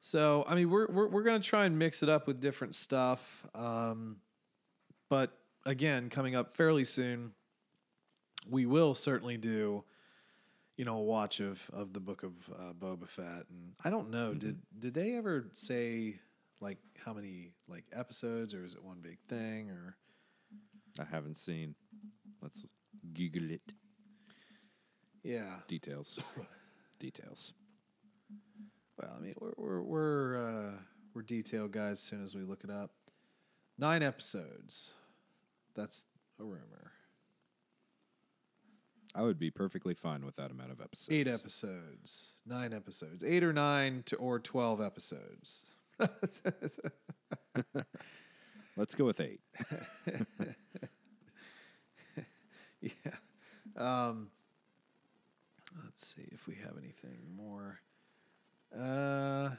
So, 0.00 0.44
I 0.46 0.54
mean, 0.54 0.68
we're 0.70 0.86
we're 0.88 1.08
we're 1.08 1.22
gonna 1.22 1.40
try 1.40 1.64
and 1.64 1.78
mix 1.78 2.02
it 2.02 2.08
up 2.10 2.26
with 2.26 2.40
different 2.40 2.74
stuff. 2.74 3.46
Um, 3.54 4.16
but 5.08 5.38
again, 5.64 6.10
coming 6.10 6.34
up 6.34 6.54
fairly 6.54 6.84
soon, 6.84 7.32
we 8.48 8.66
will 8.66 8.94
certainly 8.94 9.38
do, 9.38 9.82
you 10.76 10.84
know, 10.84 10.96
a 10.98 11.02
watch 11.02 11.40
of 11.40 11.62
of 11.72 11.92
the 11.94 12.00
book 12.00 12.22
of 12.22 12.32
uh, 12.58 12.72
Boba 12.74 13.08
Fett. 13.08 13.44
And 13.48 13.72
I 13.84 13.88
don't 13.90 14.10
know, 14.10 14.34
did 14.34 14.58
did 14.78 14.92
they 14.94 15.14
ever 15.14 15.46
say 15.54 16.16
like 16.60 16.78
how 17.04 17.12
many 17.12 17.52
like 17.68 17.84
episodes, 17.92 18.54
or 18.54 18.64
is 18.64 18.74
it 18.74 18.82
one 18.82 18.98
big 19.02 19.18
thing, 19.28 19.70
or 19.70 19.96
I 20.98 21.04
haven't 21.04 21.36
seen. 21.36 21.74
Let's 22.40 22.64
Google 23.12 23.50
it. 23.50 23.72
yeah? 25.22 25.56
Details. 25.68 26.18
Details. 27.00 27.52
Well, 28.98 29.14
I 29.16 29.20
mean, 29.20 29.34
we're 29.40 29.52
we're 29.56 29.82
we're 29.82 30.36
uh, 30.36 30.72
we're 31.14 31.22
detailed 31.22 31.72
guys. 31.72 31.92
As 31.92 32.00
soon 32.00 32.22
as 32.22 32.34
we 32.34 32.42
look 32.42 32.62
it 32.64 32.70
up, 32.70 32.92
nine 33.78 34.02
episodes. 34.02 34.94
That's 35.74 36.06
a 36.38 36.44
rumor. 36.44 36.92
I 39.16 39.22
would 39.22 39.38
be 39.38 39.50
perfectly 39.50 39.94
fine 39.94 40.24
with 40.24 40.36
that 40.36 40.50
amount 40.50 40.72
of 40.72 40.80
episodes. 40.80 41.08
Eight 41.10 41.28
episodes, 41.28 42.32
nine 42.46 42.72
episodes, 42.72 43.24
eight 43.24 43.42
or 43.44 43.52
nine 43.52 44.02
to 44.06 44.16
or 44.16 44.38
twelve 44.38 44.80
episodes. 44.80 45.70
Let's 48.76 48.94
go 48.96 49.04
with 49.04 49.20
eight. 49.20 49.40
yeah. 52.80 52.90
Um, 53.76 54.28
let's 55.84 56.06
see 56.06 56.28
if 56.32 56.46
we 56.46 56.56
have 56.56 56.76
anything 56.78 57.18
more. 57.36 57.80
Uh, 58.76 59.50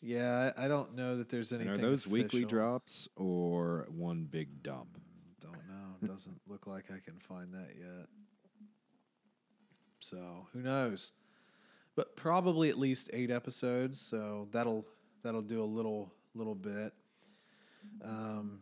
yeah, 0.00 0.52
I, 0.56 0.64
I 0.66 0.68
don't 0.68 0.94
know 0.94 1.16
that 1.16 1.28
there's 1.28 1.50
And 1.52 1.62
anything. 1.62 1.84
are 1.84 1.88
those 1.88 2.06
weekly 2.06 2.44
drops 2.44 3.08
or 3.16 3.86
one 3.90 4.24
big 4.30 4.62
dump? 4.62 4.98
Don't 5.40 5.66
know. 5.68 5.96
Doesn't 6.06 6.40
look 6.46 6.66
like 6.66 6.90
I 6.90 7.00
can 7.04 7.18
find 7.18 7.52
that 7.54 7.74
yet. 7.76 8.06
So 9.98 10.46
who 10.52 10.60
knows? 10.62 11.12
But 11.96 12.14
probably 12.16 12.68
at 12.70 12.78
least 12.78 13.10
eight 13.12 13.30
episodes. 13.30 14.00
So 14.00 14.48
that'll 14.52 14.84
that'll 15.24 15.42
do 15.42 15.62
a 15.62 15.64
little 15.64 16.12
little 16.34 16.54
bit. 16.54 16.92
Um, 18.04 18.60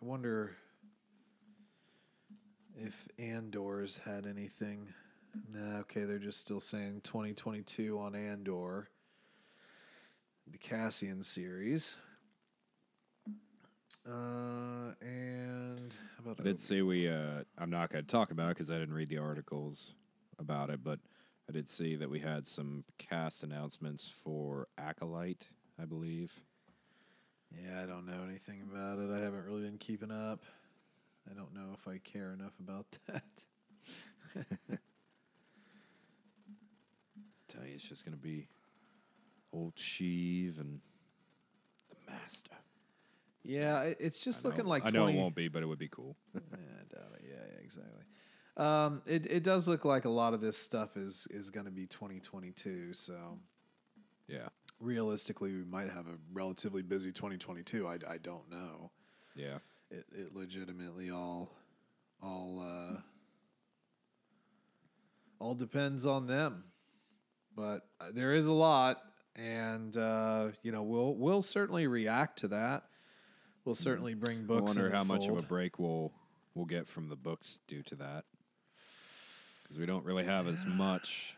I 0.00 0.04
wonder 0.04 0.56
if 2.76 3.08
Andor's 3.18 3.96
had 3.96 4.26
anything. 4.26 4.88
Nah, 5.52 5.78
okay, 5.78 6.04
they're 6.04 6.18
just 6.18 6.40
still 6.40 6.60
saying 6.60 7.00
2022 7.02 7.98
on 7.98 8.14
Andor, 8.14 8.88
the 10.50 10.58
Cassian 10.58 11.22
series. 11.22 11.96
Uh, 14.06 14.92
and 15.00 15.94
how 16.16 16.30
about 16.30 16.40
I 16.40 16.42
did 16.44 16.58
see 16.58 16.82
we. 16.82 17.08
Uh, 17.08 17.42
I'm 17.56 17.70
not 17.70 17.90
going 17.90 18.04
to 18.04 18.10
talk 18.10 18.30
about 18.30 18.50
it 18.50 18.56
because 18.56 18.70
I 18.70 18.78
didn't 18.78 18.94
read 18.94 19.08
the 19.08 19.18
articles 19.18 19.94
about 20.38 20.68
it, 20.68 20.84
but 20.84 20.98
I 21.48 21.52
did 21.52 21.68
see 21.68 21.96
that 21.96 22.08
we 22.10 22.20
had 22.20 22.46
some 22.46 22.84
cast 22.98 23.42
announcements 23.42 24.10
for 24.22 24.66
Acolyte, 24.78 25.48
I 25.80 25.84
believe. 25.84 26.32
Yeah, 27.52 27.82
I 27.82 27.86
don't 27.86 28.06
know 28.06 28.24
anything 28.28 28.62
about 28.62 28.98
it. 28.98 29.10
I 29.10 29.18
haven't 29.22 29.44
really 29.44 29.62
been 29.62 29.78
keeping 29.78 30.10
up. 30.10 30.42
I 31.30 31.34
don't 31.34 31.54
know 31.54 31.72
if 31.74 31.86
I 31.86 31.98
care 31.98 32.32
enough 32.32 32.58
about 32.60 32.86
that. 33.06 33.44
tell 37.48 37.64
you, 37.64 37.74
it's 37.74 37.88
just 37.88 38.04
going 38.04 38.16
to 38.16 38.22
be 38.22 38.48
old 39.52 39.74
Sheev 39.76 40.58
and 40.58 40.80
the 41.90 41.96
Master. 42.10 42.50
Yeah, 43.44 43.82
it- 43.82 43.98
it's 44.00 44.20
just 44.24 44.44
I 44.44 44.48
looking 44.48 44.64
like 44.66 44.82
I 44.84 44.90
20, 44.90 44.98
know 44.98 45.06
it 45.08 45.22
won't 45.22 45.34
be, 45.34 45.48
but 45.48 45.62
it 45.62 45.66
would 45.66 45.78
be 45.78 45.88
cool. 45.88 46.16
yeah, 46.34 46.40
I 46.40 46.94
doubt 46.94 47.12
it. 47.16 47.24
Yeah, 47.28 47.34
yeah, 47.52 47.60
exactly. 47.62 48.04
Um, 48.56 49.02
it 49.06 49.26
it 49.26 49.42
does 49.42 49.66
look 49.66 49.84
like 49.84 50.04
a 50.04 50.10
lot 50.10 50.32
of 50.34 50.40
this 50.40 50.56
stuff 50.56 50.96
is 50.96 51.26
is 51.30 51.50
going 51.50 51.66
to 51.66 51.72
be 51.72 51.86
2022. 51.86 52.94
So 52.94 53.38
yeah, 54.28 54.48
realistically, 54.80 55.52
we 55.52 55.64
might 55.64 55.90
have 55.90 56.06
a 56.06 56.16
relatively 56.32 56.82
busy 56.82 57.10
2022. 57.12 57.86
I, 57.86 57.94
I 58.08 58.18
don't 58.18 58.48
know. 58.50 58.90
yeah. 59.34 59.58
It 59.90 60.06
it 60.12 60.34
legitimately 60.34 61.10
all 61.10 61.50
all 62.22 62.60
uh, 62.60 63.00
all 65.38 65.54
depends 65.54 66.06
on 66.06 66.26
them. 66.26 66.64
But 67.56 67.86
uh, 68.00 68.06
there 68.12 68.34
is 68.34 68.46
a 68.46 68.52
lot, 68.52 69.02
and 69.36 69.96
uh, 69.96 70.48
you 70.62 70.72
know 70.72 70.82
we'll 70.82 71.14
we'll 71.14 71.42
certainly 71.42 71.86
react 71.86 72.38
to 72.40 72.48
that. 72.48 72.84
We'll 73.64 73.74
certainly 73.74 74.14
bring 74.14 74.44
books. 74.46 74.76
I 74.76 74.80
wonder 74.80 74.96
how 74.96 75.02
the 75.02 75.08
much 75.08 75.26
of 75.28 75.38
a 75.38 75.42
break 75.42 75.78
we'll 75.78 76.12
we'll 76.54 76.66
get 76.66 76.86
from 76.88 77.08
the 77.08 77.16
books 77.16 77.60
due 77.68 77.82
to 77.84 77.94
that, 77.96 78.24
because 79.64 79.78
we 79.78 79.86
don't 79.86 80.04
really 80.04 80.24
have 80.24 80.46
as 80.46 80.64
much 80.64 81.36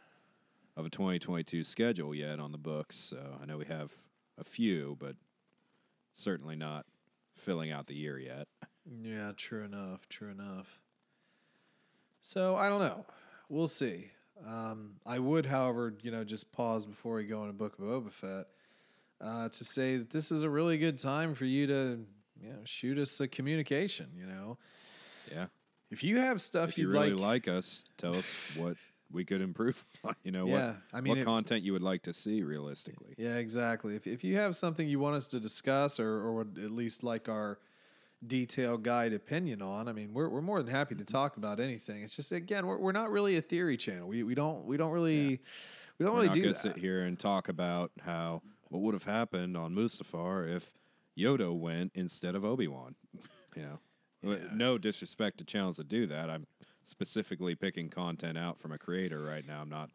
of 0.76 0.84
a 0.84 0.90
2022 0.90 1.64
schedule 1.64 2.14
yet 2.14 2.38
on 2.38 2.52
the 2.52 2.58
books. 2.58 2.96
So 2.96 3.38
I 3.40 3.46
know 3.46 3.56
we 3.56 3.64
have 3.64 3.92
a 4.36 4.44
few, 4.44 4.96
but 5.00 5.16
certainly 6.12 6.56
not 6.56 6.84
filling 7.34 7.70
out 7.70 7.86
the 7.86 7.94
year 7.94 8.18
yet. 8.18 8.48
Yeah, 9.02 9.32
true 9.36 9.64
enough. 9.64 10.08
True 10.08 10.30
enough. 10.30 10.80
So 12.20 12.56
I 12.56 12.68
don't 12.68 12.80
know. 12.80 13.06
We'll 13.48 13.68
see. 13.68 14.10
Um, 14.46 14.96
I 15.06 15.18
would, 15.18 15.46
however, 15.46 15.94
you 16.02 16.10
know, 16.10 16.24
just 16.24 16.52
pause 16.52 16.84
before 16.84 17.14
we 17.16 17.24
go 17.24 17.40
into 17.42 17.54
Book 17.54 17.78
of 17.78 17.84
Boba 17.84 18.12
Fett 18.12 18.46
uh, 19.20 19.48
to 19.48 19.64
say 19.64 19.96
that 19.96 20.10
this 20.10 20.30
is 20.30 20.42
a 20.42 20.50
really 20.50 20.76
good 20.76 20.98
time 20.98 21.34
for 21.34 21.46
you 21.46 21.66
to, 21.68 22.00
you 22.40 22.50
know, 22.50 22.58
shoot 22.64 22.98
us 22.98 23.18
a 23.20 23.28
communication. 23.28 24.08
You 24.14 24.26
know, 24.26 24.58
Yeah. 25.32 25.46
If 25.90 26.02
you 26.02 26.18
have 26.18 26.40
stuff 26.40 26.70
if 26.70 26.78
you 26.78 26.90
really 26.90 27.10
like, 27.10 27.46
like, 27.46 27.48
us, 27.48 27.84
tell 27.96 28.14
us 28.14 28.26
what 28.56 28.76
we 29.12 29.24
could 29.24 29.40
improve. 29.40 29.84
on. 30.04 30.14
you 30.24 30.32
know 30.32 30.46
yeah, 30.46 30.68
what 30.68 30.76
I 30.92 31.00
mean, 31.00 31.10
what 31.10 31.18
if- 31.18 31.24
content 31.24 31.62
you 31.62 31.72
would 31.72 31.82
like 31.82 32.02
to 32.02 32.12
see 32.12 32.42
realistically. 32.42 33.14
Yeah, 33.16 33.36
exactly. 33.36 33.96
If 33.96 34.06
if 34.06 34.24
you 34.24 34.36
have 34.36 34.56
something 34.56 34.88
you 34.88 34.98
want 34.98 35.16
us 35.16 35.28
to 35.28 35.40
discuss 35.40 36.00
or 36.00 36.08
or 36.08 36.34
would 36.34 36.58
at 36.62 36.70
least 36.70 37.02
like 37.02 37.28
our 37.28 37.58
detailed 38.26 38.82
guide 38.82 39.12
opinion 39.12 39.62
on, 39.62 39.88
I 39.88 39.92
mean, 39.92 40.12
we're 40.12 40.28
we're 40.28 40.42
more 40.42 40.62
than 40.62 40.72
happy 40.72 40.94
to 40.94 41.04
mm-hmm. 41.04 41.16
talk 41.16 41.36
about 41.36 41.60
anything. 41.60 42.02
It's 42.02 42.16
just 42.16 42.32
again, 42.32 42.66
we're 42.66 42.78
we're 42.78 42.92
not 42.92 43.10
really 43.10 43.36
a 43.36 43.42
theory 43.42 43.76
channel. 43.76 44.08
We 44.08 44.22
we 44.22 44.34
don't 44.34 44.64
we 44.64 44.76
don't 44.76 44.92
really 44.92 45.40
we 45.98 46.04
don't 46.04 46.14
We're 46.14 46.22
really 46.22 46.28
not 46.28 46.34
do 46.34 46.48
that. 46.48 46.56
sit 46.56 46.76
here 46.76 47.02
and 47.02 47.18
talk 47.18 47.48
about 47.48 47.92
how 48.04 48.42
what 48.68 48.82
would 48.82 48.94
have 48.94 49.04
happened 49.04 49.56
on 49.56 49.74
Mustafar 49.74 50.54
if 50.54 50.72
Yoda 51.16 51.56
went 51.56 51.92
instead 51.94 52.34
of 52.34 52.44
Obi 52.44 52.68
Wan. 52.68 52.94
you 53.56 53.62
know, 53.62 53.78
Yeah. 54.22 54.36
no 54.54 54.78
disrespect 54.78 55.38
to 55.38 55.44
channels 55.44 55.76
that 55.76 55.88
do 55.88 56.06
that. 56.06 56.30
I'm 56.30 56.46
specifically 56.84 57.54
picking 57.54 57.88
content 57.88 58.38
out 58.38 58.58
from 58.58 58.72
a 58.72 58.78
creator 58.78 59.22
right 59.22 59.46
now. 59.46 59.60
I'm 59.60 59.68
not 59.70 59.90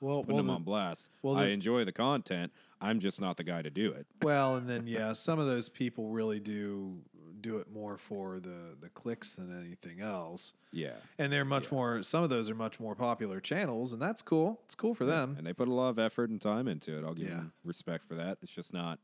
Well, 0.00 0.20
putting 0.22 0.34
well, 0.34 0.36
them 0.38 0.46
the- 0.48 0.52
on 0.54 0.62
blast. 0.64 1.08
well, 1.22 1.36
I 1.36 1.44
the- 1.46 1.50
enjoy 1.50 1.84
the 1.84 1.92
content. 1.92 2.52
I'm 2.80 3.00
just 3.00 3.20
not 3.20 3.36
the 3.36 3.44
guy 3.44 3.62
to 3.62 3.70
do 3.70 3.92
it. 3.92 4.06
well, 4.22 4.56
and 4.56 4.68
then 4.68 4.86
yeah, 4.86 5.12
some 5.14 5.38
of 5.38 5.46
those 5.46 5.68
people 5.68 6.08
really 6.10 6.40
do 6.40 7.00
do 7.40 7.58
it 7.58 7.70
more 7.70 7.96
for 7.98 8.40
the 8.40 8.76
the 8.80 8.88
clicks 8.90 9.36
than 9.36 9.56
anything 9.64 10.00
else. 10.00 10.52
Yeah. 10.72 10.94
And 11.18 11.32
they're 11.32 11.44
much 11.44 11.66
Yeah. 11.66 11.74
more. 11.74 12.02
Some 12.02 12.22
of 12.24 12.30
those 12.30 12.50
are 12.50 12.54
much 12.54 12.78
more 12.80 12.94
popular 12.94 13.40
channels, 13.40 13.92
and 13.92 14.02
that's 14.02 14.20
cool. 14.22 14.60
It's 14.64 14.74
cool 14.74 14.94
for 14.94 15.04
them. 15.06 15.36
And 15.38 15.46
they 15.46 15.52
put 15.52 15.68
a 15.68 15.72
lot 15.74 15.88
of 15.90 15.98
effort 15.98 16.28
and 16.30 16.40
time 16.40 16.66
into 16.68 16.98
it. 16.98 17.04
I'll 17.04 17.14
give 17.14 17.28
Yeah. 17.28 17.36
them 17.36 17.52
respect 17.64 18.04
for 18.06 18.14
that. 18.16 18.38
It's 18.42 18.52
just 18.52 18.72
not. 18.74 18.98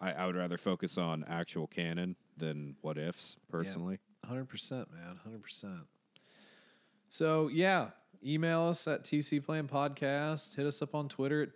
I, 0.00 0.12
I 0.12 0.26
would 0.26 0.34
rather 0.36 0.58
focus 0.58 0.98
on 0.98 1.24
actual 1.28 1.66
canon 1.66 2.16
than 2.42 2.74
what 2.80 2.98
ifs 2.98 3.36
personally. 3.50 3.98
Hundred 4.26 4.48
percent, 4.48 4.88
man. 4.92 5.18
Hundred 5.22 5.42
percent. 5.42 5.86
So 7.08 7.48
yeah, 7.48 7.90
email 8.24 8.62
us 8.62 8.86
at 8.88 9.04
TC 9.04 9.42
Plan 9.44 9.68
Podcast. 9.68 10.56
Hit 10.56 10.66
us 10.66 10.82
up 10.82 10.94
on 10.94 11.08
Twitter 11.08 11.42
at 11.44 11.48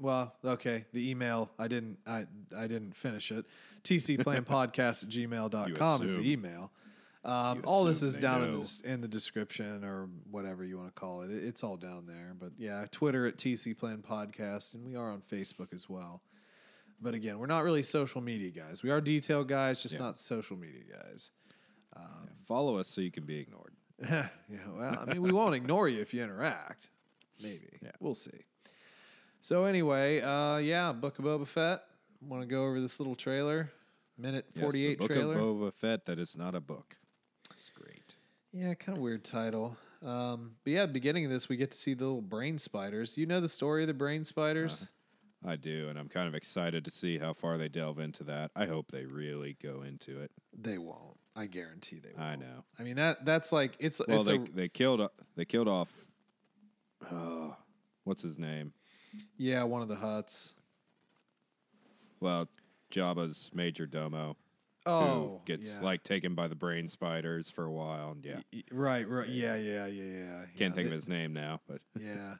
well, 0.00 0.34
okay, 0.44 0.84
the 0.94 1.10
email 1.10 1.50
I 1.58 1.68
didn't 1.68 1.98
I 2.06 2.26
I 2.56 2.66
didn't 2.66 2.96
finish 2.96 3.30
it. 3.32 3.44
tcplanpodcast 3.84 5.04
at 5.04 5.08
gmail.com 5.10 6.02
is 6.02 6.16
the 6.16 6.30
email. 6.32 6.70
Um, 7.22 7.60
all 7.66 7.84
this 7.84 8.02
is 8.02 8.16
down 8.16 8.42
in 8.44 8.58
the, 8.58 8.80
in 8.84 9.00
the 9.02 9.08
description 9.08 9.84
or 9.84 10.08
whatever 10.30 10.64
you 10.64 10.78
want 10.78 10.88
to 10.94 10.98
call 10.98 11.20
it. 11.22 11.30
It- 11.30 11.44
It's 11.44 11.62
all 11.62 11.76
down 11.76 12.06
there. 12.06 12.32
But 12.38 12.52
yeah, 12.56 12.86
Twitter 12.90 13.26
at 13.26 13.36
TC 13.36 13.76
Plan 13.76 14.02
Podcast, 14.06 14.72
and 14.72 14.86
we 14.86 14.96
are 14.96 15.10
on 15.10 15.20
Facebook 15.30 15.74
as 15.74 15.86
well. 15.88 16.22
But 17.00 17.14
again, 17.14 17.38
we're 17.38 17.46
not 17.46 17.64
really 17.64 17.82
social 17.82 18.20
media 18.20 18.50
guys. 18.50 18.82
We 18.82 18.90
are 18.90 19.00
detail 19.00 19.42
guys, 19.44 19.82
just 19.82 19.94
Yeah. 19.94 20.00
not 20.02 20.18
social 20.18 20.56
media 20.56 20.82
guys. 20.92 21.30
Follow 22.44 22.78
us 22.78 22.88
so 22.88 23.00
you 23.00 23.12
can 23.12 23.24
be 23.26 23.38
ignored. 23.38 23.74
yeah, 24.10 24.26
well, 24.74 24.98
I 25.00 25.04
mean, 25.12 25.22
we 25.22 25.30
won't 25.30 25.54
ignore 25.54 25.88
you 25.88 26.00
if 26.00 26.12
you 26.12 26.20
interact. 26.22 26.88
Maybe. 27.40 27.78
Yeah. 27.80 27.92
We'll 28.00 28.14
see. 28.14 28.44
So 29.40 29.64
anyway, 29.66 30.20
uh, 30.20 30.56
yeah, 30.56 30.90
Book 30.92 31.18
of 31.20 31.24
Boba 31.24 31.46
Fett. 31.46 31.82
Want 32.20 32.42
to 32.42 32.46
go 32.48 32.64
over 32.64 32.80
this 32.80 32.98
little 32.98 33.14
trailer? 33.14 33.70
Minute 34.18 34.46
Yes, 34.48 34.54
the 34.56 34.60
forty-eight 34.62 34.98
Book 34.98 35.10
of 35.12 35.16
Boba 35.16 35.72
Fett. 35.72 36.04
That 36.06 36.18
is 36.18 36.36
not 36.36 36.54
a 36.56 36.60
book. 36.60 36.96
It's 37.54 37.70
great. 37.70 38.16
yeah, 38.52 38.74
kind 38.74 38.98
of 38.98 39.02
weird 39.02 39.22
title. 39.22 39.76
Um, 40.02 40.56
but 40.64 40.72
yeah, 40.72 40.86
beginning 40.86 41.24
of 41.26 41.30
this, 41.30 41.48
we 41.48 41.56
get 41.56 41.70
to 41.70 41.78
see 41.78 41.94
the 41.94 42.04
little 42.04 42.20
brain 42.20 42.58
spiders. 42.58 43.16
You 43.16 43.26
know 43.26 43.40
the 43.40 43.48
story 43.48 43.82
of 43.82 43.86
the 43.86 43.94
brain 43.94 44.24
spiders? 44.24 44.88
I 45.46 45.56
do, 45.56 45.88
and 45.88 45.98
I'm 45.98 46.08
kind 46.08 46.28
of 46.28 46.34
excited 46.34 46.84
to 46.84 46.90
see 46.90 47.18
how 47.18 47.32
far 47.32 47.56
they 47.56 47.68
delve 47.68 47.98
into 47.98 48.24
that. 48.24 48.50
I 48.54 48.66
hope 48.66 48.90
they 48.90 49.06
really 49.06 49.56
go 49.62 49.82
into 49.82 50.20
it. 50.20 50.30
They 50.56 50.76
won't. 50.76 51.16
I 51.34 51.46
guarantee 51.46 51.98
they 51.98 52.10
won't. 52.14 52.20
I 52.20 52.36
know. 52.36 52.64
I 52.78 52.82
mean 52.82 52.96
that 52.96 53.24
that's 53.24 53.52
like 53.52 53.76
it's 53.78 54.00
Well, 54.06 54.18
it's 54.18 54.28
they 54.28 54.34
a 54.34 54.44
they 54.54 54.68
killed 54.68 55.08
they 55.36 55.44
killed 55.44 55.68
off. 55.68 55.90
Oh, 57.10 57.56
what's 58.04 58.22
his 58.22 58.38
name? 58.38 58.72
yeah 59.38 59.62
one 59.62 59.82
of 59.82 59.88
the 59.88 59.96
Hutts. 59.96 60.54
Well, 62.20 62.48
Jabba's 62.92 63.50
major 63.54 63.86
domo. 63.86 64.36
Oh, 64.86 65.42
gets 65.44 65.68
yeah. 65.68 65.80
like 65.80 66.04
taken 66.04 66.34
by 66.34 66.48
the 66.48 66.54
brain 66.54 66.88
spiders 66.88 67.50
for 67.50 67.64
a 67.64 67.70
while, 67.70 68.12
and 68.12 68.24
yeah, 68.24 68.40
right, 68.72 69.06
right, 69.08 69.28
yeah, 69.28 69.54
yeah, 69.54 69.86
yeah, 69.86 70.04
yeah. 70.04 70.44
can't 70.56 70.58
yeah, 70.58 70.70
think 70.70 70.86
of 70.86 70.92
his 70.92 71.06
name 71.06 71.32
now, 71.32 71.60
but 71.68 71.80
Yeah. 71.98 72.36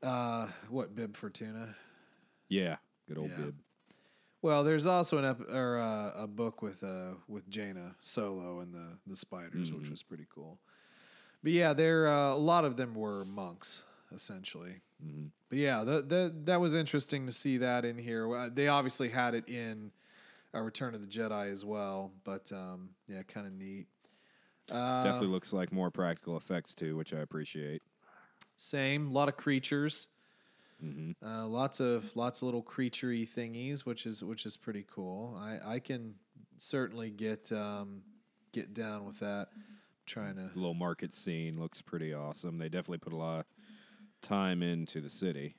Uh, 0.00 0.46
what 0.70 0.94
Bib 0.94 1.16
Fortuna? 1.16 1.74
Yeah, 2.48 2.76
good 3.08 3.18
old 3.18 3.30
Yeah. 3.30 3.36
Bib. 3.36 3.56
Well, 4.42 4.64
there's 4.64 4.86
also 4.86 5.18
an 5.18 5.24
ep- 5.24 5.48
or 5.50 5.78
uh, 5.78 6.12
a 6.16 6.26
book 6.28 6.62
with 6.62 6.82
uh 6.84 7.14
with 7.28 7.48
Jaina 7.48 7.96
Solo 8.00 8.60
and 8.60 8.72
the 8.74 8.98
the 9.06 9.16
spiders, 9.16 9.72
which 9.72 9.88
Mhm. 9.88 9.90
was 9.90 10.02
pretty 10.02 10.26
cool. 10.32 10.60
But 11.42 11.52
yeah, 11.52 11.72
there 11.74 12.08
uh, 12.08 12.34
a 12.34 12.38
lot 12.38 12.64
of 12.64 12.76
them 12.76 12.94
were 12.94 13.24
monks 13.24 13.84
essentially. 14.12 14.82
hmm 15.00 15.28
But 15.50 15.58
yeah, 15.58 15.84
the, 15.84 16.02
the 16.02 16.34
that 16.44 16.60
was 16.60 16.74
interesting 16.74 17.26
to 17.26 17.32
see 17.32 17.58
that 17.58 17.84
in 17.84 17.98
here. 17.98 18.50
They 18.50 18.68
obviously 18.68 19.10
had 19.10 19.34
it 19.34 19.48
in 19.48 19.92
uh, 20.54 20.60
Return 20.60 20.94
of 20.94 21.00
the 21.02 21.08
Jedi 21.08 21.50
as 21.52 21.64
well, 21.64 22.12
but 22.24 22.52
um, 22.52 22.96
yeah, 23.08 23.22
kind 23.24 23.46
of 23.46 23.52
neat. 23.54 23.88
Definitely 25.02 25.28
looks 25.28 25.52
like 25.52 25.72
more 25.72 25.90
practical 25.90 26.36
effects 26.36 26.74
too, 26.74 26.96
which 26.96 27.12
I 27.12 27.18
appreciate. 27.20 27.82
same. 28.56 29.08
A 29.08 29.12
lot 29.12 29.28
of 29.28 29.36
creatures. 29.36 30.08
Hmm 30.80 31.12
Uh, 31.24 31.46
lots 31.46 31.80
of 31.80 32.14
lots 32.16 32.40
of 32.42 32.46
little 32.46 32.62
creaturey 32.62 33.22
thingies, 33.28 33.84
which 33.84 34.06
is 34.06 34.22
which 34.22 34.46
is 34.46 34.56
pretty 34.56 34.84
cool. 34.88 35.36
I 35.38 35.74
I 35.74 35.78
can 35.80 36.14
certainly 36.56 37.10
get 37.10 37.50
um, 37.52 38.02
get 38.52 38.74
down 38.74 39.04
with 39.04 39.18
that. 39.20 39.48
trying 40.06 40.36
to 40.36 40.50
little 40.54 40.74
market 40.74 41.12
scene 41.12 41.58
looks 41.58 41.82
pretty 41.82 42.14
awesome. 42.14 42.58
They 42.58 42.68
definitely 42.68 42.98
put 42.98 43.12
a 43.12 43.16
lot 43.16 43.40
of 43.40 43.46
time 44.22 44.62
into 44.62 45.00
the 45.00 45.10
city. 45.10 45.56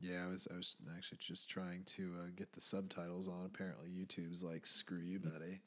yeah. 0.00 0.24
I 0.24 0.28
was 0.28 0.48
I 0.52 0.56
was 0.56 0.76
actually 0.96 1.18
just 1.20 1.48
trying 1.48 1.84
to 1.84 2.12
uh, 2.20 2.26
get 2.34 2.52
the 2.52 2.60
subtitles 2.60 3.28
on. 3.28 3.46
Apparently, 3.46 3.88
YouTube's 3.88 4.42
like, 4.42 4.66
screw 4.66 5.00
you, 5.00 5.18
buddy. 5.20 5.60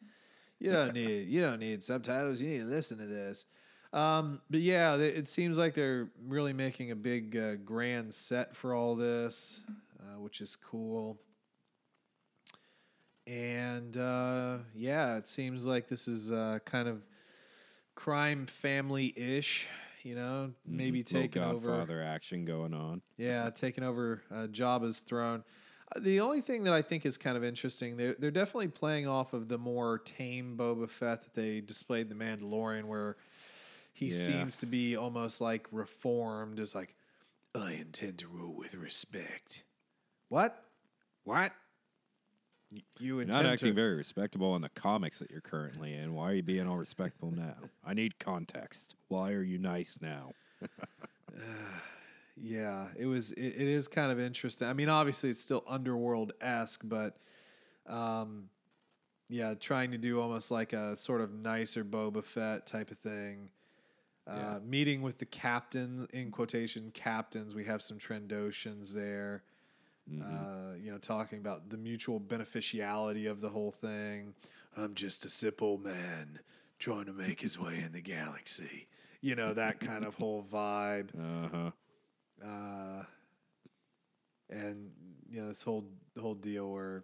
You 0.59 0.71
don't 0.71 0.93
need 0.93 1.27
you 1.27 1.41
don't 1.41 1.59
need 1.59 1.83
subtitles. 1.83 2.41
You 2.41 2.49
need 2.49 2.59
to 2.59 2.65
listen 2.65 2.97
to 2.99 3.05
this. 3.05 3.45
Um, 3.93 4.41
but 4.49 4.59
yeah, 4.59 4.95
it 4.97 5.27
seems 5.27 5.57
like 5.57 5.73
they're 5.73 6.09
really 6.27 6.53
making 6.53 6.91
a 6.91 6.95
big 6.95 7.37
uh, 7.37 7.55
grand 7.55 8.13
set 8.13 8.55
for 8.55 8.73
all 8.73 8.95
this, 8.95 9.61
uh, 9.99 10.19
which 10.19 10.41
is 10.41 10.55
cool. 10.55 11.17
And 13.27 13.97
uh, 13.97 14.57
yeah, 14.75 15.17
it 15.17 15.27
seems 15.27 15.65
like 15.65 15.87
this 15.87 16.07
is 16.07 16.31
uh, 16.31 16.59
kind 16.65 16.87
of 16.87 17.03
crime 17.95 18.45
family 18.45 19.13
ish. 19.15 19.67
You 20.03 20.13
know, 20.13 20.51
maybe 20.67 20.99
Mhm. 20.99 21.05
Little 21.13 21.21
taking 21.21 21.41
over. 21.41 21.69
Godfather 21.69 22.03
action 22.03 22.45
going 22.45 22.75
on. 22.75 23.01
Yeah, 23.17 23.49
taking 23.49 23.83
over 23.83 24.21
uh, 24.29 24.45
Jabba's 24.51 24.99
throne. 25.01 25.43
Uh, 25.95 25.99
The 25.99 26.19
only 26.19 26.41
thing 26.41 26.63
that 26.65 26.73
I 26.73 26.83
think 26.83 27.07
is 27.07 27.17
kind 27.17 27.35
of 27.35 27.43
interesting, 27.43 27.97
they're 27.97 28.13
they're 28.19 28.29
definitely 28.29 28.67
playing 28.67 29.07
off 29.07 29.33
of 29.33 29.47
the 29.47 29.57
more 29.57 29.97
tame 29.97 30.55
Boba 30.57 30.87
Fett 30.87 31.23
that 31.23 31.33
they 31.33 31.59
displayed 31.59 32.11
in 32.11 32.15
the 32.15 32.23
Mandalorian, 32.23 32.83
where 32.85 33.17
he 33.95 34.07
Yeah. 34.07 34.11
seems 34.13 34.57
to 34.57 34.65
be 34.65 34.95
almost 34.97 35.39
like 35.41 35.65
reformed, 35.71 36.59
as 36.59 36.75
like, 36.75 36.93
I 37.55 37.71
intend 37.71 38.19
to 38.19 38.27
rule 38.27 38.53
with 38.53 38.75
respect. 38.75 39.63
What? 40.29 40.61
What? 41.23 41.53
You 42.99 43.17
You're 43.19 43.25
not 43.25 43.45
acting 43.45 43.69
to? 43.69 43.73
very 43.73 43.95
respectable 43.95 44.53
in 44.57 44.61
the 44.61 44.69
comics 44.69 45.19
that 45.19 45.31
you're 45.31 45.39
currently 45.39 45.93
in. 45.93 46.13
Why 46.13 46.31
are 46.31 46.33
you 46.33 46.43
being 46.43 46.67
all 46.67 46.77
respectful 46.77 47.31
now? 47.31 47.55
I 47.85 47.93
need 47.93 48.19
context. 48.19 48.95
Why 49.07 49.31
are 49.31 49.43
you 49.43 49.57
nice 49.57 49.97
now? 50.01 50.33
Yeah, 52.37 52.87
it 52.97 53.05
was. 53.05 53.31
It, 53.31 53.45
it 53.47 53.55
is 53.67 53.87
kind 53.87 54.11
of 54.11 54.19
interesting. 54.19 54.67
I 54.67 54.73
mean, 54.73 54.89
obviously, 54.89 55.29
it's 55.29 55.39
still 55.39 55.63
underworld 55.69 56.33
esque, 56.41 56.81
but, 56.83 57.15
um, 57.87 58.49
yeah, 59.29 59.53
trying 59.53 59.91
to 59.91 59.97
do 59.97 60.19
almost 60.19 60.51
like 60.51 60.73
a 60.73 60.97
sort 60.97 61.21
of 61.21 61.31
nicer 61.31 61.85
Boba 61.85 62.25
Fett 62.25 62.65
type 62.65 62.91
of 62.91 62.97
thing. 62.97 63.51
Uh, 64.27 64.33
Yeah. 64.35 64.59
Meeting 64.63 65.01
with 65.01 65.17
the 65.19 65.25
captains 65.25 66.05
in 66.11 66.31
quotation 66.31 66.91
captains. 66.91 67.53
We 67.55 67.65
have 67.65 67.81
some 67.83 67.97
Trandoshans 67.99 68.93
there. 68.93 69.43
Mhm. 70.09 70.21
Uh, 70.21 70.75
you 70.75 70.91
know, 70.91 70.97
talking 70.99 71.39
about 71.39 71.69
the 71.69 71.77
mutual 71.77 72.19
beneficiality 72.19 73.25
of 73.25 73.41
the 73.41 73.49
whole 73.49 73.71
thing. 73.71 74.35
I'm 74.77 74.93
just 74.93 75.25
a 75.25 75.29
simple 75.29 75.77
man 75.77 76.39
trying 76.79 77.05
to 77.05 77.13
make 77.13 77.41
his 77.41 77.57
way 77.57 77.79
in 77.79 77.91
the 77.91 78.01
galaxy. 78.01 78.87
You 79.21 79.35
know 79.35 79.53
that 79.53 79.79
kind 79.79 80.05
of 80.05 80.13
whole 80.15 80.43
vibe 80.51 81.09
Uh-huh. 81.17 81.71
uh, 82.43 83.03
and 84.49 84.91
you 85.29 85.41
know 85.41 85.47
this 85.47 85.63
whole 85.63 85.85
whole 86.19 86.35
deal 86.35 86.71
where 86.71 87.03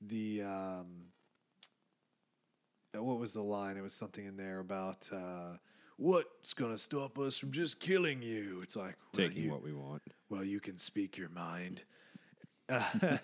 the 0.00 0.42
um, 0.42 1.06
uh, 2.96 3.02
what 3.02 3.18
was 3.18 3.34
the 3.34 3.42
line? 3.42 3.76
It 3.76 3.82
was 3.82 3.94
something 3.94 4.24
in 4.24 4.36
there 4.36 4.60
about 4.60 5.10
what's 6.00 6.54
gonna 6.54 6.78
stop 6.78 7.18
us 7.18 7.36
from 7.38 7.52
just 7.52 7.78
killing 7.78 8.22
you. 8.22 8.60
It's 8.62 8.74
like 8.76 8.96
well, 9.16 9.28
Taking 9.28 9.44
you, 9.44 9.50
what 9.50 9.62
we 9.62 9.72
want. 9.72 10.02
well, 10.30 10.42
you 10.42 10.58
can 10.58 10.78
speak 10.78 11.16
your 11.18 11.28
mind. 11.28 11.84
Uh, 12.68 13.18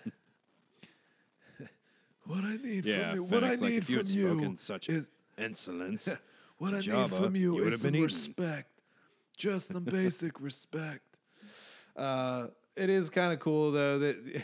what 2.25 2.43
I 2.43 2.57
need 2.57 2.85
Yeah, 2.85 3.09
from 3.09 3.15
you, 3.15 3.23
what 3.23 3.43
I 3.43 3.55
like, 3.55 3.61
need 3.61 3.85
from 3.85 4.03
you 4.05 4.55
such 4.57 4.89
is 4.89 5.09
insolence. 5.37 6.07
what 6.57 6.73
I 6.73 6.79
need 6.79 7.09
from 7.09 7.35
you, 7.35 7.57
you 7.57 7.63
is 7.63 7.81
some 7.81 7.93
respect. 7.93 8.69
Just 9.37 9.69
some 9.71 9.83
basic 9.85 10.39
respect. 10.41 11.01
Uh, 11.95 12.47
it 12.75 12.89
is 12.89 13.09
kind 13.09 13.33
of 13.33 13.39
cool 13.39 13.71
though 13.71 13.97
that 13.99 14.41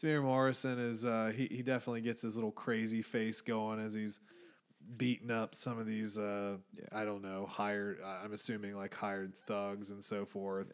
Temuera 0.00 0.22
Morrison 0.22 0.78
is 0.78 1.04
uh, 1.04 1.32
he 1.34 1.46
he 1.50 1.62
definitely 1.62 2.00
gets 2.02 2.22
his 2.22 2.36
little 2.36 2.52
crazy 2.52 3.02
face 3.02 3.40
going 3.40 3.80
as 3.80 3.94
he's 3.94 4.20
beating 4.96 5.30
up 5.30 5.54
some 5.54 5.78
of 5.78 5.86
these 5.86 6.18
uh, 6.18 6.56
I 6.92 7.04
don't 7.04 7.22
know 7.22 7.46
hired 7.46 8.00
I'm 8.02 8.32
assuming 8.32 8.76
like 8.76 8.94
hired 8.94 9.34
thugs 9.46 9.90
and 9.90 10.02
so 10.02 10.24
forth. 10.24 10.72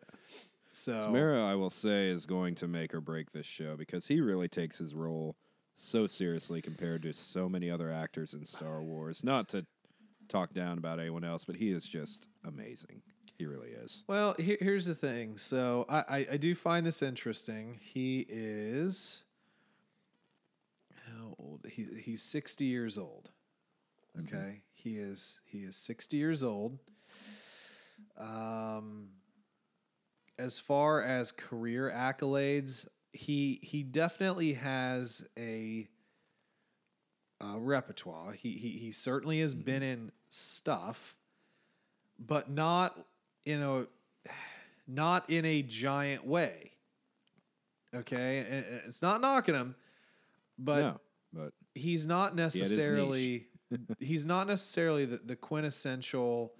So 0.73 0.93
Temuera, 0.93 1.43
I 1.43 1.55
will 1.55 1.71
say, 1.71 2.09
is 2.09 2.27
going 2.27 2.55
to 2.57 2.69
make 2.69 2.95
or 2.95 3.01
break 3.01 3.33
this 3.33 3.47
show 3.47 3.77
because 3.77 4.07
he 4.07 4.21
really 4.21 4.49
takes 4.49 4.77
his 4.77 4.95
role 4.95 5.37
so 5.75 6.07
seriously 6.07 6.61
compared 6.61 7.03
to 7.03 7.13
so 7.13 7.49
many 7.49 7.71
other 7.71 7.91
actors 7.91 8.35
in 8.35 8.45
Star 8.45 8.83
Wars. 8.83 9.25
Not 9.25 9.49
to 9.51 9.65
talk 10.29 10.53
down 10.53 10.77
about 10.77 11.01
anyone 11.01 11.25
else, 11.25 11.45
but 11.45 11.57
he 11.57 11.71
is 11.71 11.85
just 11.85 12.29
amazing. 12.45 13.01
He 13.39 13.47
really 13.47 13.71
is. 13.71 14.03
Well, 14.07 14.35
here, 14.39 14.57
here's 14.61 14.87
the 14.87 14.95
thing. 14.95 15.37
So 15.37 15.85
I, 15.89 16.05
I, 16.09 16.27
I 16.33 16.37
do 16.37 16.55
find 16.55 16.87
this 16.87 17.03
interesting. 17.03 17.79
He 17.83 18.27
is 18.29 19.23
how 21.07 21.35
old? 21.39 21.67
He 21.71 21.87
he's 22.03 22.23
sixty 22.23 22.65
years 22.67 22.99
old. 22.99 23.31
Okay, 24.21 24.63
he 24.73 24.97
is 24.97 25.41
he 25.45 25.59
is 25.59 25.77
sixty 25.77 26.17
years 26.17 26.43
old. 26.43 26.79
Um, 28.19 29.09
as 30.39 30.59
far 30.59 31.03
as 31.03 31.33
career 31.33 31.93
accolades, 31.95 32.87
he 33.13 33.61
he 33.63 33.83
definitely 33.83 34.55
has 34.55 35.27
a, 35.39 35.87
uh 37.43 37.59
repertoire. 37.59 38.33
He 38.33 38.53
he 38.53 38.71
he 38.71 38.93
certainly 38.93 39.41
has 39.41 39.55
been 39.55 39.83
in 39.83 40.13
stuff, 40.31 41.17
but 42.19 42.51
not 42.51 42.99
in 43.45 43.63
a 43.63 43.87
not 44.87 45.29
in 45.29 45.45
a 45.45 45.63
giant 45.63 46.27
way. 46.27 46.73
Okay, 47.95 48.39
it's 48.87 49.03
not 49.03 49.21
knocking 49.21 49.55
him, 49.55 49.75
but 50.59 50.81
no, 50.81 51.01
but 51.33 51.53
he's 51.75 52.07
not 52.07 52.35
necessarily 52.35 53.47
he's 53.99 54.27
not 54.27 54.47
necessarily 54.47 55.05
the, 55.05 55.19
the 55.19 55.37
quintessential 55.37 56.53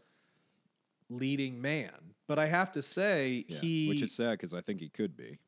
leading 1.09 1.61
man. 1.61 1.93
But 2.29 2.39
I 2.39 2.47
have 2.47 2.73
to 2.73 2.83
say 2.83 3.45
yeah, 3.49 3.59
he 3.59 3.89
which 3.89 4.03
is 4.03 4.15
sad 4.15 4.33
because 4.33 4.53
I 4.53 4.61
think 4.61 4.81
he 4.81 4.89
could 4.89 5.17
be. 5.17 5.39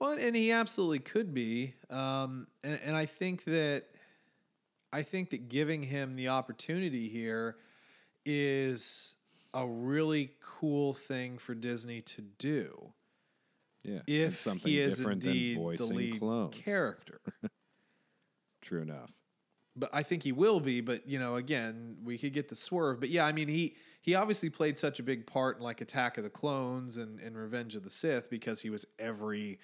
well, 0.00 0.10
and 0.18 0.34
he 0.34 0.50
absolutely 0.50 0.98
could 0.98 1.32
be. 1.32 1.74
Um, 1.90 2.48
and, 2.64 2.80
and 2.84 2.96
I 2.96 3.06
think 3.06 3.44
that 3.44 3.84
I 4.92 5.02
think 5.02 5.30
that 5.30 5.48
giving 5.48 5.82
him 5.82 6.16
the 6.16 6.28
opportunity 6.28 7.08
here 7.08 7.56
is 8.24 9.14
a 9.54 9.66
really 9.66 10.32
cool 10.42 10.92
thing 10.92 11.38
for 11.38 11.54
Disney 11.54 12.00
to 12.02 12.20
do 12.20 12.92
Yeah, 13.82 14.00
if 14.06 14.38
something 14.40 14.70
he 14.70 14.80
is 14.80 14.98
different 14.98 15.24
indeed 15.24 15.56
than 15.56 15.62
the 15.62 15.76
voicing 15.76 15.96
lead 15.96 16.18
clones. 16.18 16.56
character. 16.56 17.20
True 18.62 18.82
enough. 18.82 19.10
But 19.78 19.90
I 19.92 20.02
think 20.02 20.22
he 20.22 20.32
will 20.32 20.60
be. 20.60 20.80
But 20.80 21.08
you 21.08 21.18
know, 21.18 21.36
again, 21.36 21.96
we 22.04 22.18
could 22.18 22.32
get 22.32 22.48
the 22.48 22.56
swerve. 22.56 23.00
But 23.00 23.10
yeah, 23.10 23.24
I 23.26 23.32
mean, 23.32 23.48
he 23.48 23.76
he 24.00 24.14
obviously 24.14 24.50
played 24.50 24.78
such 24.78 24.98
a 24.98 25.02
big 25.02 25.26
part 25.26 25.58
in 25.58 25.62
like 25.62 25.80
Attack 25.80 26.18
of 26.18 26.24
the 26.24 26.30
Clones 26.30 26.96
and, 26.96 27.20
and 27.20 27.36
Revenge 27.36 27.74
of 27.74 27.82
the 27.84 27.90
Sith 27.90 28.30
because 28.30 28.60
he 28.60 28.70
was 28.70 28.86
every 28.98 29.58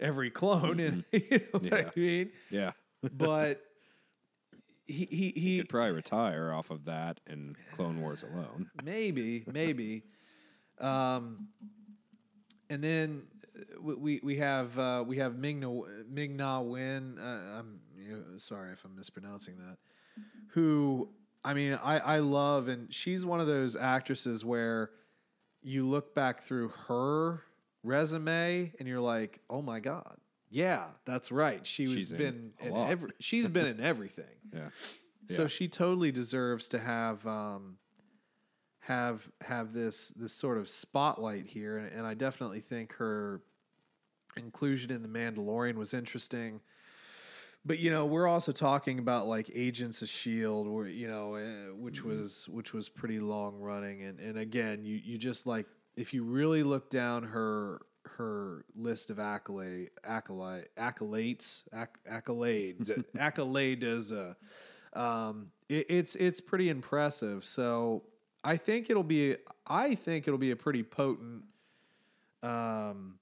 every 0.00 0.30
clone, 0.30 0.80
and 0.80 1.04
you 1.12 1.20
know 1.30 1.38
what 1.52 1.62
Mm-hmm. 1.62 1.66
Yeah. 1.74 1.90
I 1.94 1.98
mean. 1.98 2.30
Yeah, 2.50 2.72
But 3.12 3.62
he 4.86 5.06
he 5.10 5.32
he 5.34 5.40
he 5.40 5.58
could 5.58 5.68
probably 5.68 5.92
retire 5.92 6.52
off 6.52 6.70
of 6.70 6.84
that 6.84 7.20
and 7.26 7.56
Clone 7.72 8.00
Wars 8.00 8.22
alone. 8.22 8.70
maybe 8.84 9.44
maybe, 9.52 10.04
um, 10.80 11.48
and 12.70 12.82
then 12.82 13.22
uh, 13.58 13.80
we 13.80 14.20
we, 14.22 14.36
have 14.36 14.78
uh, 14.78 15.04
we 15.06 15.18
have 15.18 15.36
Ming 15.36 15.60
Na 15.60 15.82
Ming 16.08 16.36
Na 16.36 16.60
Wen. 16.60 17.18
Uh, 17.18 17.58
I'm 17.58 17.80
sorry 18.38 18.72
if 18.72 18.84
I'm 18.84 18.94
mispronouncing 18.96 19.56
that. 19.58 19.78
Who 20.50 21.08
I 21.44 21.54
mean 21.54 21.78
I 21.82 21.98
I 21.98 22.18
love 22.18 22.68
and 22.68 22.92
she's 22.92 23.24
one 23.26 23.40
of 23.40 23.46
those 23.46 23.76
actresses 23.76 24.44
where 24.44 24.90
you 25.62 25.86
look 25.88 26.14
back 26.14 26.42
through 26.42 26.68
her 26.88 27.42
resume 27.82 28.72
and 28.78 28.88
you're 28.88 29.00
like 29.00 29.40
oh 29.50 29.62
my 29.62 29.78
god 29.80 30.16
yeah 30.50 30.86
that's 31.04 31.30
right 31.30 31.66
she 31.66 31.84
was 31.86 31.94
She's 31.94 32.12
in 32.12 32.18
been 32.18 32.52
in 32.60 32.70
lot. 32.72 32.90
every 32.90 33.10
she's 33.20 33.48
been 33.48 33.66
in 33.66 33.80
everything 33.80 34.24
Yeah, 34.52 34.68
so 35.28 35.46
she 35.48 35.68
totally 35.68 36.12
deserves 36.12 36.68
to 36.70 36.78
have 36.78 37.26
um, 37.26 37.76
have 38.80 39.28
have 39.40 39.72
this 39.72 40.10
this 40.10 40.32
sort 40.32 40.56
of 40.58 40.68
spotlight 40.68 41.46
here, 41.46 41.78
and, 41.78 41.92
and 41.92 42.06
I 42.06 42.14
definitely 42.14 42.60
think 42.60 42.92
her 42.94 43.42
inclusion 44.36 44.92
in 44.92 45.02
the 45.02 45.08
Mandalorian 45.08 45.74
was 45.74 45.92
interesting. 45.94 46.60
But 47.66 47.80
you 47.80 47.90
know, 47.90 48.06
we're 48.06 48.28
also 48.28 48.52
talking 48.52 49.00
about 49.00 49.26
like 49.26 49.50
Agents 49.52 50.00
of 50.00 50.08
Shield, 50.08 50.68
where 50.68 50.86
you 50.86 51.08
know, 51.08 51.34
uh, 51.34 51.74
which 51.74 52.04
was 52.04 52.48
which 52.48 52.72
was 52.72 52.88
pretty 52.88 53.18
long 53.18 53.58
running, 53.58 54.02
and 54.02 54.20
and 54.20 54.38
again, 54.38 54.84
you 54.84 55.00
you 55.02 55.18
just 55.18 55.46
like 55.48 55.66
if 55.96 56.14
you 56.14 56.22
really 56.22 56.62
look 56.62 56.90
down 56.90 57.24
her 57.24 57.80
her 58.10 58.64
list 58.76 59.10
of 59.10 59.18
accolade 59.18 59.90
accolade 60.04 60.66
accolades 60.78 61.64
acc- 61.72 61.98
accolades 62.08 63.04
accolade 63.18 63.82
as 63.82 64.12
a 64.12 64.36
um, 64.92 65.48
it, 65.68 65.86
it's 65.88 66.14
it's 66.14 66.40
pretty 66.40 66.68
impressive. 66.70 67.44
So 67.44 68.04
I 68.44 68.58
think 68.58 68.90
it'll 68.90 69.02
be 69.02 69.34
I 69.66 69.96
think 69.96 70.28
it'll 70.28 70.38
be 70.38 70.52
a 70.52 70.56
pretty 70.56 70.84
potent 70.84 71.42
um, 72.44 73.18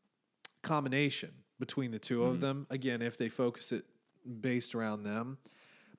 combination 0.62 1.30
between 1.59 1.90
the 1.92 1.99
2 1.99 2.18
Mm-hmm. 2.18 2.28
of 2.30 2.40
them. 2.40 2.66
Again, 2.70 3.01
if 3.01 3.16
they 3.16 3.28
focus 3.30 3.72
it 3.72 3.84
based 4.41 4.75
around 4.75 5.03
them, 5.05 5.39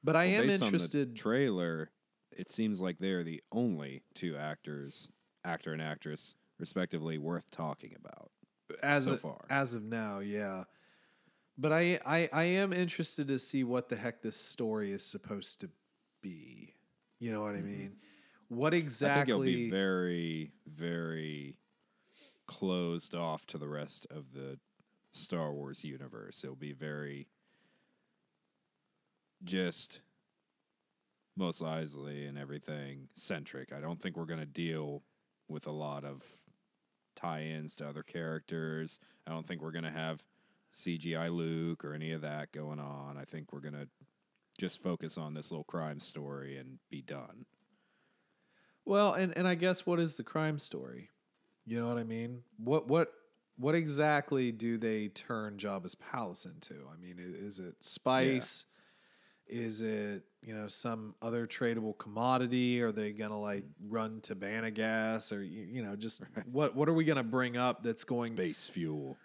but 0.04 0.16
I 0.16 0.26
Well, 0.28 0.36
am 0.36 0.42
on 0.42 0.48
the 0.48 0.54
interested. 0.66 1.16
trailer, 1.16 1.92
it 2.32 2.50
seems 2.50 2.80
like 2.82 2.98
they 3.00 3.12
are 3.12 3.24
the 3.24 3.42
only 3.52 4.04
two 4.14 4.36
actors, 4.38 5.08
actor 5.44 5.74
and 5.74 5.82
actress, 5.82 6.36
respectively, 6.60 7.18
worth 7.18 7.50
talking 7.52 7.96
about. 8.00 8.32
as 8.84 9.06
so 9.06 9.14
of, 9.14 9.22
far. 9.22 9.46
as 9.50 9.74
of 9.74 9.84
now, 9.84 10.20
yeah. 10.20 10.64
But 11.58 11.72
I, 11.72 12.00
I 12.06 12.30
I 12.34 12.44
am 12.44 12.74
interested 12.74 13.28
to 13.30 13.40
see 13.40 13.64
what 13.64 13.88
the 13.90 13.96
heck 13.96 14.22
this 14.22 14.36
story 14.38 14.92
is 14.92 15.06
supposed 15.06 15.62
to 15.62 15.70
be. 16.22 16.74
You 17.20 17.32
know 17.32 17.42
what 17.44 17.56
I 17.56 17.62
mean? 17.62 17.96
What 18.50 18.74
Mm-hmm. 18.74 19.06
I 19.06 19.14
think 19.16 19.30
it'll 19.30 19.42
be 19.42 19.70
very, 19.70 20.52
very 20.68 21.56
closed 22.48 23.16
off 23.16 23.46
to 23.48 23.58
the 23.58 23.68
rest 23.68 24.06
of 24.12 24.34
the 24.34 24.60
Star 25.14 25.54
Wars 25.54 25.84
universe. 25.84 26.44
It'll 26.44 26.56
be 26.56 26.74
very 26.74 27.28
just 29.46 30.00
most 31.38 31.62
likely 31.62 32.26
and 32.26 32.38
everything 32.38 33.08
centric. 33.14 33.74
I 33.74 33.80
don't 33.80 34.02
think 34.02 34.18
we're 34.18 34.26
going 34.26 34.40
to 34.40 34.46
deal 34.46 35.04
with 35.48 35.68
a 35.68 35.72
lot 35.72 36.04
of 36.04 36.24
tie-ins 37.16 37.76
to 37.76 37.88
other 37.88 38.04
characters. 38.04 39.00
I 39.28 39.32
don't 39.32 39.46
think 39.46 39.62
we're 39.62 39.72
going 39.72 39.84
to 39.84 39.92
have 39.92 40.24
CGI 40.74 41.34
Luke 41.34 41.86
or 41.86 41.94
any 41.94 42.12
of 42.12 42.22
that 42.22 42.52
going 42.52 42.80
on. 42.80 43.18
I 43.18 43.26
think 43.26 43.54
we're 43.54 43.60
going 43.60 43.74
to 43.74 43.88
just 44.60 44.82
focus 44.82 45.18
on 45.18 45.34
this 45.34 45.52
little 45.52 45.64
crime 45.66 46.00
story 46.00 46.58
and 46.58 46.80
be 46.90 47.02
done. 47.02 47.46
Well, 48.86 49.14
and 49.14 49.36
and 49.36 49.48
I 49.48 49.56
guess 49.56 49.86
what 49.86 50.00
is 50.00 50.16
the 50.16 50.24
crime 50.24 50.60
story? 50.60 51.10
You 51.66 51.82
know 51.82 51.88
what 51.88 51.98
I 51.98 52.04
mean? 52.04 52.44
What 52.58 52.88
what 52.88 53.12
what 53.58 53.74
exactly 53.74 54.52
do 54.52 54.78
they 54.78 55.08
turn 55.10 55.58
Jabba's 55.58 55.96
palace 55.96 56.46
into? 56.46 56.76
I 56.94 57.02
mean, 57.02 57.16
is 57.18 57.60
it 57.60 57.76
spice? 57.80 58.66
Is 59.48 59.82
it 59.82 60.24
you 60.44 60.56
know 60.56 60.68
some 60.68 61.16
other 61.22 61.46
tradable 61.48 61.98
commodity? 61.98 62.82
Are 62.82 62.92
they 62.92 63.12
gonna 63.12 63.40
like 63.40 63.64
mm. 63.64 63.88
run 63.88 64.22
to 64.22 64.36
Gas 64.72 65.32
or 65.32 65.44
you, 65.44 65.68
you 65.70 65.84
know 65.84 65.96
just 65.96 66.24
what 66.52 66.76
what 66.76 66.90
are 66.90 66.94
we 66.94 67.06
gonna 67.06 67.24
bring 67.24 67.58
up 67.58 67.84
that's 67.84 68.04
going 68.04 68.34
Space 68.34 68.68
fuel. 68.68 69.18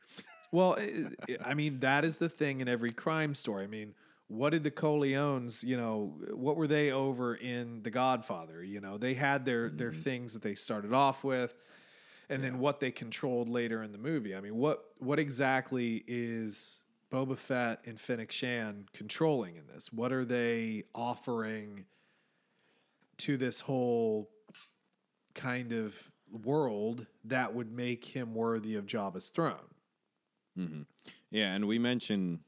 well, 0.53 0.77
i- 0.79 1.37
mean, 1.55 1.81
that 1.81 2.05
is 2.05 2.19
the 2.19 2.29
thing 2.29 2.61
in 2.61 2.69
every 2.69 2.93
crime 2.93 3.35
story. 3.35 3.65
I 3.65 3.67
mean, 3.67 3.95
what 4.31 4.51
did 4.51 4.63
the 4.63 4.71
Corleones, 4.71 5.65
you 5.65 5.77
know, 5.77 6.15
what 6.33 6.57
were 6.57 6.69
they 6.69 6.93
over 6.93 7.35
in 7.35 7.83
The 7.83 7.91
Godfather? 7.91 8.63
You 8.63 8.81
know, 8.81 8.97
they 8.97 9.15
had 9.15 9.45
their 9.45 9.69
their 9.69 9.91
mm-hmm. 9.91 10.03
things 10.03 10.33
that 10.35 10.43
they 10.43 10.55
started 10.55 10.93
off 10.93 11.25
with, 11.25 11.55
and 12.29 12.43
then 12.43 12.61
what 12.61 12.79
they 12.79 12.93
controlled 12.93 13.49
later 13.49 13.83
in 13.83 13.91
the 13.91 13.99
movie. 13.99 14.37
I 14.37 14.41
mean, 14.41 14.55
what 14.55 14.85
what 14.99 15.19
exactly 15.19 16.05
is 16.07 16.85
Boba 17.11 17.37
Fett 17.37 17.81
and 17.87 17.99
Fennec 18.01 18.31
Shand 18.31 18.93
controlling 18.93 19.57
in 19.57 19.67
this? 19.67 19.93
What 19.93 20.13
are 20.13 20.25
they 20.25 20.85
offering 20.95 21.87
to 23.19 23.37
this 23.37 23.61
whole 23.61 24.31
kind 25.35 25.73
of 25.73 26.11
world 26.45 27.07
that 27.25 27.55
would 27.55 27.73
make 27.73 28.05
him 28.05 28.35
worthy 28.35 28.77
of 28.77 28.87
Jabba's 28.87 29.29
throne? 29.29 29.75
hmm 30.57 30.83
Yeah, 31.31 31.55
and 31.55 31.67
we 31.67 31.79
mentioned, 31.79 32.41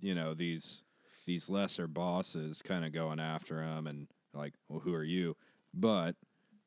you 0.00 0.14
know, 0.14 0.34
these 0.34 0.82
these 1.26 1.48
lesser 1.48 1.86
bosses 1.86 2.62
kind 2.62 2.84
of 2.84 2.92
going 2.92 3.20
after 3.20 3.62
him, 3.62 3.86
and 3.86 4.08
like, 4.34 4.54
well, 4.68 4.80
who 4.80 4.94
are 4.94 5.04
you? 5.04 5.36
But 5.72 6.16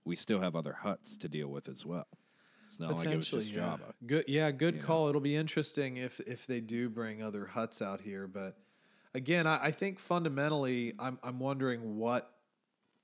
we 0.06 0.16
still 0.16 0.40
have 0.40 0.56
other 0.56 0.78
Hutts 0.84 1.18
to 1.20 1.28
deal 1.28 1.50
with 1.50 1.68
as 1.68 1.86
well. 1.86 2.08
It's 2.76 2.82
not 2.82 2.98
like 2.98 3.08
it 3.08 3.16
was 3.16 3.30
Potentially, 3.30 3.44
just 3.44 3.56
yeah. 3.56 3.78
Jabba. 3.78 3.94
Good, 4.06 4.26
yeah, 4.28 4.52
good 4.52 4.76
you 4.76 4.82
know? 4.82 4.88
call. 4.88 5.08
It'll 5.08 5.22
be 5.22 5.36
interesting 5.36 5.96
if 5.96 6.20
if 6.22 6.46
they 6.46 6.60
do 6.60 6.90
bring 6.90 7.24
other 7.24 7.50
Hutts 7.54 7.82
out 7.82 8.02
here. 8.02 8.28
But 8.28 8.58
again, 9.14 9.48
I, 9.48 9.68
I 9.68 9.72
think 9.72 9.98
fundamentally, 9.98 10.94
I'm 11.00 11.18
I'm 11.24 11.40
wondering 11.40 11.98
what 11.98 12.30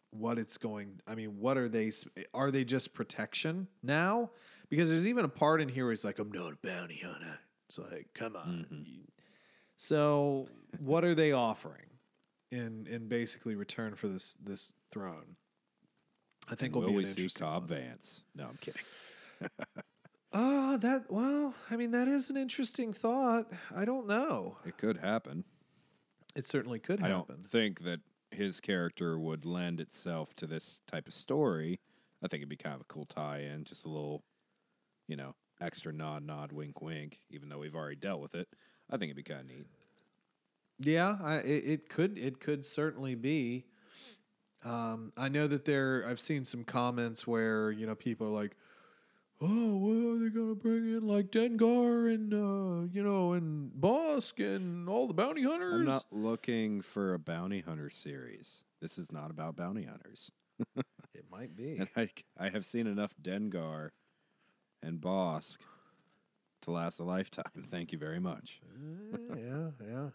what 0.09 0.37
it's 0.37 0.57
going. 0.57 0.99
I 1.07 1.15
mean, 1.15 1.39
what 1.39 1.57
are 1.57 1.69
they? 1.69 1.93
Are 2.33 2.51
they 2.51 2.65
just 2.65 2.93
protection 2.93 3.69
now? 3.81 4.31
Because 4.69 4.89
there's 4.89 5.07
even 5.07 5.23
a 5.23 5.29
part 5.29 5.61
in 5.61 5.69
here 5.69 5.85
where 5.85 5.93
it's 5.93 6.03
like, 6.03 6.19
I'm 6.19 6.31
not 6.31 6.51
a 6.51 6.57
bounty 6.61 7.01
hunter. 7.03 7.39
It's 7.69 7.79
like, 7.79 8.07
come 8.13 8.35
on. 8.35 8.65
Mm-hmm. 8.69 9.01
So, 9.77 10.49
what 10.79 11.05
are 11.05 11.15
they 11.15 11.31
offering 11.31 11.87
in 12.49 12.87
in 12.89 13.07
basically 13.07 13.55
return 13.55 13.95
for 13.95 14.09
this 14.09 14.33
this 14.33 14.73
throne? 14.91 15.37
I 16.49 16.55
think 16.55 16.75
will 16.75 16.81
Will 16.81 16.89
be 16.89 16.95
we 16.95 17.03
an 17.03 17.05
see 17.05 17.11
interesting 17.11 17.47
Cobb 17.47 17.69
one. 17.69 17.79
Vanth? 17.79 18.19
No, 18.35 18.47
I'm 18.47 18.57
kidding. 18.59 18.81
Ah, 20.33 20.77
that 20.79 21.11
well, 21.11 21.53
I 21.69 21.75
mean 21.75 21.91
that 21.91 22.07
is 22.07 22.29
an 22.29 22.37
interesting 22.37 22.93
thought. 22.93 23.47
I 23.75 23.83
don't 23.83 24.07
know. 24.07 24.57
It 24.65 24.77
could 24.77 24.97
happen. 24.97 25.43
It 26.35 26.45
certainly 26.45 26.79
could 26.79 27.03
I 27.03 27.09
happen. 27.09 27.35
don't 27.37 27.49
think 27.51 27.81
that 27.83 27.99
his 28.31 28.61
character 28.61 29.19
would 29.19 29.45
lend 29.45 29.81
itself 29.81 30.33
to 30.35 30.47
this 30.47 30.81
type 30.87 31.07
of 31.07 31.13
story. 31.13 31.81
I 32.23 32.27
think 32.27 32.39
it'd 32.41 32.49
be 32.49 32.55
kind 32.55 32.75
of 32.75 32.81
a 32.81 32.85
cool 32.85 33.05
tie-in, 33.05 33.65
just 33.65 33.83
a 33.83 33.89
little, 33.89 34.23
you 35.07 35.17
know, 35.17 35.35
extra 35.59 35.91
nod, 35.91 36.23
nod, 36.23 36.53
wink, 36.53 36.81
wink. 36.81 37.19
Even 37.29 37.49
though 37.49 37.57
we've 37.59 37.75
already 37.75 37.97
dealt 37.97 38.21
with 38.21 38.35
it, 38.35 38.47
I 38.89 38.93
think 38.95 39.09
it'd 39.09 39.17
be 39.17 39.23
kind 39.23 39.41
of 39.41 39.47
neat. 39.47 39.67
Yeah, 40.79 41.17
I, 41.21 41.35
it, 41.39 41.63
it 41.65 41.89
could 41.89 42.17
it 42.17 42.39
could 42.39 42.65
certainly 42.65 43.15
be. 43.15 43.65
Um, 44.63 45.11
I 45.17 45.27
know 45.27 45.47
that 45.47 45.65
there. 45.65 46.05
I've 46.07 46.19
seen 46.19 46.45
some 46.45 46.63
comments 46.63 47.27
where 47.27 47.71
you 47.71 47.85
know 47.85 47.95
people 47.95 48.27
are 48.27 48.31
like, 48.31 48.55
oh, 49.41 49.77
well, 49.77 50.19
they're 50.19 50.29
gonna 50.29 50.55
bring 50.55 50.95
in 50.95 51.07
like 51.07 51.31
Dengar 51.31 52.13
and 52.13 52.33
uh, 52.33 52.87
you 52.93 53.03
know, 53.03 53.33
and 53.33 53.71
Bossk 53.79 54.39
and 54.39 54.87
all 54.87 55.07
the 55.07 55.13
bounty 55.13 55.43
hunters. 55.43 55.79
I'm 55.79 55.85
not 55.85 56.05
looking 56.11 56.81
for 56.81 57.13
a 57.13 57.19
bounty 57.19 57.61
hunter 57.61 57.89
series. 57.89 58.63
This 58.81 58.97
is 58.97 59.11
not 59.11 59.31
about 59.31 59.55
bounty 59.55 59.83
hunters. 59.83 60.31
It 61.13 61.25
might 61.29 61.55
be. 61.55 61.77
And 61.77 61.89
I, 61.95 62.09
I 62.39 62.49
have 62.49 62.65
seen 62.65 62.87
enough 62.87 63.13
Dengar 63.21 63.89
and 64.81 64.99
Bossk 64.99 65.57
to 66.61 66.71
last 66.71 66.99
a 66.99 67.03
lifetime. 67.03 67.65
Thank 67.69 67.91
you 67.91 67.97
very 67.97 68.19
much. 68.19 68.61
Uh, 69.13 69.35
yeah, 69.35 69.69
yeah. 69.87 70.09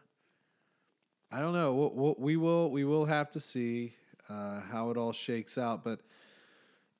I 1.31 1.41
don't 1.41 1.53
know. 1.53 1.75
We'll, 1.75 1.93
we'll, 1.95 2.17
we 2.19 2.37
will 2.37 2.71
we 2.71 2.85
will 2.85 3.05
have 3.05 3.31
to 3.31 3.41
see 3.41 3.95
uh, 4.29 4.61
how 4.61 4.91
it 4.91 4.97
all 4.97 5.13
shakes 5.13 5.59
out, 5.59 5.85
but 5.85 6.01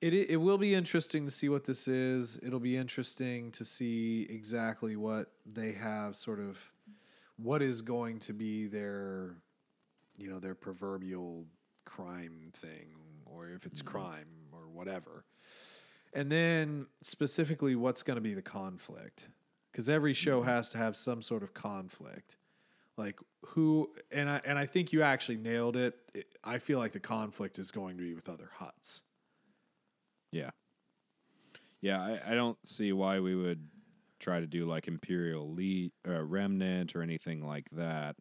it 0.01 0.13
it 0.13 0.37
will 0.37 0.57
be 0.57 0.75
interesting 0.75 1.25
to 1.25 1.31
see 1.31 1.49
what 1.49 1.65
this 1.65 1.87
is. 1.87 2.39
It'll 2.43 2.59
be 2.59 2.77
interesting 2.77 3.51
to 3.51 3.65
see 3.65 4.27
exactly 4.29 4.95
what 4.95 5.31
they 5.45 5.71
have 5.73 6.15
sort 6.15 6.39
of 6.39 6.59
what 7.37 7.61
is 7.61 7.81
going 7.81 8.19
to 8.19 8.33
be 8.33 8.67
their 8.67 9.35
you 10.17 10.29
know 10.29 10.39
their 10.39 10.55
proverbial 10.55 11.45
crime 11.85 12.51
thing 12.53 12.95
or 13.25 13.49
if 13.49 13.65
it's 13.65 13.81
mm-hmm. 13.81 13.97
crime 13.97 14.27
or 14.51 14.67
whatever. 14.71 15.25
And 16.13 16.31
then 16.31 16.87
specifically 17.01 17.75
what's 17.75 18.03
going 18.03 18.15
to 18.15 18.21
be 18.21 18.33
the 18.33 18.41
conflict 18.41 19.29
because 19.71 19.89
every 19.89 20.13
show 20.13 20.39
mm-hmm. 20.39 20.49
has 20.49 20.69
to 20.71 20.77
have 20.77 20.95
some 20.95 21.21
sort 21.21 21.43
of 21.43 21.53
conflict 21.53 22.37
like 22.97 23.19
who 23.45 23.89
and 24.11 24.27
i 24.29 24.41
and 24.43 24.57
i 24.57 24.65
think 24.65 24.91
you 24.91 25.03
actually 25.03 25.37
nailed 25.37 25.75
it. 25.75 25.95
it 26.15 26.25
i 26.43 26.57
feel 26.57 26.79
like 26.79 26.91
the 26.91 26.99
conflict 26.99 27.59
is 27.59 27.69
going 27.69 27.95
to 27.97 28.03
be 28.03 28.13
with 28.13 28.27
other 28.27 28.49
Hutts 28.59 29.03
Yeah. 30.31 30.49
Yeah, 31.81 32.01
I, 32.01 32.31
I 32.31 32.35
don't 32.35 32.57
see 32.65 32.91
why 32.91 33.19
we 33.19 33.35
would 33.35 33.67
try 34.19 34.39
to 34.39 34.47
do 34.47 34.65
like 34.65 34.87
Imperial 34.87 35.53
Le- 35.55 35.89
uh, 36.11 36.23
Remnant 36.23 36.95
or 36.95 37.01
anything 37.01 37.45
like 37.45 37.69
that. 37.71 38.15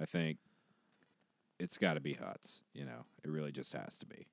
I 0.00 0.04
think 0.06 0.38
it's 1.58 1.78
got 1.78 1.94
to 1.94 2.00
be 2.00 2.14
Hutts. 2.14 2.60
You 2.74 2.84
know, 2.84 3.04
it 3.24 3.30
really 3.30 3.52
just 3.52 3.72
has 3.72 3.96
to 3.98 4.06
be. 4.06 4.26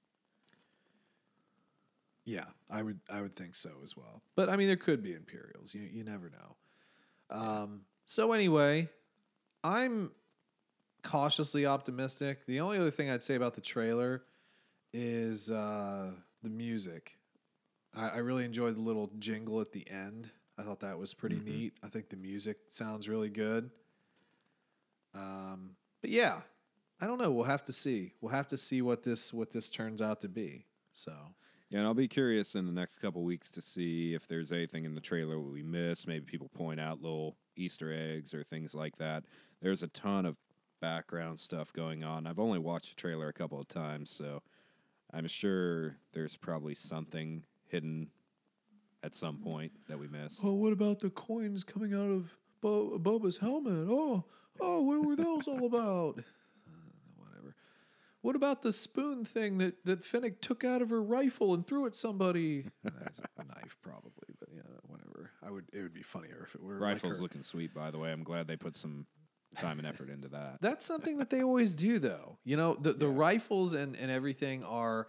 yeah 2.26 2.46
i 2.70 2.82
would 2.82 3.02
i 3.12 3.22
would 3.22 3.36
think 3.36 3.54
so 3.54 3.70
as 3.84 3.98
well 3.98 4.22
but 4.38 4.48
i 4.48 4.56
mean 4.56 4.68
there 4.68 4.78
could 4.78 5.04
be 5.04 5.12
imperials 5.14 5.74
you 5.76 5.82
you 5.82 6.06
never 6.06 6.32
know 6.32 7.38
um 7.38 7.82
so 8.06 8.32
anyway 8.32 8.88
i'm 9.62 10.10
cautiously 11.04 11.66
optimistic 11.66 12.46
the 12.46 12.62
only 12.62 12.78
other 12.78 12.92
thing 12.92 13.10
i'd 13.10 13.22
say 13.22 13.36
about 13.36 13.56
the 13.56 13.60
trailer 13.62 14.24
is 14.94 15.52
uh 15.52 16.12
the 16.44 16.50
music 16.50 17.18
i, 17.96 18.10
I 18.10 18.18
really 18.18 18.46
enjoyed 18.46 18.76
the 18.76 18.82
little 18.82 19.10
jingle 19.20 19.60
at 19.62 19.72
the 19.72 19.90
end 19.90 20.30
i 20.58 20.62
thought 20.64 20.82
that 20.82 20.98
was 21.00 21.14
pretty 21.14 21.38
Mhm. 21.38 21.46
neat 21.46 21.74
i 21.84 21.88
think 21.88 22.10
the 22.10 22.16
music 22.18 22.58
sounds 22.68 23.10
really 23.10 23.30
good 23.30 23.72
um 25.14 25.76
but 26.02 26.10
yeah 26.10 26.42
i 27.02 27.08
don't 27.08 27.18
know 27.20 27.32
we'll 27.32 27.44
have 27.46 27.64
to 27.66 27.74
see 27.74 28.14
we'll 28.22 28.32
have 28.32 28.48
to 28.48 28.58
see 28.58 28.82
what 28.82 29.04
this 29.04 29.34
what 29.34 29.52
this 29.52 29.70
turns 29.70 30.02
out 30.02 30.22
to 30.22 30.28
be 30.30 30.66
so 30.94 31.12
Yeah, 31.70 31.80
and 31.80 31.88
I'll 31.88 31.96
be 31.96 32.08
curious 32.08 32.54
in 32.54 32.68
the 32.68 32.72
next 32.72 33.00
couple 33.00 33.24
weeks 33.24 33.50
to 33.52 33.62
see 33.62 34.14
if 34.14 34.28
there's 34.28 34.52
anything 34.52 34.86
in 34.86 34.94
the 34.94 35.02
trailer 35.02 35.40
we 35.40 35.64
missed. 35.64 36.08
Maybe 36.08 36.24
people 36.24 36.50
point 36.50 36.80
out 36.80 37.02
little 37.02 37.36
Easter 37.56 37.92
eggs 37.92 38.32
or 38.36 38.44
things 38.44 38.76
like 38.76 38.96
that. 38.98 39.24
There's 39.60 39.82
a 39.82 39.88
ton 39.88 40.28
of 40.28 40.38
background 40.82 41.40
stuff 41.40 41.74
going 41.74 42.04
on. 42.04 42.28
I've 42.28 42.38
only 42.38 42.60
watched 42.60 42.90
the 42.96 43.02
trailer 43.02 43.28
a 43.28 43.34
couple 43.34 43.60
of 43.60 43.68
times, 43.68 44.12
so 44.12 44.44
I'm 45.14 45.28
sure 45.28 45.98
there's 46.14 46.36
probably 46.36 46.74
something 46.76 47.44
hidden 47.68 48.08
at 49.04 49.14
some 49.14 49.38
point 49.38 49.72
that 49.88 50.00
we 50.00 50.08
missed. 50.08 50.40
Oh, 50.44 50.54
what 50.54 50.74
about 50.74 51.00
the 51.00 51.10
coins 51.12 51.64
coming 51.64 51.94
out 51.94 52.10
of 52.10 52.32
Bo- 52.62 52.98
Boba's 52.98 53.38
helmet? 53.38 53.88
Oh, 53.90 54.24
oh, 54.60 54.82
what 54.82 55.06
were 55.06 55.16
those 55.16 55.48
all 55.48 55.66
about? 55.66 56.24
Uh, 56.66 56.72
whatever. 57.18 57.56
What 58.22 58.36
about 58.38 58.62
the 58.62 58.72
spoon 58.72 59.26
thing 59.26 59.58
that 59.60 59.84
that 59.86 60.04
Fennec 60.04 60.40
took 60.42 60.64
out 60.64 60.82
of 60.82 60.90
her 60.90 61.04
rifle 61.04 61.54
and 61.54 61.68
threw 61.68 61.86
at 61.86 61.94
somebody? 61.96 62.66
That's 62.84 63.20
a 63.38 63.44
knife, 63.44 63.76
probably, 63.82 64.34
but 64.40 64.50
yeah, 64.56 64.62
whatever. 64.88 65.32
I 65.46 65.52
would. 65.52 65.66
It 65.74 65.82
would 65.82 65.94
be 65.94 66.02
funnier 66.04 66.46
if 66.48 66.56
it 66.56 66.64
were 66.64 66.74
like 66.76 66.82
Rifle's 66.82 67.18
her- 67.18 67.22
looking 67.22 67.44
sweet, 67.44 67.74
by 67.74 67.92
the 67.92 68.00
way. 68.00 68.12
I'm 68.14 68.24
glad 68.24 68.48
they 68.48 68.56
put 68.56 68.76
some 68.76 69.06
time 69.58 69.80
and 69.80 69.88
effort 69.88 70.10
into 70.10 70.28
that. 70.30 70.58
That's 70.62 70.86
something 70.86 71.18
that 71.18 71.30
they 71.30 71.44
always 71.44 71.76
do, 71.76 72.00
though. 72.00 72.38
You 72.44 72.58
know, 72.58 72.76
the 72.76 72.94
the 72.94 73.08
Yeah. 73.10 73.18
rifles 73.18 73.74
and 73.74 73.96
and 73.96 74.10
everything 74.12 74.64
are 74.64 75.08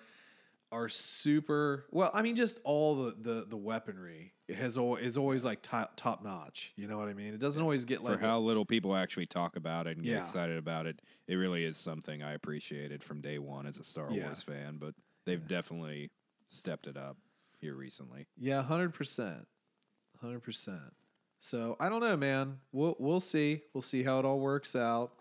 are 0.72 0.88
super. 0.88 1.84
Well, 1.90 2.10
I 2.12 2.22
mean, 2.22 2.34
just 2.36 2.58
all 2.64 2.96
the 2.96 3.14
the 3.18 3.44
the 3.46 3.56
weaponry 3.56 4.32
has 4.48 4.76
is 4.76 5.16
always 5.18 5.44
like 5.44 5.62
top 5.62 5.92
top 5.96 6.22
notch. 6.24 6.72
You 6.76 6.88
know 6.88 6.98
what 6.98 7.08
I 7.08 7.14
mean? 7.14 7.32
It 7.32 7.38
doesn't 7.40 7.62
always 7.62 7.84
get 7.84 7.98
For 8.00 8.10
like 8.10 8.20
a- 8.22 8.26
how 8.26 8.40
little 8.40 8.64
people 8.64 8.94
actually 8.96 9.26
talk 9.26 9.56
about 9.56 9.86
it 9.86 9.96
and 9.96 10.04
get 10.04 10.12
Yeah. 10.12 10.20
excited 10.20 10.58
about 10.58 10.86
it, 10.86 11.00
it 11.28 11.36
really 11.36 11.64
is 11.64 11.76
something 11.76 12.22
I 12.22 12.32
appreciated 12.32 13.02
from 13.04 13.20
day 13.20 13.38
one 13.38 13.66
as 13.66 13.78
a 13.78 13.84
Star 13.84 14.10
Yeah. 14.10 14.24
Wars 14.26 14.42
fan. 14.42 14.78
But 14.78 14.94
they've 15.26 15.46
definitely 15.46 16.10
stepped 16.48 16.86
it 16.86 16.96
up 16.96 17.16
here 17.60 17.74
recently. 17.74 18.26
Yeah, 18.36 18.62
hundred 18.62 18.92
percent, 18.94 19.46
hundred 20.20 20.40
percent. 20.42 20.92
So 21.44 21.76
I 21.78 21.90
don't 21.90 22.00
know, 22.00 22.16
man. 22.16 22.56
We'll 22.72 22.96
we'll 22.98 23.20
see. 23.20 23.60
We'll 23.74 23.82
see 23.82 24.02
how 24.02 24.18
it 24.18 24.24
all 24.24 24.40
works 24.40 24.74
out. 24.74 25.12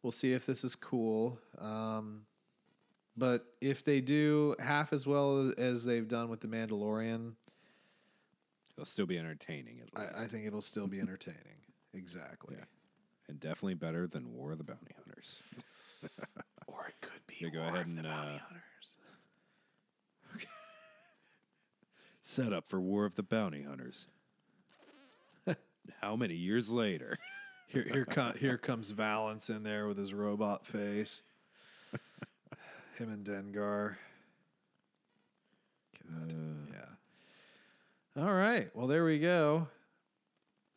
We'll 0.00 0.12
see 0.12 0.32
if 0.32 0.46
this 0.46 0.62
is 0.62 0.76
cool. 0.76 1.40
Um, 1.58 2.20
but 3.16 3.44
if 3.60 3.84
they 3.84 4.00
do 4.00 4.54
half 4.60 4.92
as 4.92 5.08
well 5.08 5.52
as 5.58 5.84
they've 5.84 6.06
done 6.06 6.28
with 6.28 6.40
the 6.40 6.46
Mandalorian, 6.46 7.32
It'll 8.76 8.84
still 8.84 9.06
be 9.06 9.18
entertaining 9.18 9.80
at 9.80 9.98
least. 9.98 10.14
I, 10.16 10.22
I 10.22 10.26
think 10.28 10.46
it'll 10.46 10.62
still 10.62 10.86
be 10.86 11.00
entertaining. 11.06 11.58
Exactly. 11.94 12.54
Yeah. 12.56 12.64
and 13.28 13.40
definitely 13.40 13.74
better 13.74 14.06
than 14.06 14.32
War 14.32 14.52
of 14.52 14.58
the 14.58 14.64
Bounty 14.64 14.94
Hunters. 14.96 15.38
Or 16.68 16.86
it 16.86 16.94
could 17.00 17.26
be 17.26 17.34
Yeah, 17.40 17.48
go 17.48 17.58
War 17.60 17.68
ahead 17.70 17.86
of 17.88 17.92
the 17.92 17.98
and, 18.00 18.08
Bounty 18.08 18.34
uh, 18.36 18.38
Hunters. 18.46 18.96
Set 22.22 22.52
up 22.52 22.68
for 22.68 22.80
War 22.80 23.04
of 23.04 23.14
the 23.16 23.22
Bounty 23.24 23.62
Hunters. 23.62 24.06
How 26.00 26.16
many 26.16 26.34
years 26.34 26.70
later? 26.70 27.18
Here, 27.66 27.86
here, 27.90 28.04
com- 28.04 28.34
here 28.36 28.56
comes 28.58 28.90
Valance 28.90 29.50
in 29.50 29.64
there 29.64 29.88
with 29.88 29.96
his 29.98 30.14
robot 30.14 30.64
face. 30.64 31.22
Him 32.98 33.08
and 33.10 33.24
Dengar. 33.26 33.96
God, 36.08 36.30
Uh, 36.32 36.72
yeah. 38.16 38.22
All 38.22 38.32
right. 38.34 38.68
Well, 38.76 38.86
there 38.86 39.04
we 39.04 39.18
go. 39.18 39.66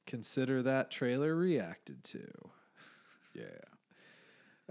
Consider 0.08 0.64
that 0.64 0.90
trailer 0.90 1.36
reacted 1.36 2.04
to. 2.06 2.26
yeah. 3.36 3.44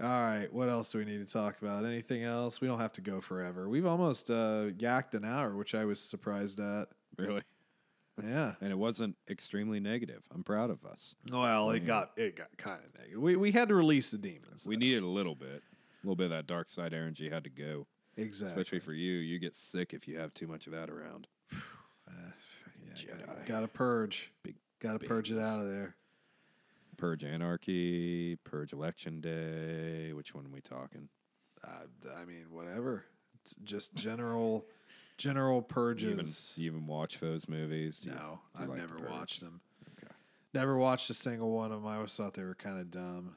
All 0.03 0.21
right. 0.23 0.51
What 0.51 0.67
else 0.67 0.91
do 0.91 0.97
we 0.97 1.05
need 1.05 1.25
to 1.25 1.31
talk 1.31 1.61
about? 1.61 1.85
Anything 1.85 2.23
else? 2.23 2.59
We 2.59 2.67
don't 2.67 2.79
have 2.79 2.93
to 2.93 3.01
go 3.01 3.21
forever. 3.21 3.69
We've 3.69 3.85
almost 3.85 4.29
uh, 4.29 4.71
yacked 4.77 5.13
an 5.13 5.23
hour, 5.23 5.55
which 5.55 5.75
I 5.75 5.85
was 5.85 6.01
surprised 6.01 6.59
at. 6.59 6.87
Really? 7.17 7.43
Yeah. 8.23 8.53
And 8.61 8.71
it 8.71 8.77
wasn't 8.77 9.15
extremely 9.29 9.79
negative. 9.79 10.23
I'm 10.33 10.43
proud 10.43 10.69
of 10.69 10.83
us. 10.85 11.15
Well, 11.31 11.69
it 11.71 11.85
got 11.85 12.11
it 12.17 12.35
got 12.35 12.55
kind 12.57 12.79
of 12.85 12.99
negative. 12.99 13.21
We 13.21 13.35
we 13.35 13.51
had 13.51 13.67
to 13.69 13.75
release 13.75 14.11
the 14.11 14.17
demons. 14.17 14.65
We 14.67 14.75
though. 14.75 14.79
needed 14.79 15.03
a 15.03 15.07
little 15.07 15.35
bit. 15.35 15.61
A 16.03 16.05
little 16.07 16.15
bit 16.15 16.25
of 16.25 16.31
that 16.31 16.47
dark 16.47 16.69
side 16.69 16.93
energy 16.93 17.29
had 17.29 17.43
to 17.43 17.49
go. 17.49 17.85
exactly. 18.15 18.61
Especially 18.61 18.79
for 18.79 18.93
you. 18.93 19.13
You 19.13 19.39
get 19.39 19.55
sick 19.55 19.93
if 19.93 20.07
you 20.07 20.17
have 20.19 20.33
too 20.33 20.47
much 20.47 20.67
of 20.67 20.73
that 20.73 20.89
around. 20.89 21.27
Uh, 22.09 22.31
yeah, 22.85 22.93
Jedi. 23.15 23.45
gotta 23.45 23.67
purge. 23.67 24.31
Big 24.41 24.55
gotta 24.79 24.97
purge 24.99 25.29
it 25.29 25.39
out 25.39 25.59
of 25.59 25.67
there. 25.67 25.97
Purge 26.97 27.23
Anarchy, 27.25 28.37
Purge 28.45 28.71
Election 28.71 29.19
Day. 29.19 30.13
Which 30.13 30.33
one 30.33 30.45
are 30.45 30.49
we 30.49 30.61
talking? 30.61 31.09
Uh, 31.67 31.83
I 32.17 32.23
mean, 32.25 32.45
whatever. 32.49 33.03
It's 33.41 33.55
just 33.63 33.93
general, 33.93 34.65
general 35.17 35.61
Do 35.61 35.65
you 35.65 36.09
even, 36.09 36.17
purges. 36.17 36.53
do 36.55 36.61
you 36.63 36.71
even 36.71 36.87
watch 36.87 37.19
those 37.19 37.47
movies? 37.49 37.99
Do 37.99 38.09
no, 38.09 38.39
you 38.55 38.61
I've 38.63 38.69
like 38.69 38.77
never 38.79 38.95
Purge? 38.95 39.09
watched 39.09 39.41
them. 39.41 39.61
Okay. 39.97 40.11
Never 40.53 40.77
watched 40.77 41.09
a 41.09 41.13
single 41.13 41.51
one 41.51 41.71
of 41.71 41.81
them. 41.81 41.87
I 41.87 41.95
always 41.95 42.15
thought 42.15 42.33
they 42.33 42.43
were 42.43 42.55
kind 42.55 42.79
of 42.79 42.89
dumb. 42.91 43.35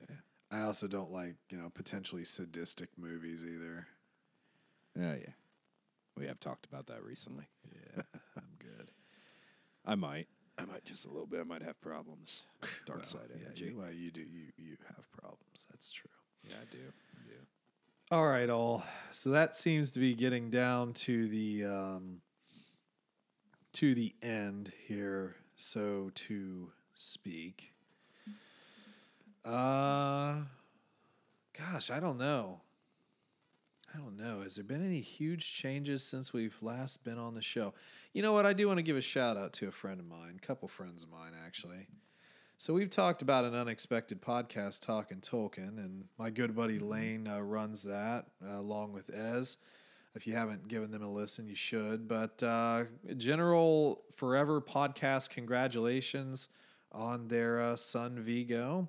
Yeah. 0.00 0.16
I 0.50 0.62
also 0.62 0.86
don't 0.86 1.12
like 1.12 1.34
you 1.50 1.58
know 1.58 1.70
potentially 1.74 2.24
sadistic 2.24 2.90
movies 2.96 3.44
either. 3.44 3.86
Yeah, 4.98 5.14
yeah. 5.14 5.32
We 6.16 6.26
have 6.26 6.40
talked 6.40 6.66
about 6.66 6.86
that 6.86 7.04
recently. 7.04 7.44
Yeah, 7.70 8.02
I'm 8.36 8.56
good. 8.58 8.90
I 9.84 9.94
might. 9.94 10.28
I 10.58 10.64
might 10.64 10.86
just 10.86 11.04
a 11.04 11.08
little 11.08 11.26
bit. 11.26 11.40
I 11.40 11.44
might 11.44 11.62
have 11.62 11.78
problems. 11.82 12.44
Dark 12.86 13.00
Well, 13.00 13.06
side 13.06 13.28
yeah, 13.30 13.44
energy. 13.46 13.64
you, 13.66 13.76
well, 13.78 13.92
you 13.92 14.10
do. 14.10 14.22
You 14.22 14.46
you 14.56 14.76
have 14.86 15.04
problems. 15.12 15.66
That's 15.70 15.90
true. 15.90 16.08
Yeah, 16.48 16.54
I 16.62 16.64
do. 16.70 16.78
I 16.78 17.26
do. 17.28 17.34
All 18.08 18.28
right, 18.28 18.48
all. 18.48 18.84
So 19.10 19.30
that 19.30 19.56
seems 19.56 19.90
to 19.92 19.98
be 19.98 20.14
getting 20.14 20.48
down 20.48 20.92
to 20.92 21.26
the 21.26 21.64
um, 21.64 22.20
to 23.72 23.96
the 23.96 24.14
end 24.22 24.72
here, 24.86 25.34
so 25.56 26.12
to 26.14 26.70
speak. 26.94 27.72
Uh, 29.44 30.36
gosh, 31.58 31.90
I 31.90 31.98
don't 31.98 32.16
know. 32.16 32.60
I 33.92 33.98
don't 33.98 34.16
know. 34.16 34.42
Has 34.42 34.54
there 34.54 34.64
been 34.64 34.86
any 34.86 35.00
huge 35.00 35.52
changes 35.54 36.04
since 36.04 36.32
we've 36.32 36.56
last 36.62 37.02
been 37.02 37.18
on 37.18 37.34
the 37.34 37.42
show? 37.42 37.74
You 38.12 38.22
know 38.22 38.32
what? 38.32 38.46
I 38.46 38.52
do 38.52 38.68
want 38.68 38.78
to 38.78 38.84
give 38.84 38.96
a 38.96 39.00
shout 39.00 39.36
out 39.36 39.52
to 39.54 39.66
a 39.66 39.72
friend 39.72 39.98
of 39.98 40.06
mine, 40.06 40.38
a 40.40 40.46
couple 40.46 40.68
friends 40.68 41.02
of 41.02 41.10
mine 41.10 41.32
actually. 41.44 41.88
So 42.58 42.72
we've 42.72 42.90
talked 42.90 43.20
about 43.22 43.44
an 43.44 43.54
unexpected 43.54 44.22
podcast, 44.22 44.80
Talking 44.80 45.18
Tolkien, 45.20 45.76
and 45.78 46.04
my 46.18 46.30
good 46.30 46.56
buddy 46.56 46.78
Lane 46.78 47.28
uh, 47.28 47.40
runs 47.40 47.82
that 47.82 48.26
uh, 48.44 48.58
along 48.58 48.92
with 48.92 49.10
Ez. 49.14 49.58
If 50.14 50.26
you 50.26 50.32
haven't 50.34 50.66
given 50.66 50.90
them 50.90 51.02
a 51.02 51.12
listen, 51.12 51.46
you 51.46 51.54
should. 51.54 52.08
But 52.08 52.42
uh, 52.42 52.84
general 53.18 54.02
forever 54.14 54.62
podcast, 54.62 55.28
congratulations 55.30 56.48
on 56.92 57.28
their 57.28 57.60
uh, 57.60 57.76
son 57.76 58.20
Vigo. 58.20 58.88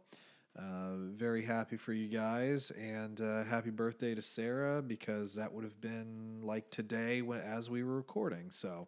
Uh, 0.57 0.95
very 1.15 1.43
happy 1.43 1.75
for 1.75 1.91
you 1.91 2.07
guys, 2.07 2.71
and 2.71 3.19
uh, 3.19 3.43
happy 3.43 3.69
birthday 3.69 4.15
to 4.15 4.21
Sarah 4.21 4.81
because 4.81 5.35
that 5.35 5.51
would 5.53 5.65
have 5.65 5.79
been 5.81 6.39
like 6.41 6.69
today 6.71 7.21
when 7.21 7.41
as 7.41 7.69
we 7.69 7.83
were 7.83 7.95
recording. 7.97 8.49
So, 8.49 8.87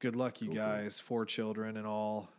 good 0.00 0.16
luck, 0.16 0.40
you 0.40 0.48
Cool, 0.48 0.56
cool. 0.56 0.64
guys. 0.64 0.98
Four 0.98 1.26
children 1.26 1.76
and 1.76 1.86
all. 1.86 2.30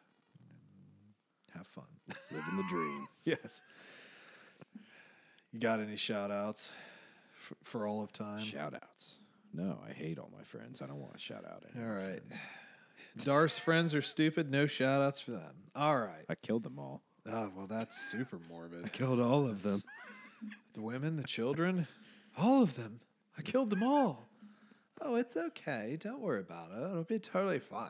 Have 1.56 1.68
fun. 1.68 1.86
Living 2.32 2.58
the 2.58 2.64
dream. 2.70 3.08
yes. 3.26 3.62
You 5.52 5.60
got 5.60 5.80
any 5.80 5.97
shout 5.97 6.32
outs 6.32 6.72
for, 7.34 7.56
for 7.64 7.88
all 7.88 8.02
of 8.02 8.14
time? 8.14 8.43
Shout 8.43 8.74
outs. 8.74 9.18
No, 9.54 9.78
I 9.88 9.91
hate 9.91 10.18
all 10.18 10.30
my 10.36 10.43
friends. 10.43 10.82
I 10.82 10.88
don't 10.88 11.02
want 11.02 11.14
to 11.14 11.20
shout 11.20 11.43
out 11.45 11.64
any. 11.76 11.84
All 11.84 11.91
right. 11.91 12.22
friends. 12.24 13.26
Dar's 13.26 13.60
friends 13.60 13.93
are 13.93 14.02
stupid. 14.02 14.49
No 14.49 14.66
shout 14.66 15.02
outs 15.02 15.20
for 15.20 15.32
them. 15.32 15.56
All 15.76 15.97
right. 15.97 16.24
I 16.30 16.36
killed 16.36 16.64
them 16.64 16.80
all. 16.80 17.02
Oh, 17.30 17.52
well, 17.56 17.68
that's 17.68 17.99
super 17.99 18.39
morbid. 18.49 18.86
I 18.86 18.88
killed 18.88 19.20
all 19.20 19.47
of 19.47 19.62
them. 19.62 19.82
The 20.74 20.82
women, 20.82 21.18
the 21.18 21.24
children, 21.24 21.88
all 22.38 22.64
of 22.64 22.76
them. 22.76 23.02
I 23.38 23.41
killed 23.41 23.70
them 23.70 23.84
all. 23.84 24.28
Oh, 25.02 25.16
it's 25.16 25.36
okay. 25.36 25.97
Don't 25.99 26.22
worry 26.22 26.39
about 26.41 26.70
it. 26.72 26.78
It'll 26.78 27.04
be 27.04 27.20
totally 27.20 27.60
fine. 27.60 27.89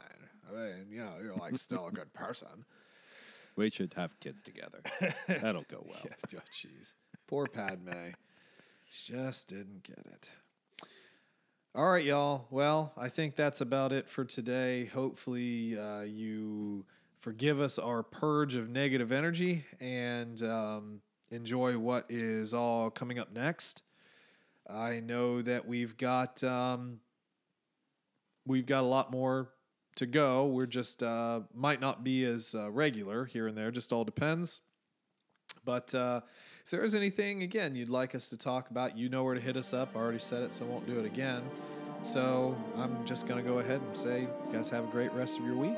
I 0.50 0.54
mean, 0.54 0.88
you 0.90 1.00
know, 1.00 1.14
you're 1.22 1.36
like 1.36 1.58
still 1.58 1.88
a 1.88 1.92
good 1.92 2.14
person. 2.14 2.66
We 3.56 3.70
should 3.70 3.94
have 3.96 4.20
kids 4.20 4.42
together. 4.42 4.82
That'll 5.28 5.64
go 5.64 5.84
well. 5.86 6.00
Yeah, 6.04 6.38
oh, 6.38 6.42
jeez. 6.54 6.94
Poor 7.28 7.48
Padme. 7.48 8.12
She 8.90 9.14
just 9.14 9.50
didn't 9.50 9.84
get 9.84 10.00
it. 10.00 10.32
All 11.74 11.90
right, 11.90 12.04
y'all. 12.04 12.48
Well, 12.50 12.92
I 12.98 13.08
think 13.08 13.36
that's 13.36 13.62
about 13.62 13.94
it 13.94 14.10
for 14.10 14.26
today. 14.26 14.86
Hopefully, 14.86 15.78
uh, 15.80 16.02
you 16.02 16.86
forgive 17.22 17.62
us 17.62 17.80
our 17.80 18.04
purge 18.04 18.56
of 18.56 18.70
negative 18.70 19.12
energy 19.12 19.64
and 19.80 20.42
um, 20.44 21.02
enjoy 21.30 21.78
what 21.78 22.06
is 22.10 22.54
all 22.54 22.90
coming 22.90 23.20
up 23.20 23.32
next. 23.32 23.84
I 24.70 25.00
know 25.00 25.42
that 25.42 25.68
we've 25.68 25.96
got 25.98 26.44
um, 26.44 27.00
we've 28.46 28.66
got 28.66 28.84
a 28.84 28.88
lot 28.88 29.12
more 29.12 29.50
to 29.96 30.06
go. 30.06 30.48
We're 30.48 30.66
just 30.66 31.04
uh, 31.04 31.42
might 31.54 31.82
not 31.82 32.04
be 32.04 32.24
as 32.26 32.56
uh, 32.56 32.72
regular 32.72 33.26
here 33.26 33.48
and 33.48 33.58
there. 33.58 33.72
Just 33.72 33.92
all 33.92 34.04
depends. 34.04 34.62
But 35.66 35.94
uh, 35.94 36.22
if 36.66 36.72
there 36.72 36.84
is 36.84 36.96
anything, 36.96 37.44
again, 37.44 37.76
you'd 37.76 37.90
like 37.90 38.16
us 38.16 38.30
to 38.30 38.38
talk 38.38 38.70
about, 38.70 38.98
you 38.98 39.10
know 39.10 39.24
where 39.24 39.36
to 39.36 39.42
hit 39.42 39.58
us 39.58 39.74
up. 39.74 39.90
I 39.96 40.00
already 40.00 40.20
said 40.20 40.44
it, 40.44 40.52
so 40.52 40.66
I 40.66 40.68
won't 40.70 40.88
do 40.88 41.00
it 41.00 41.06
again. 41.06 41.44
So 42.04 42.56
I'm 42.78 43.06
just 43.06 43.28
to 43.44 43.48
go 43.48 43.60
ahead 43.60 43.82
and 43.82 43.96
say, 43.96 44.22
you 44.22 44.54
guys 44.54 44.70
have 44.70 44.86
a 44.86 44.92
great 44.92 45.12
rest 45.14 45.38
of 45.38 45.46
your 45.46 45.56
week. 45.56 45.78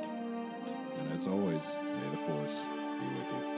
And 1.00 1.12
as 1.14 1.28
always, 1.28 1.64
may 1.82 2.10
the 2.12 2.18
force 2.18 2.62
be 3.00 3.20
with 3.20 3.32
you. 3.32 3.53